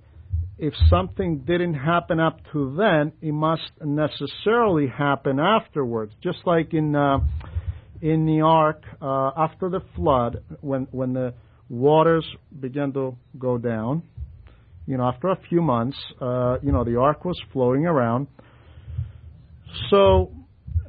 if 0.63 0.75
something 0.89 1.39
didn't 1.41 1.75
happen 1.75 2.21
up 2.21 2.39
to 2.53 2.77
then, 2.77 3.13
it 3.21 3.33
must 3.33 3.69
necessarily 3.85 4.87
happen 4.87 5.41
afterwards. 5.41 6.13
Just 6.23 6.39
like 6.47 6.73
in 6.73 6.95
uh, 6.95 7.19
in 8.01 8.27
the 8.27 8.43
ark 8.43 8.85
uh, 9.01 9.33
after 9.37 9.69
the 9.69 9.81
flood, 9.97 10.45
when 10.61 10.87
when 10.93 11.15
the 11.15 11.35
waters 11.69 12.25
began 12.61 12.93
to 12.93 13.17
go 13.37 13.59
down, 13.59 14.05
you 14.87 14.97
know, 14.97 15.03
after 15.09 15.31
a 15.31 15.39
few 15.49 15.61
months, 15.61 15.99
uh, 16.21 16.59
you 16.63 16.71
know, 16.71 16.85
the 16.85 16.97
ark 16.97 17.25
was 17.25 17.41
floating 17.53 17.85
around. 17.85 18.29
So 19.91 20.31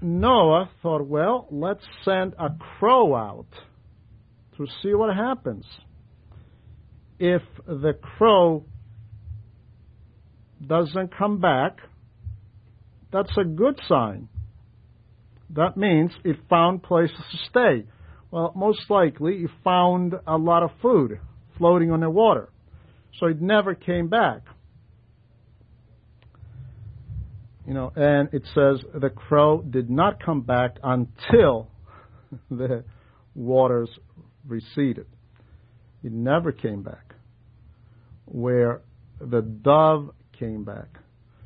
Noah 0.03 0.69
thought, 0.83 1.07
well, 1.07 1.47
let's 1.49 1.83
send 2.05 2.35
a 2.37 2.49
crow 2.77 3.15
out 3.15 3.47
to 4.57 4.67
see 4.83 4.93
what 4.93 5.15
happens. 5.15 5.65
If 7.17 7.41
the 7.65 7.93
crow 7.93 8.65
doesn't 10.67 11.15
come 11.17 11.39
back, 11.39 11.77
that's 13.11 13.35
a 13.37 13.43
good 13.43 13.79
sign. 13.87 14.29
That 15.51 15.77
means 15.77 16.11
it 16.23 16.37
found 16.49 16.83
places 16.83 17.17
to 17.31 17.37
stay. 17.49 17.85
Well, 18.31 18.51
most 18.55 18.89
likely 18.89 19.35
it 19.43 19.51
found 19.63 20.15
a 20.25 20.37
lot 20.37 20.63
of 20.63 20.71
food 20.81 21.19
floating 21.57 21.91
on 21.91 21.99
the 21.99 22.09
water. 22.09 22.49
So 23.19 23.27
it 23.27 23.39
never 23.39 23.75
came 23.75 24.07
back. 24.07 24.41
You 27.67 27.73
know, 27.75 27.93
and 27.95 28.29
it 28.33 28.43
says 28.53 28.83
the 28.93 29.09
crow 29.09 29.61
did 29.61 29.89
not 29.89 30.23
come 30.23 30.41
back 30.41 30.77
until 30.83 31.69
the 32.49 32.83
waters 33.35 33.89
receded. 34.45 35.05
It 36.03 36.11
never 36.11 36.51
came 36.51 36.83
back. 36.83 37.13
Where 38.25 38.81
the 39.21 39.41
dove 39.41 40.09
came 40.43 40.63
back 40.63 40.99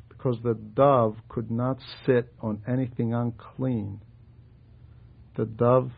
because 0.08 0.36
the 0.42 0.54
dove 0.54 1.16
could 1.28 1.50
not 1.50 1.78
sit 2.04 2.32
on 2.40 2.60
anything 2.66 3.14
unclean. 3.14 4.00
The 5.36 5.44
dove 5.44 5.90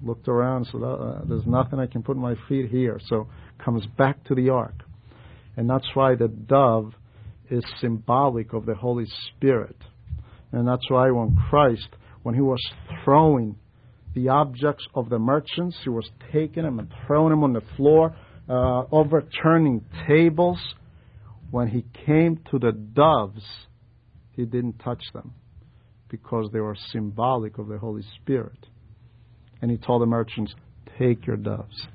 looked 0.00 0.28
around 0.28 0.66
said, 0.66 0.82
uh, 0.82 1.22
There's 1.28 1.46
nothing 1.46 1.80
I 1.80 1.86
can 1.86 2.02
put 2.02 2.16
my 2.16 2.34
feet 2.48 2.70
here. 2.70 3.00
So 3.08 3.26
comes 3.64 3.84
back 3.98 4.22
to 4.24 4.34
the 4.36 4.50
ark. 4.50 4.84
And 5.56 5.68
that's 5.68 5.88
why 5.94 6.14
the 6.14 6.28
dove 6.28 6.92
is 7.50 7.64
symbolic 7.80 8.52
of 8.52 8.66
the 8.66 8.76
Holy 8.76 9.06
Spirit. 9.30 9.76
And 10.52 10.68
that's 10.68 10.88
why 10.88 11.10
when 11.10 11.36
Christ, 11.50 11.88
when 12.22 12.36
he 12.36 12.40
was 12.40 12.64
throwing 13.04 13.56
the 14.14 14.28
objects 14.28 14.86
of 14.94 15.08
the 15.08 15.18
merchants, 15.18 15.76
he 15.82 15.90
was 15.90 16.08
taking 16.32 16.62
them 16.62 16.78
and 16.78 16.88
throwing 17.06 17.30
them 17.30 17.42
on 17.42 17.54
the 17.54 17.62
floor, 17.76 18.14
uh, 18.48 18.84
overturning 18.92 19.84
tables, 20.06 20.58
when 21.50 21.68
he 21.68 21.84
came 22.06 22.40
to 22.50 22.58
the 22.58 22.72
doves, 22.72 23.44
he 24.32 24.44
didn't 24.44 24.78
touch 24.78 25.02
them 25.12 25.34
because 26.08 26.50
they 26.52 26.60
were 26.60 26.76
symbolic 26.92 27.58
of 27.58 27.68
the 27.68 27.78
Holy 27.78 28.02
Spirit. 28.16 28.66
And 29.60 29.70
he 29.70 29.76
told 29.76 30.02
the 30.02 30.06
merchants, 30.06 30.54
Take 30.98 31.26
your 31.26 31.36
doves. 31.36 31.86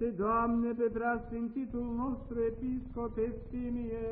Pomenește, 0.00 0.22
Doamne, 0.22 0.70
pe 0.72 0.88
preasfințitul 0.92 1.86
nostru 1.96 2.36
episcop 2.52 3.18
Eftimie, 3.18 4.08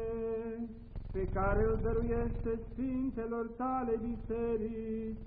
pe 1.12 1.28
care 1.34 1.62
îl 1.64 1.78
dăruiește 1.82 2.60
Sfintelor 2.70 3.46
tale 3.56 4.00
biserici, 4.08 5.26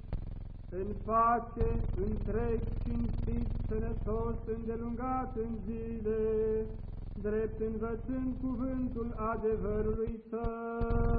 în 0.70 0.88
pace, 1.06 1.70
întreg, 2.08 2.60
cinstit, 2.84 3.50
sănătos, 3.68 4.36
îndelungat 4.56 5.36
în 5.36 5.52
zile, 5.66 6.20
drept 7.22 7.60
învățând 7.62 8.34
cuvântul 8.42 9.14
adevărului 9.34 10.20
Tău. 10.30 11.11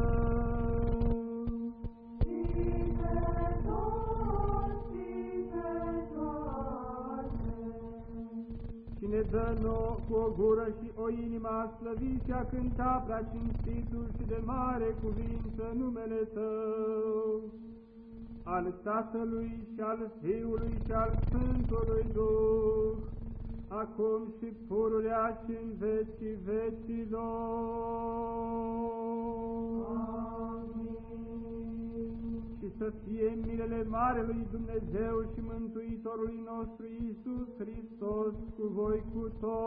Ne 9.32 9.38
dă 9.38 9.60
nouă 9.62 9.96
cu 10.08 10.14
o 10.14 10.32
gură 10.38 10.66
și 10.78 10.90
o 11.04 11.08
inimă 11.08 11.48
a 11.48 11.72
slăvi 11.78 12.24
și 12.24 12.30
a 12.32 12.44
cânta 12.44 13.02
prea 13.06 13.30
cinstitul 13.32 14.06
și 14.16 14.24
de 14.28 14.40
mare 14.44 14.96
cuvință 15.02 15.64
numele 15.76 16.14
Tău, 16.34 17.40
al 18.42 18.74
Tatălui 18.82 19.66
și 19.74 19.80
al 19.80 20.10
Fiului 20.22 20.80
și 20.86 20.92
al 20.92 21.18
Sfântului 21.26 22.06
Duh, 22.12 22.94
acum 23.68 24.34
și 24.38 24.46
pururea 24.68 25.42
și 25.44 25.50
în 25.62 25.70
vecii 25.78 26.38
vecilor. 26.44 27.42
Să 32.82 32.92
fie 33.04 33.38
milele 33.46 33.86
Marelui 33.88 34.46
Dumnezeu 34.50 35.16
și 35.32 35.40
Mântuitorului 35.40 36.40
nostru 36.44 36.84
Iisus 36.86 37.48
Hristos 37.58 38.34
cu 38.56 38.64
voi 38.78 39.02
cu 39.12 39.22
toți. 39.40 39.62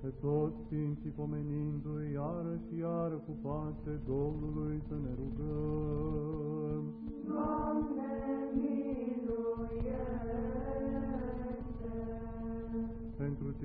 Pe 0.00 0.10
toți 0.20 0.56
Sfinții 0.64 1.10
pomenindu-i 1.10 2.12
iară 2.12 2.60
și 2.66 2.78
iară 2.78 3.14
cu 3.26 3.32
pace 3.42 4.00
Domnului 4.06 4.82
să 4.88 4.94
ne 4.94 5.10
rugăm. 5.20 6.82
Doamne, 7.26 7.61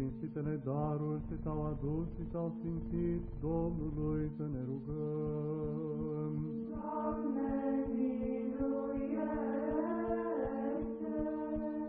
cinstitele 0.08 0.55
daruri 0.64 1.22
ce 1.28 1.36
s-au 1.43 1.60
adus 1.72 2.08
și 2.16 2.24
s-au 2.32 2.47
sfințit 2.58 3.22
Domnului 3.41 4.32
să 4.38 4.45
ne 4.53 4.62
rugăm. 4.72 6.34
Doamne, 6.70 7.51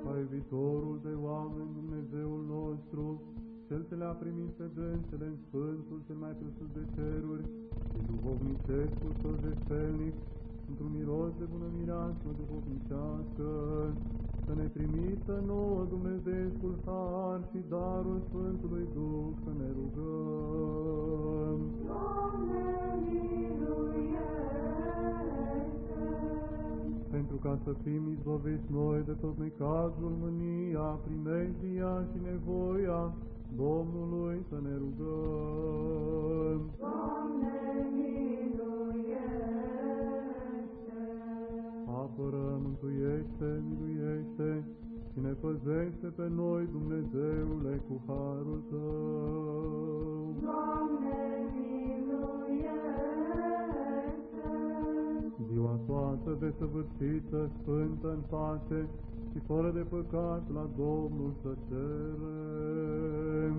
Ca 0.04 0.12
iubitorul 0.18 0.98
de 1.02 1.14
oameni 1.30 1.70
Dumnezeul 1.80 2.42
nostru, 2.56 3.22
cel 3.68 3.84
ce 3.88 3.94
le-a 3.94 4.14
primit 4.22 4.50
pe 4.58 4.66
dânsele 4.74 5.26
în 5.32 5.36
Sfântul 5.46 5.98
cel 6.06 6.16
mai 6.24 6.34
presus 6.40 6.68
de 6.78 6.84
ceruri 6.94 7.44
și 7.90 7.98
duhovnicescul 8.10 9.12
său 9.20 9.34
de 9.46 9.52
într-un 10.70 10.92
miros 10.98 11.32
de 11.40 11.46
bună 11.52 11.68
mireasmă 11.78 12.30
duhovnicească, 12.40 13.48
să 14.44 14.52
ne 14.60 14.66
trimită 14.76 15.34
nouă 15.52 15.80
Dumnezeescul 15.94 16.74
har 16.86 17.40
și 17.50 17.60
darul 17.74 18.18
Sfântului 18.28 18.86
Duh 18.94 19.28
să 19.44 19.50
ne 19.60 19.68
rugăm. 19.78 21.58
Doamne, 21.86 22.68
pentru 27.18 27.36
ca 27.36 27.58
să 27.64 27.72
fim 27.82 28.02
izbăviți 28.10 28.72
noi 28.72 29.02
de 29.06 29.12
tot 29.12 29.38
necazul, 29.38 30.12
mânia, 30.20 30.98
primejdia 31.04 32.04
și 32.10 32.18
nevoia 32.30 33.12
Domnului 33.56 34.38
să 34.48 34.54
ne 34.62 34.74
rugăm. 34.82 36.60
Doamne, 36.78 37.56
apără, 42.18 42.60
mântuiește, 42.62 43.62
miluiește 43.68 44.64
și 45.12 45.18
ne 45.20 45.32
păzește 45.42 46.06
pe 46.16 46.26
noi, 46.28 46.68
Dumnezeule, 46.72 47.82
cu 47.88 48.00
harul 48.06 48.62
Tău. 48.70 50.34
Doamne, 50.42 51.18
miluiește! 51.54 52.78
Ziua 55.52 55.78
toată 55.86 56.36
desăvârșită, 56.40 57.50
sfântă 57.60 58.08
în 58.08 58.22
pace 58.28 58.88
și 59.32 59.38
fără 59.46 59.70
de 59.70 59.84
păcat 59.94 60.42
la 60.54 60.68
Domnul 60.76 61.32
să 61.42 61.52
cerem. 61.68 63.56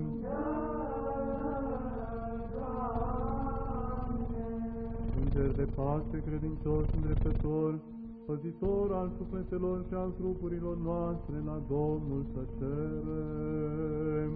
Înger 5.20 5.50
de 5.56 5.66
pace, 5.74 6.22
credincios, 6.26 6.86
îndreptător, 6.96 7.78
păzitor 8.26 8.92
al 8.92 9.10
sufletelor 9.16 9.84
și 9.88 9.94
al 9.94 10.10
trupurilor 10.18 10.76
noastre, 10.76 11.34
la 11.46 11.62
Domnul 11.68 12.24
să 12.32 12.40
cerem. 12.58 14.32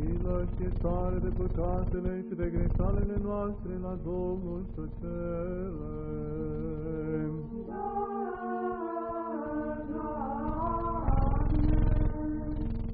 Milă 0.00 0.44
și 0.54 0.62
iertare 0.62 1.18
de 1.18 1.28
păcatele 1.28 2.24
și 2.28 2.34
de 2.34 2.52
greșalele 2.54 3.20
noastre, 3.22 3.72
la 3.82 3.98
Domnul 4.04 4.64
să 4.74 4.82
cerem. 5.00 5.88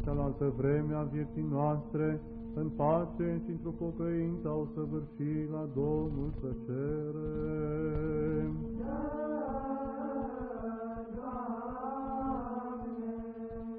Cealaltă 0.04 0.52
vreme 0.56 0.94
a 0.94 1.02
vieții 1.02 1.46
noastre, 1.50 2.20
în 2.54 2.68
pace 2.68 3.40
și 3.44 3.50
într-o 3.50 3.70
pocăință 3.70 4.48
au 4.48 4.68
săvârșit 4.74 5.50
la 5.50 5.68
Domnul 5.74 6.32
să 6.40 6.50
cerem. 6.66 8.52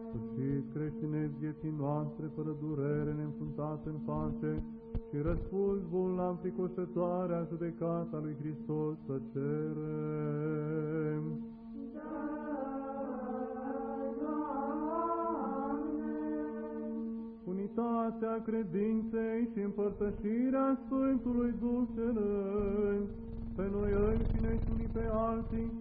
Sfârșit 0.08 0.74
creștinezi 0.74 1.34
vieții 1.40 1.74
noastre, 1.78 2.26
fără 2.36 2.56
durere, 2.62 3.14
neînfruntate 3.14 3.90
în 3.90 4.00
pace, 4.06 4.64
și 5.10 5.18
răspuns 5.22 5.80
bun 5.90 6.16
la 6.16 6.28
înfricoșătoarea 6.28 7.48
judecata 7.50 8.20
lui 8.24 8.36
Hristos 8.40 8.96
să 9.06 9.20
cerem. 9.34 11.24
Unitatea 17.66 18.42
credinței 18.46 19.50
și 19.54 19.60
împărtășirea 19.60 20.80
Sfântului 20.86 21.54
Duh 21.62 21.84
cel 21.96 22.20
pe 23.56 23.66
noi 23.74 23.92
înșine 24.10 24.54
și 24.62 24.70
unii 24.74 24.90
pe 24.94 25.04
alții 25.12 25.72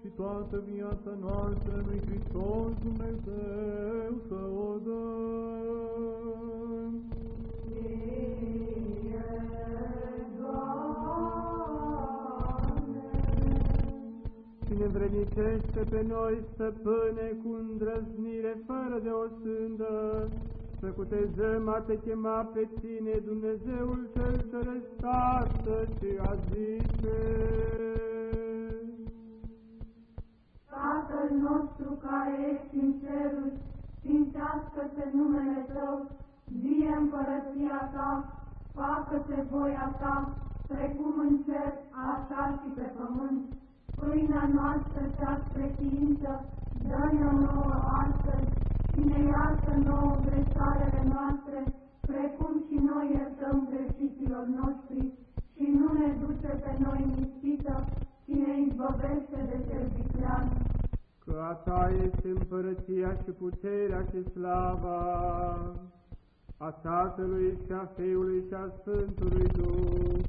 și 0.00 0.08
toată 0.16 0.62
viața 0.72 1.12
noastră 1.20 1.84
lui 1.86 2.00
Hristos 2.06 2.70
Dumnezeu 2.82 4.12
să 4.28 4.40
o 4.66 4.72
dăm. 4.84 5.22
Cine 14.66 14.86
vrednicește 14.86 15.80
pe 15.90 16.04
noi, 16.08 16.38
stăpâne, 16.52 17.28
cu 17.42 17.56
îndrăznire, 17.60 18.62
fără 18.66 19.00
de 19.02 19.08
o 19.08 19.26
sândă, 19.42 20.28
să 20.80 20.86
cutezăm 20.86 21.68
a 21.68 21.78
te 21.86 21.96
chema 22.04 22.38
pe 22.54 22.68
tine, 22.80 23.14
Dumnezeul 23.30 24.00
cel 24.14 24.36
ce 24.50 24.82
tată 25.00 25.76
și 25.96 26.10
a 26.30 26.32
zice. 26.48 27.18
Tatăl 30.74 31.28
nostru 31.48 31.88
care 32.06 32.32
ești 32.50 32.74
în 32.84 32.90
ceruri, 33.02 33.52
sfințească-se 33.98 35.04
numele 35.14 35.66
Tău, 35.72 35.94
vie 36.62 36.92
împărăția 37.02 37.78
Ta, 37.94 38.10
facă-se 38.74 39.38
voia 39.50 39.96
Ta, 40.00 40.16
precum 40.66 41.14
în 41.26 41.34
cer, 41.46 41.72
așa 42.12 42.42
și 42.58 42.68
pe 42.76 42.86
pământ. 42.96 43.42
Pâinea 43.98 44.50
noastră 44.58 45.02
cea 45.18 45.34
spre 45.46 45.74
ființă, 45.78 46.44
dă-ne 46.88 47.30
nouă 47.44 47.74
astăzi 48.02 48.69
și 48.92 49.00
ne 49.10 49.20
iartă 49.32 49.72
nouă 49.84 50.14
greșalele 50.26 51.02
noastre, 51.14 51.58
precum 52.00 52.52
și 52.66 52.76
noi 52.90 53.06
iertăm 53.16 53.68
greșiților 53.70 54.44
noștri, 54.60 55.02
și 55.54 55.66
nu 55.78 55.88
ne 56.00 56.08
duce 56.24 56.50
pe 56.64 56.72
noi 56.84 57.00
în 57.06 57.12
ispită, 57.24 57.74
ci 58.24 58.34
ne 58.42 58.60
izbăvește 58.66 59.38
de 59.50 59.58
cel 59.68 59.86
viclean. 59.96 60.46
Că 61.24 61.34
a 61.50 61.52
ta 61.52 61.90
este 62.04 62.28
împărăția 62.28 63.10
și 63.22 63.30
puterea 63.30 64.02
și 64.10 64.30
slava 64.30 65.00
a 66.56 66.70
Tatălui 66.70 67.58
și 67.66 67.72
a 67.72 67.88
Fiului 67.96 68.44
și 68.48 68.54
a 68.54 68.72
Sfântului 68.80 69.46
Duh, 69.46 70.24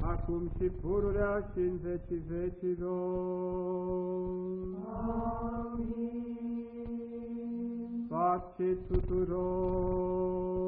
acum 0.00 0.50
și 0.56 0.64
pururea 0.64 1.50
și 1.52 1.58
în 1.58 1.76
vecii 1.82 2.22
vecilor. 2.28 2.98
Amin. 5.66 6.87
සාක්ෂි 8.10 8.68
සුතුරෝ 8.84 10.58